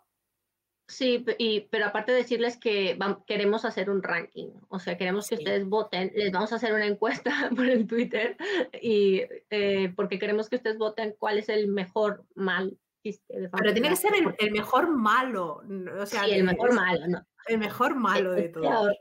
Sí, 0.88 1.24
y, 1.38 1.68
pero 1.70 1.86
aparte 1.86 2.12
de 2.12 2.18
decirles 2.18 2.58
que 2.58 2.94
vamos, 2.98 3.24
queremos 3.26 3.64
hacer 3.64 3.88
un 3.88 4.02
ranking, 4.02 4.50
o 4.68 4.78
sea, 4.78 4.98
queremos 4.98 5.26
que 5.26 5.36
sí. 5.36 5.42
ustedes 5.42 5.64
voten, 5.64 6.12
les 6.14 6.30
vamos 6.32 6.52
a 6.52 6.56
hacer 6.56 6.74
una 6.74 6.86
encuesta 6.86 7.30
por 7.56 7.66
el 7.66 7.86
Twitter 7.86 8.36
y 8.80 9.22
eh, 9.48 9.92
porque 9.96 10.18
queremos 10.18 10.50
que 10.50 10.56
ustedes 10.56 10.76
voten 10.76 11.14
cuál 11.18 11.38
es 11.38 11.48
el 11.48 11.68
mejor 11.68 12.26
mal 12.34 12.76
chiste 13.02 13.40
de 13.40 13.48
Pero 13.48 13.72
tiene 13.72 13.88
que 13.88 13.96
ser 13.96 14.12
el, 14.14 14.34
el 14.38 14.52
mejor 14.52 14.88
malo, 14.88 15.62
o 15.98 16.06
sea, 16.06 16.24
sí, 16.24 16.32
el 16.32 16.44
mejor 16.44 16.74
malo, 16.74 17.08
¿no? 17.08 17.26
El 17.46 17.58
mejor 17.58 17.94
malo 17.94 18.34
el, 18.34 18.42
de 18.42 18.48
todos. 18.50 18.96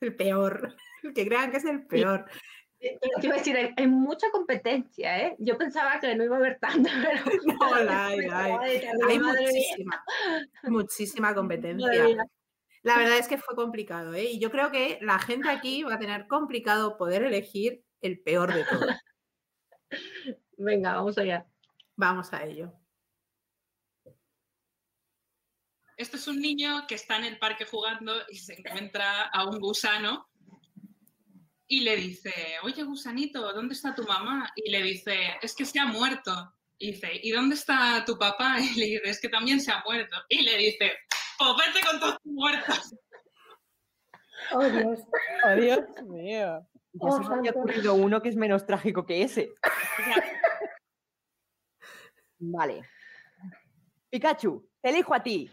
El 0.00 0.14
peor, 0.14 0.74
el 1.02 1.14
que 1.14 1.26
crean 1.26 1.50
que 1.50 1.56
es 1.56 1.64
el 1.64 1.86
peor. 1.86 2.26
Sí. 2.30 2.40
Te 2.78 3.26
iba 3.26 3.34
a 3.34 3.38
decir, 3.38 3.56
hay, 3.56 3.74
hay, 3.76 3.86
mucha 3.88 4.30
competencia, 4.30 5.26
¿eh? 5.26 5.36
Yo 5.38 5.58
pensaba 5.58 5.98
que 5.98 6.14
no 6.14 6.24
iba 6.24 6.36
a 6.36 6.38
haber 6.38 6.58
tanta, 6.60 6.90
pero... 7.04 7.24
No, 7.60 7.82
la 7.82 8.06
hay, 8.06 8.26
la 8.26 8.44
hay. 8.44 8.82
hay 9.08 9.18
muchísima, 9.18 10.04
muchísima 10.64 11.34
competencia. 11.34 12.28
La 12.82 12.96
verdad 12.96 13.18
es 13.18 13.26
que 13.26 13.38
fue 13.38 13.56
complicado, 13.56 14.14
¿eh? 14.14 14.30
Y 14.30 14.38
yo 14.38 14.50
creo 14.50 14.70
que 14.70 14.98
la 15.02 15.18
gente 15.18 15.48
aquí 15.48 15.82
va 15.82 15.94
a 15.94 15.98
tener 15.98 16.28
complicado 16.28 16.96
poder 16.96 17.24
elegir 17.24 17.82
el 18.00 18.20
peor 18.20 18.54
de 18.54 18.64
todos. 18.64 18.94
Venga, 20.56 20.94
vamos 20.94 21.18
allá. 21.18 21.46
Vamos 21.96 22.32
a 22.32 22.44
ello. 22.44 22.72
Este 25.96 26.16
es 26.16 26.28
un 26.28 26.40
niño 26.40 26.86
que 26.86 26.94
está 26.94 27.16
en 27.16 27.24
el 27.24 27.38
parque 27.40 27.64
jugando 27.64 28.14
y 28.30 28.36
se 28.36 28.54
encuentra 28.54 29.22
a 29.24 29.48
un 29.48 29.58
gusano 29.58 30.28
y 31.68 31.80
le 31.80 31.96
dice, 31.96 32.32
oye, 32.62 32.82
gusanito, 32.82 33.52
¿dónde 33.52 33.74
está 33.74 33.94
tu 33.94 34.02
mamá? 34.04 34.50
Y 34.56 34.70
le 34.70 34.82
dice, 34.82 35.36
es 35.42 35.54
que 35.54 35.66
se 35.66 35.78
ha 35.78 35.84
muerto. 35.84 36.54
Y 36.78 36.92
dice, 36.92 37.10
¿y 37.22 37.30
dónde 37.30 37.54
está 37.54 38.02
tu 38.06 38.18
papá? 38.18 38.56
Y 38.58 38.74
le 38.78 38.86
dice, 38.86 39.02
es 39.04 39.20
que 39.20 39.28
también 39.28 39.60
se 39.60 39.70
ha 39.70 39.82
muerto. 39.84 40.16
Y 40.30 40.42
le 40.42 40.56
dice, 40.56 40.92
pues 41.38 41.50
vete 41.58 41.86
con 41.86 42.00
todos 42.00 42.18
tus 42.22 42.32
muertos. 42.32 42.94
Oh, 44.52 44.64
Dios. 44.64 45.00
Oh, 45.44 45.60
Dios 45.60 45.80
mío. 46.06 46.66
Ya 46.92 47.00
oh, 47.00 47.22
se 47.22 47.28
me 47.28 47.34
había 47.36 47.50
ocurrido 47.50 47.94
uno 47.94 48.22
que 48.22 48.30
es 48.30 48.36
menos 48.36 48.64
trágico 48.64 49.04
que 49.04 49.22
ese. 49.22 49.52
vale. 52.38 52.82
Pikachu, 54.08 54.66
te 54.80 54.88
elijo 54.88 55.14
a 55.14 55.22
ti. 55.22 55.50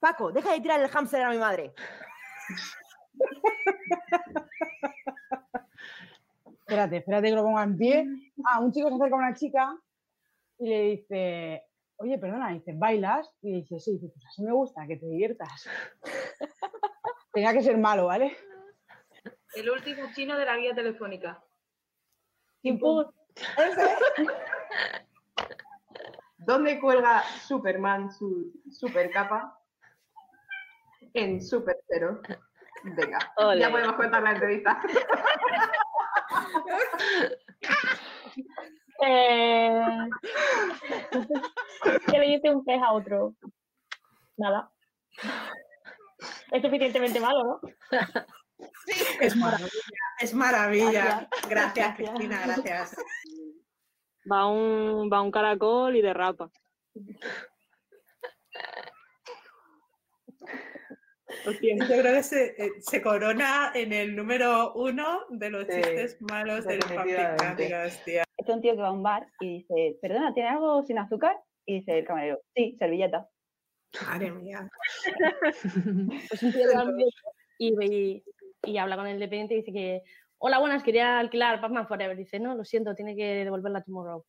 Paco, 0.00 0.32
deja 0.32 0.52
de 0.52 0.60
tirar 0.60 0.80
el 0.80 0.88
hámster 0.88 1.22
a 1.22 1.30
mi 1.30 1.38
madre. 1.38 1.72
espérate, 6.72 6.96
espérate 6.96 7.28
que 7.28 7.34
lo 7.36 7.42
ponga 7.42 7.62
en 7.64 7.76
pie. 7.76 8.06
Ah, 8.46 8.60
un 8.60 8.72
chico 8.72 8.88
se 8.88 8.94
acerca 8.94 9.14
a 9.14 9.18
una 9.18 9.34
chica 9.34 9.78
y 10.58 10.68
le 10.68 10.82
dice, 10.82 11.64
oye, 11.96 12.18
perdona, 12.18 12.50
dice, 12.50 12.72
¿bailas? 12.74 13.30
Y 13.42 13.60
dice, 13.60 13.78
sí, 13.78 13.92
dice, 13.92 14.08
pues 14.08 14.24
así 14.26 14.42
me 14.42 14.52
gusta, 14.52 14.86
que 14.86 14.96
te 14.96 15.06
diviertas. 15.06 15.68
Tenía 17.32 17.52
que 17.52 17.62
ser 17.62 17.76
malo, 17.76 18.06
¿vale? 18.06 18.36
El 19.54 19.70
último 19.70 20.04
chino 20.14 20.36
de 20.38 20.46
la 20.46 20.56
guía 20.56 20.74
telefónica. 20.74 21.44
¿Dónde 26.38 26.80
cuelga 26.80 27.22
Superman 27.46 28.10
su 28.10 28.52
super 28.70 29.10
capa? 29.10 29.58
En 31.12 31.42
Super 31.42 31.76
Cero. 31.86 32.22
Venga, 32.84 33.18
Olé. 33.36 33.60
ya 33.60 33.70
podemos 33.70 33.94
contar 33.94 34.22
la 34.22 34.32
entrevista. 34.32 34.80
Eh, 39.04 39.82
¿Qué 42.06 42.18
le 42.18 42.26
dice 42.28 42.50
un 42.50 42.64
pez 42.64 42.80
a 42.80 42.92
otro? 42.92 43.34
Nada. 44.36 44.70
Es 46.52 46.62
suficientemente 46.62 47.18
malo, 47.18 47.42
¿no? 47.44 47.60
Es 49.20 49.34
maravilla, 49.34 49.70
es 50.20 50.34
maravilla. 50.34 51.28
Gracias, 51.48 51.96
Cristina, 51.96 52.42
gracias. 52.46 52.96
Va 54.30 54.46
un, 54.46 55.10
va 55.12 55.20
un 55.20 55.32
caracol 55.32 55.96
y 55.96 56.02
derrapa. 56.02 56.50
Yo 61.44 61.86
creo 61.86 62.14
que 62.14 62.22
se, 62.22 62.46
eh, 62.62 62.70
se 62.80 63.02
corona 63.02 63.72
en 63.74 63.92
el 63.92 64.14
número 64.14 64.72
uno 64.74 65.20
de 65.30 65.50
los 65.50 65.66
Sí, 65.66 65.72
chistes 65.74 66.20
malos 66.22 66.64
del 66.64 66.80
tía. 66.80 67.36
Es 68.36 68.48
un 68.48 68.60
tío 68.60 68.72
que 68.72 68.80
va 68.80 68.88
a 68.88 68.92
un 68.92 69.02
bar 69.02 69.26
y 69.40 69.58
dice, 69.58 69.98
perdona, 70.00 70.32
¿tiene 70.34 70.50
algo 70.50 70.82
sin 70.84 70.98
azúcar? 70.98 71.36
Y 71.66 71.80
dice 71.80 71.98
el 71.98 72.04
camarero, 72.04 72.40
sí, 72.54 72.76
servilleta. 72.78 73.28
Madre 74.06 74.30
mía. 74.32 74.68
Pues 76.28 76.42
un 76.42 76.52
tío 76.52 76.68
que 76.68 76.76
va 76.76 76.84
y, 77.58 77.84
y, 77.84 78.24
y 78.64 78.78
habla 78.78 78.96
con 78.96 79.06
el 79.06 79.20
dependiente 79.20 79.54
y 79.54 79.58
dice 79.58 79.72
que, 79.72 80.02
hola, 80.38 80.58
buenas, 80.58 80.82
quería 80.82 81.18
alquilar 81.18 81.60
Batman 81.60 81.86
Forever. 81.86 82.16
Dice, 82.16 82.40
no, 82.40 82.54
lo 82.54 82.64
siento, 82.64 82.94
tiene 82.94 83.14
que 83.14 83.44
devolverla 83.44 83.80
a 83.80 83.82
Tomorrow. 83.82 84.24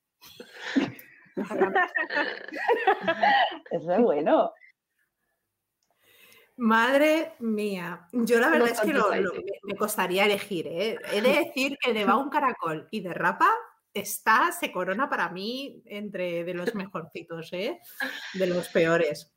Eso 3.72 3.92
es 3.92 4.02
bueno. 4.02 4.52
Madre 6.56 7.34
mía, 7.40 8.08
yo 8.12 8.40
la 8.40 8.50
verdad 8.50 8.70
es 8.70 8.80
que 8.82 8.94
lo- 8.94 9.08
lo- 9.10 9.12
antipaíses. 9.14 9.60
me, 9.64 9.76
costaría 9.76 10.26
elegir, 10.26 10.68
¿eh? 10.68 10.98
He 11.12 11.22
de 11.22 11.30
decir 11.54 11.78
que 11.82 11.94
de 11.94 12.06
va 12.06 12.18
un 12.18 12.30
caracol 12.30 12.88
y 12.92 13.02
de 13.02 13.14
rapa 13.14 13.50
está, 13.94 14.52
se 14.52 14.72
corona 14.72 15.10
para 15.10 15.30
mí 15.30 15.82
entre 15.86 16.44
de 16.44 16.54
los 16.54 16.74
mejorcitos, 16.76 17.52
¿eh? 17.54 17.80
De 18.34 18.48
los 18.48 18.70
peores. 18.70 19.32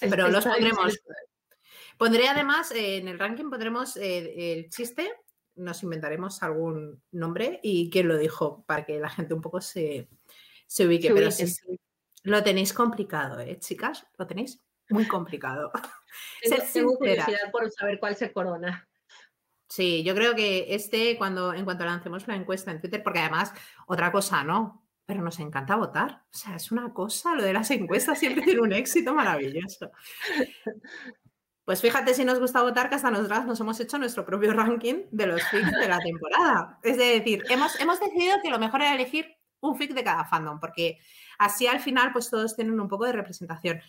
Pero 0.00 0.28
los 0.28 0.44
pondremos. 0.44 0.92
sí. 0.92 0.98
Pondré 1.96 2.28
además, 2.28 2.72
eh, 2.72 2.96
en 2.96 3.08
el 3.08 3.18
ranking 3.18 3.50
pondremos 3.50 3.96
eh, 3.96 4.52
el 4.54 4.68
chiste, 4.68 5.12
nos 5.56 5.82
inventaremos 5.82 6.42
algún 6.42 7.00
nombre 7.12 7.60
y 7.62 7.88
quién 7.90 8.08
lo 8.08 8.16
dijo 8.18 8.64
para 8.66 8.84
que 8.84 8.98
la 8.98 9.08
gente 9.08 9.34
un 9.34 9.40
poco 9.40 9.60
se, 9.60 10.08
se 10.66 10.86
ubique. 10.86 11.08
Se 11.08 11.14
Pero 11.14 11.30
sí, 11.30 11.46
sí, 11.46 11.80
lo 12.24 12.42
tenéis 12.42 12.72
complicado, 12.72 13.38
¿eh, 13.40 13.58
chicas? 13.60 14.06
Lo 14.18 14.26
tenéis 14.26 14.60
muy 14.90 15.06
complicado. 15.06 15.70
Tengo, 16.42 16.56
Ser 16.56 16.72
tengo 16.72 16.96
curiosidad 16.96 17.50
por 17.52 17.70
saber 17.70 17.98
cuál 17.98 18.16
se 18.16 18.32
corona. 18.32 18.88
Sí, 19.68 20.04
yo 20.04 20.14
creo 20.14 20.34
que 20.34 20.74
este, 20.74 21.16
cuando 21.18 21.52
en 21.52 21.64
cuanto 21.64 21.84
lancemos 21.84 22.28
la 22.28 22.36
encuesta 22.36 22.70
en 22.70 22.80
Twitter, 22.80 23.02
porque 23.02 23.20
además, 23.20 23.52
otra 23.86 24.12
cosa, 24.12 24.44
¿no? 24.44 24.86
Pero 25.06 25.22
nos 25.22 25.40
encanta 25.40 25.76
votar. 25.76 26.22
O 26.32 26.36
sea, 26.36 26.56
es 26.56 26.70
una 26.70 26.92
cosa, 26.92 27.34
lo 27.34 27.42
de 27.42 27.52
las 27.52 27.70
encuestas 27.70 28.18
siempre 28.18 28.44
tiene 28.44 28.60
un 28.60 28.72
éxito 28.72 29.14
maravilloso. 29.14 29.90
Pues 31.64 31.80
fíjate 31.80 32.12
si 32.12 32.26
nos 32.26 32.40
gusta 32.40 32.60
votar, 32.60 32.90
que 32.90 32.96
hasta 32.96 33.10
nosotras 33.10 33.46
nos 33.46 33.58
hemos 33.58 33.80
hecho 33.80 33.96
nuestro 33.98 34.26
propio 34.26 34.52
ranking 34.52 35.06
de 35.10 35.26
los 35.26 35.42
fics 35.44 35.72
de 35.72 35.88
la 35.88 35.98
temporada. 35.98 36.78
Es 36.82 36.98
decir, 36.98 37.42
hemos, 37.48 37.80
hemos 37.80 37.98
decidido 37.98 38.36
que 38.42 38.50
lo 38.50 38.58
mejor 38.58 38.82
era 38.82 38.94
elegir 38.94 39.34
un 39.60 39.76
fic 39.76 39.94
de 39.94 40.04
cada 40.04 40.26
fandom, 40.26 40.60
porque 40.60 40.98
así 41.38 41.66
al 41.66 41.80
final 41.80 42.12
pues 42.12 42.28
todos 42.28 42.54
tienen 42.54 42.78
un 42.78 42.88
poco 42.88 43.06
de 43.06 43.12
representación. 43.12 43.80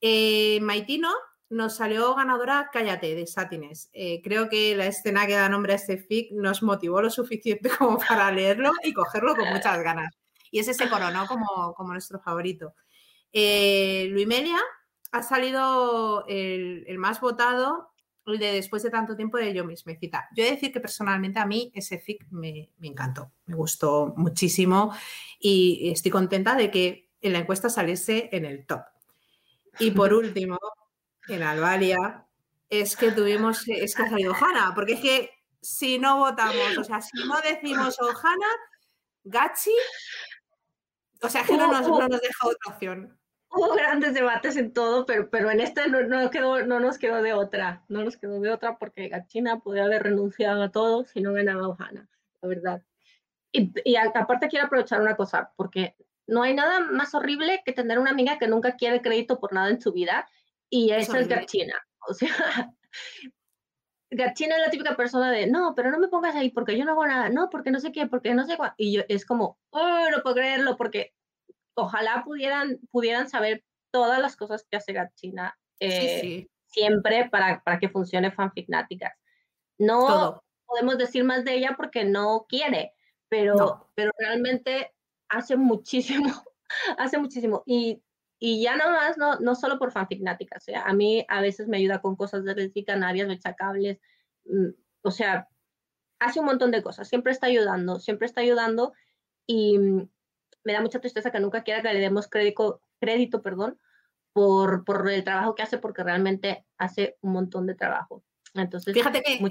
Eh, 0.00 0.60
Maitino 0.60 1.10
nos 1.52 1.76
salió 1.76 2.14
ganadora 2.14 2.70
Cállate 2.72 3.14
de 3.14 3.26
Satines. 3.26 3.90
Eh, 3.92 4.22
creo 4.24 4.48
que 4.48 4.74
la 4.74 4.86
escena 4.86 5.26
que 5.26 5.34
da 5.34 5.50
nombre 5.50 5.74
a 5.74 5.76
este 5.76 5.98
fic 5.98 6.32
nos 6.32 6.62
motivó 6.62 7.02
lo 7.02 7.10
suficiente 7.10 7.68
como 7.78 7.98
para 7.98 8.32
leerlo 8.32 8.70
y 8.82 8.92
cogerlo 8.92 9.36
con 9.36 9.48
muchas 9.50 9.82
ganas. 9.82 10.10
Y 10.50 10.60
ese 10.60 10.74
se 10.74 10.88
coronó 10.88 11.26
como, 11.26 11.74
como 11.74 11.92
nuestro 11.92 12.18
favorito. 12.20 12.74
Eh, 13.32 14.08
Luimelia 14.10 14.58
ha 15.12 15.22
salido 15.22 16.24
el, 16.26 16.84
el 16.86 16.98
más 16.98 17.20
votado, 17.20 17.90
el 18.26 18.38
de 18.38 18.52
después 18.52 18.82
de 18.82 18.90
tanto 18.90 19.14
tiempo 19.14 19.36
de 19.36 19.52
yo 19.52 19.64
mismecita. 19.64 20.28
Yo 20.34 20.42
he 20.42 20.46
de 20.46 20.52
decir 20.52 20.72
que 20.72 20.80
personalmente 20.80 21.38
a 21.38 21.46
mí 21.46 21.70
ese 21.74 21.98
fic 21.98 22.26
me, 22.30 22.70
me 22.78 22.88
encantó, 22.88 23.30
me 23.44 23.56
gustó 23.56 24.14
muchísimo 24.16 24.94
y 25.38 25.90
estoy 25.90 26.10
contenta 26.10 26.54
de 26.54 26.70
que 26.70 27.10
en 27.20 27.34
la 27.34 27.40
encuesta 27.40 27.68
saliese 27.68 28.30
en 28.32 28.46
el 28.46 28.64
top. 28.66 28.82
Y 29.78 29.90
por 29.90 30.12
último, 30.14 30.58
en 31.28 31.42
Albalia, 31.42 32.26
es 32.68 32.96
que 32.96 33.10
tuvimos, 33.12 33.68
es 33.68 33.94
que 33.94 34.02
ha 34.02 34.08
salido 34.08 34.34
Hanna, 34.34 34.72
porque 34.74 34.94
es 34.94 35.00
que 35.00 35.30
si 35.60 35.98
no 35.98 36.18
votamos, 36.18 36.78
o 36.78 36.84
sea, 36.84 37.00
si 37.00 37.16
no 37.26 37.40
decimos 37.40 38.00
Ohana, 38.00 38.46
Gachi, 39.24 39.74
o 41.22 41.28
sea, 41.28 41.44
que 41.44 41.56
no 41.56 41.68
nos, 41.68 41.86
no 41.86 42.08
nos 42.08 42.20
deja 42.20 42.46
otra 42.46 42.72
opción. 42.72 43.18
Hubo 43.48 43.74
grandes 43.74 44.14
debates 44.14 44.56
en 44.56 44.72
todo, 44.72 45.04
pero, 45.06 45.28
pero 45.30 45.50
en 45.50 45.60
este 45.60 45.88
no, 45.88 46.02
no 46.02 46.30
quedó, 46.30 46.64
no 46.64 46.80
nos 46.80 46.98
quedó 46.98 47.22
de 47.22 47.34
otra. 47.34 47.84
No 47.88 48.02
nos 48.02 48.16
quedó 48.16 48.40
de 48.40 48.50
otra 48.50 48.78
porque 48.78 49.08
Gachina 49.08 49.60
podía 49.60 49.84
haber 49.84 50.02
renunciado 50.02 50.62
a 50.62 50.70
todo 50.70 51.04
si 51.04 51.20
no 51.20 51.32
ganaba 51.32 51.68
Ohana, 51.68 52.08
la 52.40 52.48
verdad. 52.48 52.82
Y, 53.52 53.70
y 53.84 53.96
aparte 53.96 54.48
quiero 54.48 54.66
aprovechar 54.66 55.00
una 55.00 55.14
cosa, 55.14 55.52
porque 55.56 55.94
no 56.26 56.42
hay 56.42 56.54
nada 56.54 56.80
más 56.80 57.14
horrible 57.14 57.62
que 57.64 57.72
tener 57.72 57.98
una 57.98 58.10
amiga 58.10 58.38
que 58.38 58.48
nunca 58.48 58.76
quiere 58.76 59.02
crédito 59.02 59.38
por 59.38 59.52
nada 59.52 59.68
en 59.68 59.80
su 59.80 59.92
vida, 59.92 60.28
y 60.72 60.90
Es 60.90 61.08
esa 61.08 61.20
es. 61.20 61.28
Gachina. 61.28 61.74
O 62.08 62.14
sea, 62.14 62.74
Gachina 64.10 64.56
es 64.56 64.62
la 64.62 64.70
típica 64.70 64.96
persona 64.96 65.30
de, 65.30 65.46
no, 65.46 65.72
pero 65.76 65.92
no 65.92 66.00
me 66.00 66.08
pongas 66.08 66.34
ahí 66.34 66.50
porque 66.50 66.76
yo 66.76 66.84
no 66.84 66.92
hago 66.92 67.06
nada, 67.06 67.28
no, 67.28 67.48
porque 67.48 67.70
no 67.70 67.78
sé 67.78 67.92
qué, 67.92 68.08
porque 68.08 68.34
no 68.34 68.44
sé 68.44 68.56
cuál. 68.56 68.74
Y 68.76 68.92
yo 68.92 69.02
es 69.06 69.24
como, 69.24 69.56
oh, 69.70 70.10
no 70.10 70.20
puedo 70.24 70.34
creerlo, 70.34 70.76
porque 70.76 71.14
ojalá 71.74 72.24
pudieran, 72.24 72.80
pudieran 72.90 73.28
saber 73.28 73.62
todas 73.92 74.18
las 74.18 74.34
cosas 74.34 74.66
que 74.68 74.78
hace 74.78 74.92
Gachina 74.92 75.56
eh, 75.78 76.20
sí. 76.20 76.50
siempre 76.66 77.28
para, 77.30 77.62
para 77.62 77.78
que 77.78 77.88
funcione 77.88 78.32
Fanficnáticas. 78.32 79.16
No 79.78 80.06
Todo. 80.08 80.44
podemos 80.66 80.98
decir 80.98 81.22
más 81.22 81.44
de 81.44 81.54
ella 81.54 81.74
porque 81.76 82.04
no 82.04 82.46
quiere, 82.48 82.94
pero, 83.28 83.92
pero 83.94 84.10
realmente 84.18 84.92
hace 85.28 85.56
muchísimo, 85.56 86.32
hace 86.98 87.16
muchísimo. 87.18 87.62
Y, 87.64 88.02
y 88.44 88.60
ya 88.60 88.76
no 88.76 88.90
más, 88.90 89.18
no, 89.18 89.38
no 89.38 89.54
solo 89.54 89.78
por 89.78 89.92
Fanficnáticas, 89.92 90.64
o 90.64 90.66
sea, 90.66 90.82
a 90.82 90.92
mí 90.92 91.24
a 91.28 91.40
veces 91.40 91.68
me 91.68 91.76
ayuda 91.76 92.00
con 92.00 92.16
cosas 92.16 92.42
de 92.42 92.84
canarias, 92.84 93.28
rechacables, 93.28 94.00
mm, 94.46 94.70
o 95.02 95.10
sea, 95.12 95.48
hace 96.18 96.40
un 96.40 96.46
montón 96.46 96.72
de 96.72 96.82
cosas, 96.82 97.06
siempre 97.08 97.30
está 97.30 97.46
ayudando, 97.46 98.00
siempre 98.00 98.26
está 98.26 98.40
ayudando 98.40 98.94
y 99.46 99.78
mm, 99.78 100.10
me 100.64 100.72
da 100.72 100.80
mucha 100.80 100.98
tristeza 100.98 101.30
que 101.30 101.38
nunca 101.38 101.62
quiera 101.62 101.82
que 101.82 101.94
le 101.94 102.00
demos 102.00 102.26
crédito, 102.26 102.82
crédito 102.98 103.42
perdón, 103.42 103.78
por, 104.32 104.84
por 104.84 105.08
el 105.08 105.22
trabajo 105.22 105.54
que 105.54 105.62
hace, 105.62 105.78
porque 105.78 106.02
realmente 106.02 106.66
hace 106.78 107.18
un 107.20 107.34
montón 107.34 107.68
de 107.68 107.76
trabajo. 107.76 108.24
Entonces, 108.54 108.92
Fíjate 108.92 109.22
que 109.22 109.36
en 109.36 109.44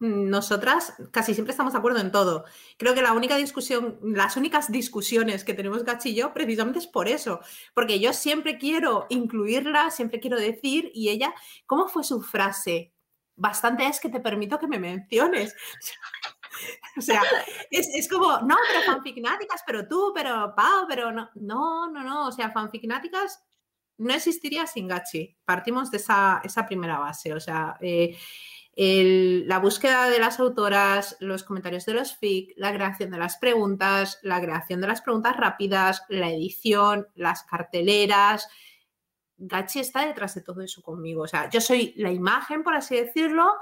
mm, 0.00 0.28
nosotras 0.28 0.94
casi 1.12 1.34
siempre 1.34 1.52
estamos 1.52 1.72
de 1.72 1.78
acuerdo 1.78 2.00
en 2.00 2.10
todo. 2.10 2.44
Creo 2.76 2.94
que 2.94 3.02
la 3.02 3.12
única 3.12 3.36
discusión, 3.36 4.00
las 4.02 4.36
únicas 4.36 4.72
discusiones 4.72 5.44
que 5.44 5.54
tenemos 5.54 5.84
Gachi 5.84 6.10
y 6.10 6.14
yo, 6.16 6.34
precisamente 6.34 6.80
es 6.80 6.88
por 6.88 7.06
eso. 7.06 7.40
Porque 7.72 8.00
yo 8.00 8.12
siempre 8.12 8.58
quiero 8.58 9.06
incluirla, 9.08 9.90
siempre 9.90 10.18
quiero 10.18 10.36
decir, 10.36 10.90
y 10.94 11.10
ella, 11.10 11.32
¿cómo 11.66 11.86
fue 11.86 12.02
su 12.02 12.22
frase? 12.22 12.92
Bastante 13.36 13.86
es 13.86 14.00
que 14.00 14.08
te 14.08 14.20
permito 14.20 14.58
que 14.58 14.66
me 14.66 14.78
menciones. 14.78 15.54
O 16.98 17.00
sea, 17.00 17.22
es, 17.70 17.88
es 17.94 18.06
como, 18.06 18.38
no, 18.40 18.56
pero 18.68 18.84
fanficnáticas, 18.84 19.62
pero 19.66 19.88
tú, 19.88 20.12
pero 20.14 20.52
Pau, 20.54 20.84
pero 20.86 21.10
no, 21.10 21.30
no, 21.36 21.90
no, 21.90 22.02
no. 22.02 22.26
O 22.26 22.32
sea, 22.32 22.50
fanficnáticas 22.50 23.42
no 24.00 24.14
existiría 24.14 24.66
sin 24.66 24.88
Gachi. 24.88 25.36
Partimos 25.44 25.90
de 25.90 25.98
esa, 25.98 26.66
primera 26.66 26.98
base. 26.98 27.34
O 27.34 27.40
sea, 27.40 27.76
eh, 27.80 28.16
la 29.46 29.58
búsqueda 29.58 30.08
de 30.08 30.18
las 30.18 30.40
autoras, 30.40 31.16
los 31.20 31.44
comentarios 31.44 31.84
de 31.84 31.94
los 31.94 32.16
fic, 32.16 32.54
la 32.56 32.72
creación 32.72 33.10
de 33.10 33.18
las 33.18 33.36
preguntas, 33.36 34.18
la 34.22 34.40
creación 34.40 34.80
de 34.80 34.86
las 34.86 35.02
preguntas 35.02 35.36
rápidas, 35.36 36.02
la 36.08 36.30
edición, 36.30 37.08
las 37.14 37.42
carteleras. 37.42 38.48
Gachi 39.36 39.80
está 39.80 40.06
detrás 40.06 40.34
de 40.34 40.40
todo 40.40 40.62
eso 40.62 40.80
conmigo. 40.82 41.22
O 41.22 41.28
sea, 41.28 41.50
yo 41.50 41.60
soy 41.60 41.92
la 41.96 42.10
imagen, 42.10 42.62
por 42.62 42.74
así 42.74 42.96
decirlo. 42.96 43.52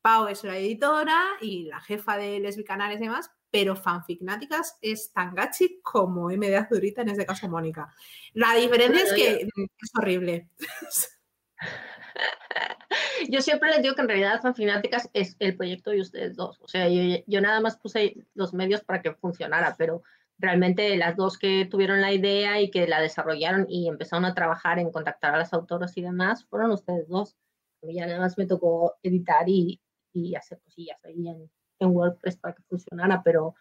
Pau 0.00 0.26
es 0.26 0.42
la 0.42 0.58
editora 0.58 1.22
y 1.40 1.66
la 1.66 1.80
jefa 1.80 2.16
de 2.18 2.40
Lesbicanales 2.40 2.98
y 2.98 3.04
demás, 3.04 3.30
pero 3.54 3.76
Fanficnáticas 3.76 4.76
es 4.82 5.12
tan 5.12 5.32
gachi 5.32 5.78
como 5.80 6.28
M 6.28 6.44
de 6.44 6.56
Azurita, 6.56 7.02
en 7.02 7.10
este 7.10 7.24
caso 7.24 7.48
Mónica. 7.48 7.94
La 8.32 8.52
diferencia 8.56 9.04
es 9.04 9.12
que 9.12 9.42
es 9.42 9.90
horrible. 9.96 10.48
Yo 13.30 13.40
siempre 13.40 13.70
les 13.70 13.80
digo 13.80 13.94
que 13.94 14.00
en 14.00 14.08
realidad 14.08 14.42
Fanfináticas 14.42 15.08
es 15.12 15.36
el 15.38 15.56
proyecto 15.56 15.92
de 15.92 16.00
ustedes 16.00 16.34
dos. 16.34 16.60
O 16.62 16.66
sea, 16.66 16.88
yo, 16.88 17.22
yo 17.28 17.40
nada 17.40 17.60
más 17.60 17.76
puse 17.76 18.16
los 18.34 18.54
medios 18.54 18.82
para 18.82 19.02
que 19.02 19.14
funcionara, 19.14 19.76
pero 19.78 20.02
realmente 20.36 20.96
las 20.96 21.16
dos 21.16 21.38
que 21.38 21.68
tuvieron 21.70 22.00
la 22.00 22.12
idea 22.12 22.60
y 22.60 22.72
que 22.72 22.88
la 22.88 23.00
desarrollaron 23.00 23.66
y 23.68 23.86
empezaron 23.86 24.24
a 24.24 24.34
trabajar 24.34 24.80
en 24.80 24.90
contactar 24.90 25.32
a 25.32 25.38
las 25.38 25.52
autoras 25.52 25.96
y 25.96 26.02
demás 26.02 26.44
fueron 26.46 26.72
ustedes 26.72 27.06
dos. 27.06 27.36
A 27.84 27.86
mí 27.86 27.94
ya 27.94 28.06
nada 28.06 28.18
más 28.18 28.36
me 28.36 28.46
tocó 28.46 28.96
editar 29.00 29.48
y, 29.48 29.80
y 30.12 30.34
hacer 30.34 30.58
cosillas 30.58 30.98
ahí 31.04 31.28
en, 31.28 31.48
en 31.78 31.90
WordPress 31.90 32.36
para 32.36 32.54
que 32.54 32.62
funcionara, 32.62 33.22
pero, 33.24 33.54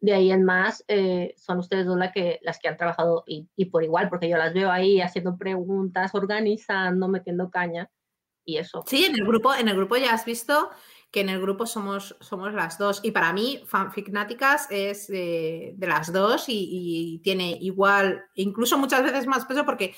de 0.00 0.14
ahí 0.14 0.30
en 0.30 0.44
más 0.44 0.84
eh, 0.88 1.34
son 1.36 1.58
ustedes 1.58 1.86
dos 1.86 1.98
la 1.98 2.12
que, 2.12 2.38
las 2.42 2.58
que 2.58 2.68
han 2.68 2.76
trabajado 2.76 3.24
y, 3.26 3.48
y, 3.56 3.66
por 3.66 3.82
igual, 3.82 4.08
porque 4.08 4.28
yo 4.28 4.36
las 4.36 4.54
veo 4.54 4.70
ahí 4.70 5.00
haciendo 5.00 5.36
preguntas, 5.36 6.14
organizando, 6.14 7.08
metiendo 7.08 7.50
caña 7.50 7.90
y 8.44 8.58
eso. 8.58 8.84
Sí, 8.86 9.04
en 9.04 9.16
el 9.16 9.26
grupo, 9.26 9.54
en 9.54 9.68
el 9.68 9.76
grupo 9.76 9.96
ya 9.96 10.14
has 10.14 10.24
visto 10.24 10.70
que 11.10 11.20
en 11.20 11.30
el 11.30 11.40
grupo 11.40 11.66
somos, 11.66 12.16
somos 12.20 12.52
las 12.52 12.78
dos. 12.78 13.00
Y 13.02 13.10
para 13.10 13.32
mí, 13.32 13.62
Fanficnáticas 13.66 14.70
es 14.70 15.08
de, 15.08 15.74
de 15.76 15.86
las 15.86 16.12
dos 16.12 16.48
y, 16.48 16.68
y, 16.70 17.18
tiene 17.20 17.56
igual, 17.60 18.24
incluso 18.34 18.78
muchas 18.78 19.02
veces 19.02 19.26
más 19.26 19.46
peso 19.46 19.64
porque 19.64 19.94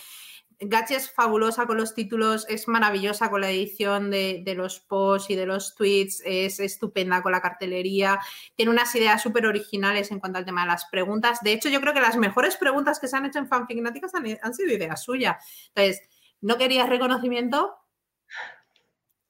Gachi 0.61 0.95
es 0.95 1.11
fabulosa 1.11 1.67
con 1.67 1.79
los 1.79 1.95
títulos, 1.95 2.47
es 2.49 2.69
maravillosa 2.69 3.31
con 3.31 3.41
la 3.41 3.51
edición 3.51 4.11
de, 4.11 4.43
de, 4.45 4.55
los 4.55 4.81
posts 4.81 5.31
y 5.31 5.35
de 5.35 5.47
los 5.47 5.75
tweets, 5.75 6.23
es 6.25 6.61
estupenda 6.61 7.23
con 7.23 7.33
la 7.33 7.41
cartelería, 7.41 8.21
tiene 8.57 8.71
unas 8.71 8.95
ideas 8.95 9.23
súper 9.23 9.47
originales 9.47 10.11
en 10.11 10.21
cuanto 10.21 10.39
al 10.39 10.45
tema 10.45 10.63
de 10.63 10.69
las 10.69 10.85
preguntas. 10.87 11.41
De 11.43 11.53
hecho, 11.53 11.71
yo 11.71 11.81
creo 11.81 11.95
que 11.95 12.01
las 12.01 12.17
mejores 12.17 12.57
preguntas 12.57 13.01
que 13.01 13.09
se 13.09 13.17
han 13.17 13.25
hecho 13.25 13.39
en 13.39 13.49
Fanficnáticas 13.49 14.15
han, 14.15 14.27
han 14.43 14.55
sido 14.55 14.73
ideas 14.73 15.03
suyas. 15.03 15.43
Entonces, 15.69 16.03
¿no 16.43 16.59
querías 16.59 16.89
reconocimiento? 16.89 17.75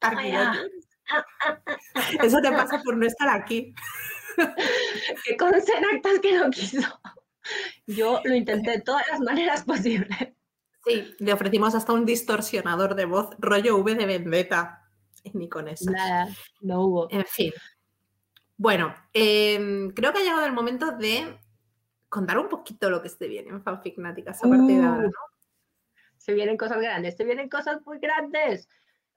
Eso 2.22 2.40
te 2.40 2.50
pasa 2.50 2.80
por 2.82 2.96
no 2.96 3.06
estar 3.06 3.28
aquí. 3.28 3.74
que 5.24 5.36
con 5.36 5.54
actas 5.54 6.18
que 6.22 6.32
no 6.32 6.50
quiso. 6.50 7.00
Yo 7.86 8.20
lo 8.24 8.34
intenté 8.34 8.72
de 8.72 8.80
todas 8.80 9.06
las 9.08 9.20
maneras 9.20 9.62
posibles. 9.64 10.30
Sí, 10.84 11.14
le 11.18 11.32
ofrecimos 11.32 11.74
hasta 11.74 11.92
un 11.92 12.06
distorsionador 12.06 12.94
de 12.94 13.04
voz, 13.04 13.30
rollo 13.38 13.76
V 13.78 13.94
de 13.94 14.06
Vendetta. 14.06 14.88
Ni 15.34 15.48
con 15.48 15.68
eso. 15.68 15.90
Nada, 15.90 16.28
no 16.60 16.82
hubo. 16.82 17.08
En 17.10 17.24
fin. 17.26 17.52
Bueno, 18.56 18.94
eh, 19.12 19.88
creo 19.94 20.12
que 20.12 20.18
ha 20.18 20.22
llegado 20.22 20.46
el 20.46 20.52
momento 20.52 20.92
de 20.92 21.38
contar 22.08 22.38
un 22.38 22.48
poquito 22.48 22.90
lo 22.90 23.00
que 23.02 23.08
se 23.08 23.28
viene 23.28 23.50
en 23.50 23.62
Fanficnáticas 23.62 24.42
a 24.44 24.48
partir 24.48 24.80
de 24.80 24.84
ahora, 24.84 25.02
¿no? 25.02 25.12
Se 26.18 26.34
vienen 26.34 26.58
cosas 26.58 26.78
grandes, 26.80 27.16
se 27.16 27.24
vienen 27.24 27.48
cosas 27.48 27.78
muy 27.86 27.98
grandes. 27.98 28.68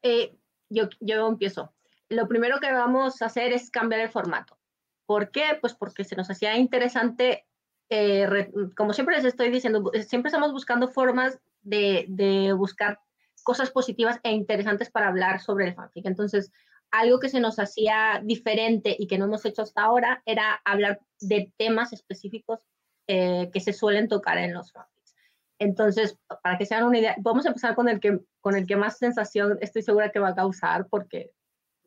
Eh, 0.02 0.38
yo, 0.70 0.88
yo 1.02 1.28
empiezo. 1.28 1.74
Lo 2.10 2.28
primero 2.28 2.60
que 2.60 2.72
vamos 2.72 3.22
a 3.22 3.26
hacer 3.26 3.52
es 3.52 3.70
cambiar 3.70 4.02
el 4.02 4.10
formato. 4.10 4.58
¿Por 5.06 5.32
qué? 5.32 5.58
Pues 5.60 5.74
porque 5.74 6.04
se 6.04 6.16
nos 6.16 6.30
hacía 6.30 6.56
interesante, 6.56 7.46
eh, 7.90 8.26
re, 8.28 8.52
como 8.78 8.94
siempre 8.94 9.16
les 9.18 9.26
estoy 9.26 9.50
diciendo, 9.50 9.92
siempre 10.08 10.30
estamos 10.30 10.54
buscando 10.54 10.88
formas 10.88 11.40
de, 11.64 12.54
buscar 12.58 13.00
cosas 13.44 13.72
positivas 13.72 14.20
e 14.24 14.32
interesantes 14.32 14.90
para 14.90 15.08
hablar 15.08 15.42
sobre 15.42 15.68
el 15.68 15.76
fanfic. 15.76 16.06
Entonces, 16.06 16.52
algo 16.92 17.20
que 17.20 17.30
se 17.30 17.40
nos 17.40 17.60
hacía 17.60 18.22
diferente 18.24 18.96
y 18.98 19.08
que 19.08 19.18
no 19.18 19.26
hemos 19.26 19.46
hecho 19.46 19.64
hasta 19.64 19.82
ahora 19.82 20.22
era 20.26 20.62
hablar 20.64 21.02
de 21.20 21.52
temas 21.58 21.92
específicos 21.92 22.60
eh, 23.08 23.50
que 23.52 23.60
se 23.60 23.74
suelen 23.74 24.08
tocar 24.08 24.38
en 24.38 24.54
los 24.54 24.72
fanfics. 24.72 25.16
Entonces, 25.60 26.18
para 26.42 26.58
que 26.58 26.66
se 26.66 26.76
hagan 26.76 26.88
una 26.88 27.00
idea, 27.00 27.16
vamos 27.20 27.46
a 27.46 27.50
empezar 27.50 27.76
con 27.76 27.90
el 27.90 28.00
que, 28.00 28.20
con 28.42 28.56
el 28.56 28.66
que 28.66 28.76
más 28.76 28.98
sensación 28.98 29.58
estoy 29.62 29.82
segura 29.82 30.12
que 30.12 30.20
va 30.20 30.30
a 30.30 30.36
causar, 30.36 30.88
porque 30.90 31.32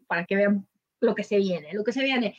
para 0.07 0.24
que 0.24 0.37
vean 0.37 0.66
lo 1.01 1.14
que 1.14 1.24
se 1.24 1.37
viene, 1.37 1.72
lo 1.72 1.85
que 1.85 1.93
se 1.93 2.03
viene. 2.03 2.37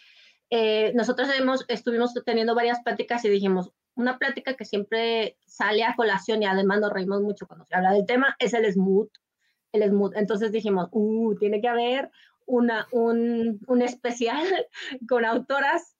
Eh, 0.50 0.94
nosotros 0.96 1.30
hemos, 1.38 1.66
estuvimos 1.68 2.14
teniendo 2.26 2.56
varias 2.56 2.82
pláticas 2.82 3.24
y 3.26 3.30
dijimos, 3.30 3.72
una 3.98 4.18
plática 4.18 4.54
que 4.54 4.64
siempre 4.64 5.38
sale 5.46 5.84
a 5.84 5.96
colación 5.96 6.44
y 6.44 6.46
además 6.46 6.80
nos 6.80 6.94
reímos 6.94 7.22
mucho 7.22 7.48
cuando 7.48 7.66
se 7.66 7.76
habla 7.76 7.92
del 7.92 8.06
tema 8.06 8.36
es 8.40 8.54
el 8.54 8.72
smooth. 8.72 9.10
El 9.72 9.90
smooth. 9.90 10.16
Entonces 10.16 10.52
dijimos, 10.52 10.88
uh, 10.92 11.36
tiene 11.38 11.60
que 11.60 11.68
haber 11.68 12.12
una, 12.46 12.88
un, 12.92 13.60
un 13.68 13.82
especial 13.82 14.46
con 15.10 15.26
autoras 15.26 15.96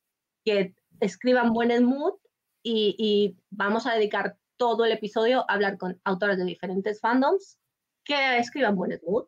que 0.46 0.76
escriban 1.00 1.54
buen 1.54 1.76
smooth 1.76 2.16
y, 2.64 2.96
y, 2.98 3.38
vamos 3.50 3.88
a 3.88 3.94
dedicar 3.94 4.38
todo 4.58 4.86
el 4.86 4.92
episodio 4.92 5.42
a 5.42 5.54
hablar 5.54 5.78
con 5.78 6.00
autoras 6.04 6.38
de 6.38 6.46
diferentes 6.46 7.00
fandoms 7.00 7.58
que 8.04 8.38
escriban 8.38 8.76
buen 8.76 8.98
smooth. 8.98 9.28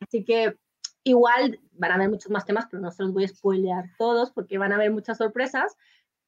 Así 0.00 0.24
que 0.24 0.56
igual 1.04 1.60
van 1.72 1.92
a 1.92 1.94
haber 1.94 2.10
muchos 2.10 2.30
más 2.30 2.44
temas, 2.44 2.66
pero 2.70 2.82
no 2.82 2.90
se 2.90 3.02
los 3.02 3.12
voy 3.12 3.24
a 3.24 3.28
spoilear 3.28 3.84
todos 3.98 4.30
porque 4.32 4.58
van 4.58 4.72
a 4.72 4.76
haber 4.76 4.90
muchas 4.90 5.18
sorpresas 5.18 5.76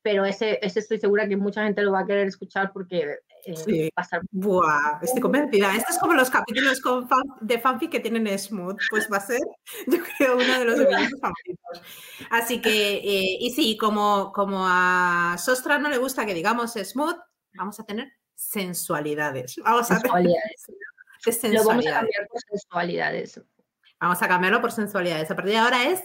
pero 0.05 0.27
ese, 0.27 0.59
ese 0.61 0.81
estoy 0.81 1.01
segura 1.01 1.27
que 1.27 1.35
mucha 1.35 1.65
gente 1.65 1.81
lo 1.81 1.93
va 1.93 2.01
a 2.01 2.07
querer 2.07 2.29
escuchar 2.29 2.71
porque 2.75 3.21
eh, 3.47 3.57
sí. 3.57 3.85
va 3.85 3.89
a 3.97 4.03
estar... 4.03 4.21
Buah, 4.31 4.99
estoy 5.01 5.23
convencida. 5.23 5.75
Esto 5.75 5.93
es 5.93 5.99
como 5.99 6.13
los 6.13 6.29
capítulos 6.29 6.79
con 6.83 7.09
fan, 7.09 7.23
de 7.41 7.59
fanfic 7.59 7.91
que 7.91 8.01
tienen 8.01 8.39
Smooth, 8.39 8.77
pues 8.91 9.09
va 9.11 9.17
a 9.17 9.21
ser, 9.21 9.41
yo 9.87 9.99
creo, 10.19 10.35
uno 10.35 10.59
de 10.59 10.65
los 10.67 10.79
episodios 10.79 11.21
favoritos. 11.23 11.83
Así 12.31 12.61
que, 12.61 12.97
eh, 12.97 13.39
y 13.41 13.51
sí, 13.53 13.79
como, 13.79 14.31
como 14.35 14.67
a 14.69 15.37
Sostra 15.39 15.79
no 15.79 15.89
le 15.89 15.97
gusta 15.97 16.27
que 16.27 16.35
digamos 16.35 16.75
Smooth, 16.75 17.17
vamos 17.55 17.81
a 17.81 17.85
tener 17.85 18.13
sensualidades. 18.35 19.57
Vamos 19.65 19.91
a 19.91 20.01
sensualidades. 20.01 20.67
sensualidades. 21.19 21.55
Lo 21.65 21.65
vamos 21.65 21.87
a 21.87 21.93
cambiar 21.93 22.29
por 22.29 22.41
sensualidades. 22.51 23.41
Vamos 23.99 24.23
a 24.23 24.29
cambiarlo 24.29 24.61
por 24.61 24.73
sensualidades. 24.73 25.31
A 25.31 25.35
partir 25.35 25.53
de 25.53 25.59
ahora 25.61 25.85
es 25.89 26.05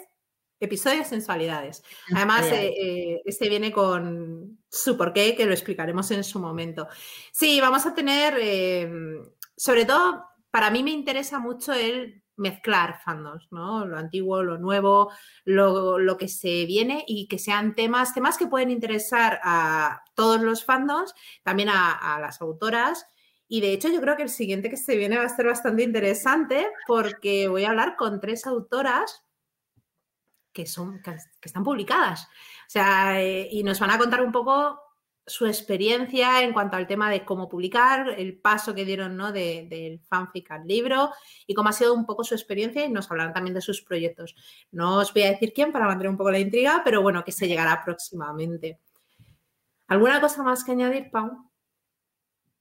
episodio 0.60 0.99
de 0.99 1.05
sensualidades. 1.05 1.84
Además, 2.14 2.45
eh, 2.51 2.74
eh, 2.78 3.22
este 3.26 3.49
viene 3.49 3.72
con 3.72 4.60
su 4.70 4.97
porqué, 4.97 5.36
que 5.36 5.45
lo 5.45 5.53
explicaremos 5.53 6.12
en 6.12 6.24
su 6.24 6.39
momento. 6.39 6.88
Sí, 7.32 7.60
vamos 7.62 7.86
a 7.86 7.93
tener, 7.93 8.36
eh, 8.39 8.89
sobre 9.55 9.86
todo, 9.86 10.26
para 10.51 10.70
mí 10.70 10.84
me 10.84 10.91
interesa 10.91 11.39
mucho 11.39 11.74
el 11.74 12.24
mezclar 12.36 13.01
fandoms, 13.03 13.47
¿no? 13.51 13.86
Lo 13.86 13.97
antiguo, 13.97 14.43
lo 14.43 14.57
nuevo, 14.57 15.12
lo, 15.43 15.99
lo, 15.99 16.18
que 16.18 16.30
se 16.30 16.66
viene 16.66 17.03
y 17.05 17.28
que 17.28 17.38
sean 17.38 17.76
temas, 17.76 18.14
temas 18.14 18.38
que 18.38 18.47
pueden 18.47 18.72
interesar 18.72 19.39
a 19.43 20.03
todos 20.16 20.41
los 20.41 20.64
fandoms, 20.64 21.14
también 21.43 21.70
a, 21.70 21.91
a 21.91 22.20
las 22.20 22.41
autoras. 22.41 23.05
Y 23.49 23.62
de 23.62 23.74
hecho 23.74 23.89
yo 23.89 23.99
creo 23.99 24.16
que 24.16 24.24
el 24.24 24.30
siguiente 24.30 24.70
que 24.70 24.78
se 24.78 24.95
viene 24.95 25.18
va 25.18 25.24
a 25.24 25.36
ser 25.36 25.47
bastante 25.47 25.84
interesante 25.84 26.68
porque 26.88 27.47
voy 27.47 27.66
a 27.66 27.72
hablar 27.72 27.95
con 27.97 28.22
tres 28.22 28.45
autoras 28.45 29.24
que, 30.52 30.66
son, 30.66 31.02
que, 31.02 31.16
están 31.41 31.64
publicadas. 31.64 32.24
O 32.24 32.70
sea, 32.70 33.22
eh, 33.22 33.47
y 33.52 33.64
nos 33.64 33.80
van 33.80 33.91
a 33.91 33.97
contar 33.97 34.22
un 34.22 34.32
poco 34.32 34.80
su 35.30 35.45
experiencia 35.45 36.41
en 36.41 36.54
cuanto 36.54 36.76
al 36.76 36.88
tema 36.88 37.10
de 37.10 37.24
cómo 37.24 37.47
publicar, 37.47 38.16
el 38.18 38.39
paso 38.39 38.74
que 38.74 38.84
dieron 38.84 39.16
¿no? 39.16 39.32
del 39.32 39.70
de, 39.70 40.02
fanfic 40.10 40.50
al 40.52 40.68
libro 40.68 41.12
y 41.45 41.54
cómo 41.54 41.70
ha 41.70 41.74
sido 41.74 41.93
un 41.93 42.06
poco 42.06 42.24
su 42.24 42.34
experiencia 42.34 42.84
y 42.84 42.89
nos 42.89 43.10
hablarán 43.10 43.34
también 43.34 43.54
de 43.54 43.62
sus 43.62 43.82
proyectos. 43.82 44.36
No 44.72 44.97
os 44.97 45.14
voy 45.14 45.24
a 45.24 45.30
decir 45.32 45.54
quién 45.54 45.72
para 45.72 45.86
mantener 45.86 46.10
un 46.10 46.18
poco 46.18 46.32
la 46.32 46.39
intriga, 46.39 46.82
pero 46.84 47.02
bueno, 47.02 47.24
que 47.24 47.32
se 47.32 47.47
llegará 47.47 47.84
próximamente. 47.84 48.80
¿Alguna 49.88 50.20
cosa 50.20 50.43
más 50.43 50.64
que 50.64 50.72
añadir, 50.72 51.10
Pau? 51.12 51.49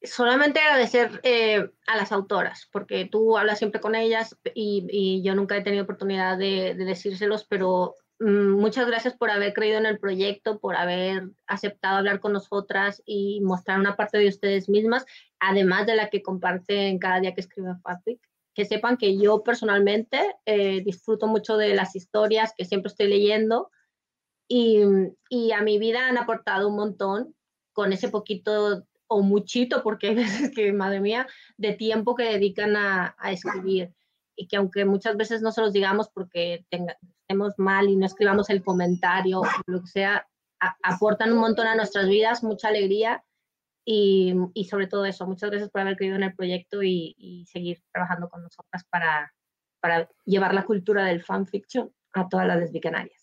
Solamente 0.03 0.61
agradecer 0.61 1.20
eh, 1.24 1.70
a 1.86 1.96
las 1.96 2.12
autoras, 2.12 2.68
porque 2.72 3.07
tú 3.07 3.36
hablas 3.36 3.59
siempre 3.59 3.80
con 3.80 3.94
ellas 3.94 4.36
y, 4.55 5.22
yo 5.22 5.34
nunca 5.34 5.57
he 5.57 5.62
tenido 5.62 5.84
oportunidad 5.84 6.38
de, 6.38 6.74
de 6.74 6.84
decírselos, 6.84 7.44
pero 7.44 7.94
mmm, 8.20 8.51
muchas 8.51 8.86
gracias 8.86 9.16
por 9.16 9.30
haber 9.30 9.53
creído 9.53 9.78
en 9.78 9.86
el 9.86 9.99
proyecto, 9.99 10.61
por 10.61 10.76
haber 10.76 11.30
aceptado 11.46 11.99
hablar 11.99 12.20
con 12.20 12.32
nosotras 12.32 13.03
y 13.05 13.40
mostrar 13.40 13.80
una 13.80 13.96
parte 13.96 14.18
de 14.18 14.28
ustedes 14.28 14.68
mismas, 14.68 15.05
además 15.40 15.86
de 15.86 15.96
la 15.96 16.11
que 16.11 16.22
comparten 16.22 16.99
cada 16.99 17.20
día 17.20 17.34
que 17.34 17.40
escriben 17.40 17.80
Fanfic. 17.80 18.20
Que 18.55 18.64
sepan 18.64 18.96
que 18.96 19.16
yo 19.16 19.44
personalmente 19.44 20.20
eh, 20.44 20.82
disfruto 20.82 21.28
mucho 21.28 21.57
de 21.57 21.74
las 21.76 21.94
historias 21.94 22.55
que 22.57 22.64
siempre 22.64 22.88
estoy 22.88 23.07
leyendo 23.07 23.70
y, 24.49 24.80
y 25.28 25.53
a 25.53 25.62
mi 25.62 25.78
vida 25.78 26.09
han 26.09 26.18
aportado 26.18 26.66
un 26.68 26.74
montón 26.74 27.36
con 27.72 27.92
ese 27.92 28.09
poquito 28.09 28.88
o 29.09 29.22
muchito, 29.22 29.82
porque 29.82 30.09
hay 30.09 30.14
veces 30.50 30.52
que, 30.54 30.72
madre 30.72 31.00
mía, 31.00 31.26
de 31.56 31.72
tiempo 31.72 32.14
que 32.14 32.24
dedican 32.24 32.76
a, 32.76 33.16
escribir 33.30 33.92
y 34.36 34.46
que 34.46 34.56
aunque 34.56 34.84
muchas 34.84 35.16
veces 35.16 35.42
no 35.42 35.50
se 35.50 35.61
los 35.61 35.72
digamos 35.72 36.09
porque 36.11 36.64
tenga, 36.70 36.96
estemos 37.22 37.54
mal 37.59 37.88
y 37.88 37.96
no 37.96 38.06
escribamos 38.06 38.50
el 38.50 38.62
comentario 38.62 39.42
lo 39.66 39.80
que 39.80 39.88
sea, 39.88 40.28
aportan 40.82 41.32
un 41.32 41.38
montón 41.38 41.66
a 41.66 41.74
nuestras 41.74 42.09
vidas, 42.09 42.44
mucha 42.44 42.68
alegría 42.68 43.24
y, 43.84 44.34
y, 44.54 44.64
sobre 44.66 44.86
todo 44.86 45.04
eso, 45.06 45.26
muchas 45.26 45.50
gracias 45.50 45.70
por 45.70 45.80
haber 45.80 45.96
creído 45.96 46.16
en 46.16 46.22
el 46.22 46.34
proyecto 46.34 46.82
y, 46.82 47.14
y 47.16 47.46
seguir 47.46 47.82
trabajando 47.92 48.28
con 48.28 48.42
nosotras 48.42 48.84
para, 48.90 49.32
para 49.80 50.09
llevar 50.24 50.54
la 50.54 50.64
cultura 50.64 51.04
del 51.04 51.22
fanfiction 51.22 51.90
a 52.12 52.28
todas 52.28 52.46
las 52.46 52.59
lesbicanarias. 52.59 53.17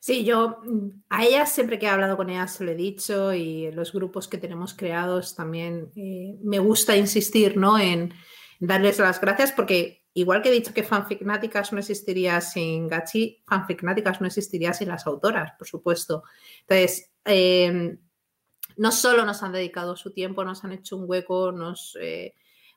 Sí, 0.00 0.24
yo 0.24 0.60
a 1.08 1.24
ellas 1.24 1.52
siempre 1.52 1.78
que 1.78 1.86
he 1.86 1.88
hablado 1.88 2.16
con 2.16 2.30
ellas 2.30 2.54
se 2.54 2.64
lo 2.64 2.72
he 2.72 2.76
dicho 2.76 3.32
y 3.32 3.70
los 3.72 3.92
grupos 3.92 4.28
que 4.28 4.38
tenemos 4.38 4.74
creados 4.74 5.34
también 5.34 5.90
eh, 5.96 6.36
me 6.42 6.58
gusta 6.58 6.96
insistir 6.96 7.56
¿no? 7.56 7.78
en 7.78 8.12
darles 8.60 8.98
las 8.98 9.20
gracias 9.20 9.52
porque 9.52 10.04
igual 10.14 10.42
que 10.42 10.50
he 10.50 10.52
dicho 10.52 10.74
que 10.74 10.82
Fanficnáticas 10.82 11.72
no 11.72 11.78
existiría 11.78 12.40
sin 12.40 12.88
Gachi, 12.88 13.42
Fanficnáticas 13.46 14.20
no 14.20 14.26
existiría 14.26 14.72
sin 14.72 14.88
las 14.88 15.06
autoras, 15.06 15.52
por 15.58 15.66
supuesto. 15.66 16.24
Entonces, 16.60 17.10
eh, 17.24 17.96
no 18.76 18.92
solo 18.92 19.24
nos 19.24 19.42
han 19.42 19.52
dedicado 19.52 19.96
su 19.96 20.12
tiempo, 20.12 20.44
nos 20.44 20.64
han 20.64 20.72
hecho 20.72 20.96
un 20.96 21.08
hueco, 21.08 21.52
nos... 21.52 21.96
Eh, 22.00 22.34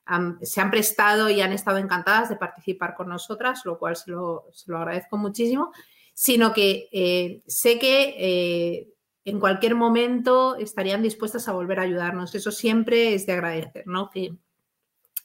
han, 0.08 0.38
se 0.46 0.62
han 0.62 0.70
prestado 0.70 1.32
y 1.32 1.42
han 1.42 1.52
estado 1.52 1.80
encantadas 1.80 2.30
de 2.30 2.36
participar 2.36 2.94
con 2.94 3.10
nosotras, 3.10 3.66
lo 3.66 3.80
cual 3.80 3.96
se 3.96 4.12
lo 4.12 4.44
agradezco 4.68 5.18
muchísimo 5.18 5.72
sino 6.16 6.54
que 6.54 6.90
eh, 6.92 7.44
sé 7.46 7.78
que 7.78 8.16
eh, 8.18 8.94
en 9.26 9.40
cualquier 9.40 9.76
momento 9.76 10.56
estarían 10.56 11.04
dispuestas 11.04 11.48
a 11.48 11.52
volver 11.52 11.80
a 11.80 11.84
ayudarnos. 11.84 12.34
Eso 12.34 12.52
siempre 12.52 13.14
es 13.14 13.28
de 13.28 13.34
agradecer, 13.34 13.86
¿no? 13.86 14.10
Que, 14.10 14.34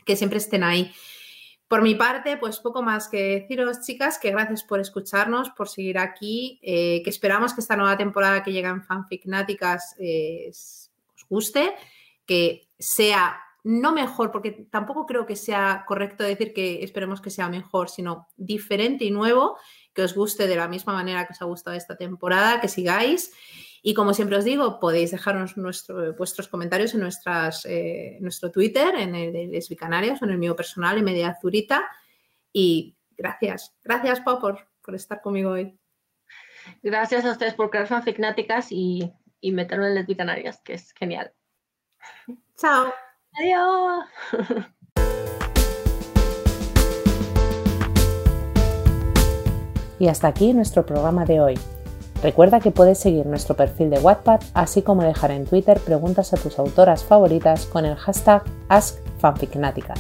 que 0.05 0.17
siempre 0.17 0.39
estén 0.39 0.65
ahí. 0.65 0.93
Por 1.69 1.83
mi 1.83 1.95
parte, 1.95 2.37
pues 2.37 2.59
poco 2.59 2.83
más 2.83 3.07
que 3.09 3.41
deciros, 3.41 3.83
chicas, 3.83 4.19
que 4.19 4.33
gracias 4.33 4.65
por 4.65 4.81
escucharnos, 4.81 5.51
por 5.51 5.69
seguir 5.69 5.99
aquí, 5.99 6.59
eh, 6.63 7.01
que 7.05 7.11
esperamos 7.11 7.55
que 7.55 7.61
esta 7.61 7.77
nueva 7.77 7.97
temporada 7.97 8.43
que 8.43 8.53
llega 8.53 8.71
en 8.71 8.83
Fanficnáticas 8.83 9.95
eh, 10.01 10.49
os 10.51 10.91
guste, 11.29 11.73
que 12.27 12.69
sea 12.77 13.41
no 13.63 13.93
mejor, 13.93 14.33
porque 14.33 14.67
tampoco 14.69 15.07
creo 15.07 15.27
que 15.27 15.37
sea 15.37 15.85
correcto 15.87 16.25
decir 16.25 16.53
que 16.53 16.83
esperemos 16.83 17.21
que 17.21 17.31
sea 17.31 17.49
mejor, 17.49 17.89
sino 17.89 18.27
diferente 18.37 19.05
y 19.05 19.13
nuevo, 19.13 19.57
que 19.93 20.03
os 20.03 20.15
guste 20.15 20.47
de 20.47 20.57
la 20.57 20.69
misma 20.69 20.93
manera 20.93 21.27
que 21.27 21.33
os 21.33 21.43
ha 21.43 21.47
gustado 21.47 21.77
esta 21.77 21.97
temporada, 21.97 22.61
que 22.61 22.69
sigáis. 22.69 23.33
Y 23.83 23.95
como 23.95 24.13
siempre 24.13 24.37
os 24.37 24.45
digo, 24.45 24.79
podéis 24.79 25.11
dejarnos 25.11 25.55
vuestros 26.17 26.49
comentarios 26.49 26.95
en 26.95 27.01
nuestras, 27.01 27.65
eh, 27.65 28.19
nuestro 28.21 28.51
Twitter, 28.51 28.95
en 28.97 29.15
el 29.15 29.33
de 29.33 29.47
Lesbicanarias 29.47 30.21
o 30.21 30.27
en 30.27 30.33
el 30.33 30.39
mío 30.39 30.55
personal, 30.55 30.99
en 30.99 31.05
Media 31.05 31.31
Azurita. 31.31 31.89
Y 32.53 32.97
gracias, 33.17 33.75
gracias 33.83 34.21
Pau 34.21 34.39
por, 34.39 34.69
por 34.83 34.95
estar 34.95 35.23
conmigo 35.23 35.53
hoy. 35.53 35.79
Gracias 36.83 37.25
a 37.25 37.33
ustedes 37.33 37.55
por 37.55 37.71
crear 37.71 37.87
fanficnáticas 37.87 38.71
y, 38.71 39.11
y 39.41 39.53
meterlo 39.53 39.87
en 39.87 39.95
Lesbicanarias, 39.95 40.61
que 40.61 40.75
es 40.75 40.93
genial. 40.93 41.33
Chao. 42.57 42.93
Adiós. 43.33 44.05
Y 50.01 50.09
hasta 50.09 50.27
aquí 50.27 50.53
nuestro 50.53 50.85
programa 50.85 51.25
de 51.25 51.41
hoy. 51.41 51.59
Recuerda 52.23 52.59
que 52.59 52.71
puedes 52.71 52.99
seguir 52.99 53.27
nuestro 53.27 53.55
perfil 53.55 53.91
de 53.91 54.01
Wattpad, 54.01 54.41
así 54.53 54.83
como 54.83 55.03
dejar 55.03 55.31
en 55.31 55.47
Twitter 55.47 55.79
preguntas 55.79 56.35
a 56.35 56.37
tus 56.37 56.59
autoras 56.59 57.05
favoritas 57.05 57.67
con 57.67 57.85
el 57.85 57.95
hashtag 57.95 58.43
AskFanficnática. 58.69 59.95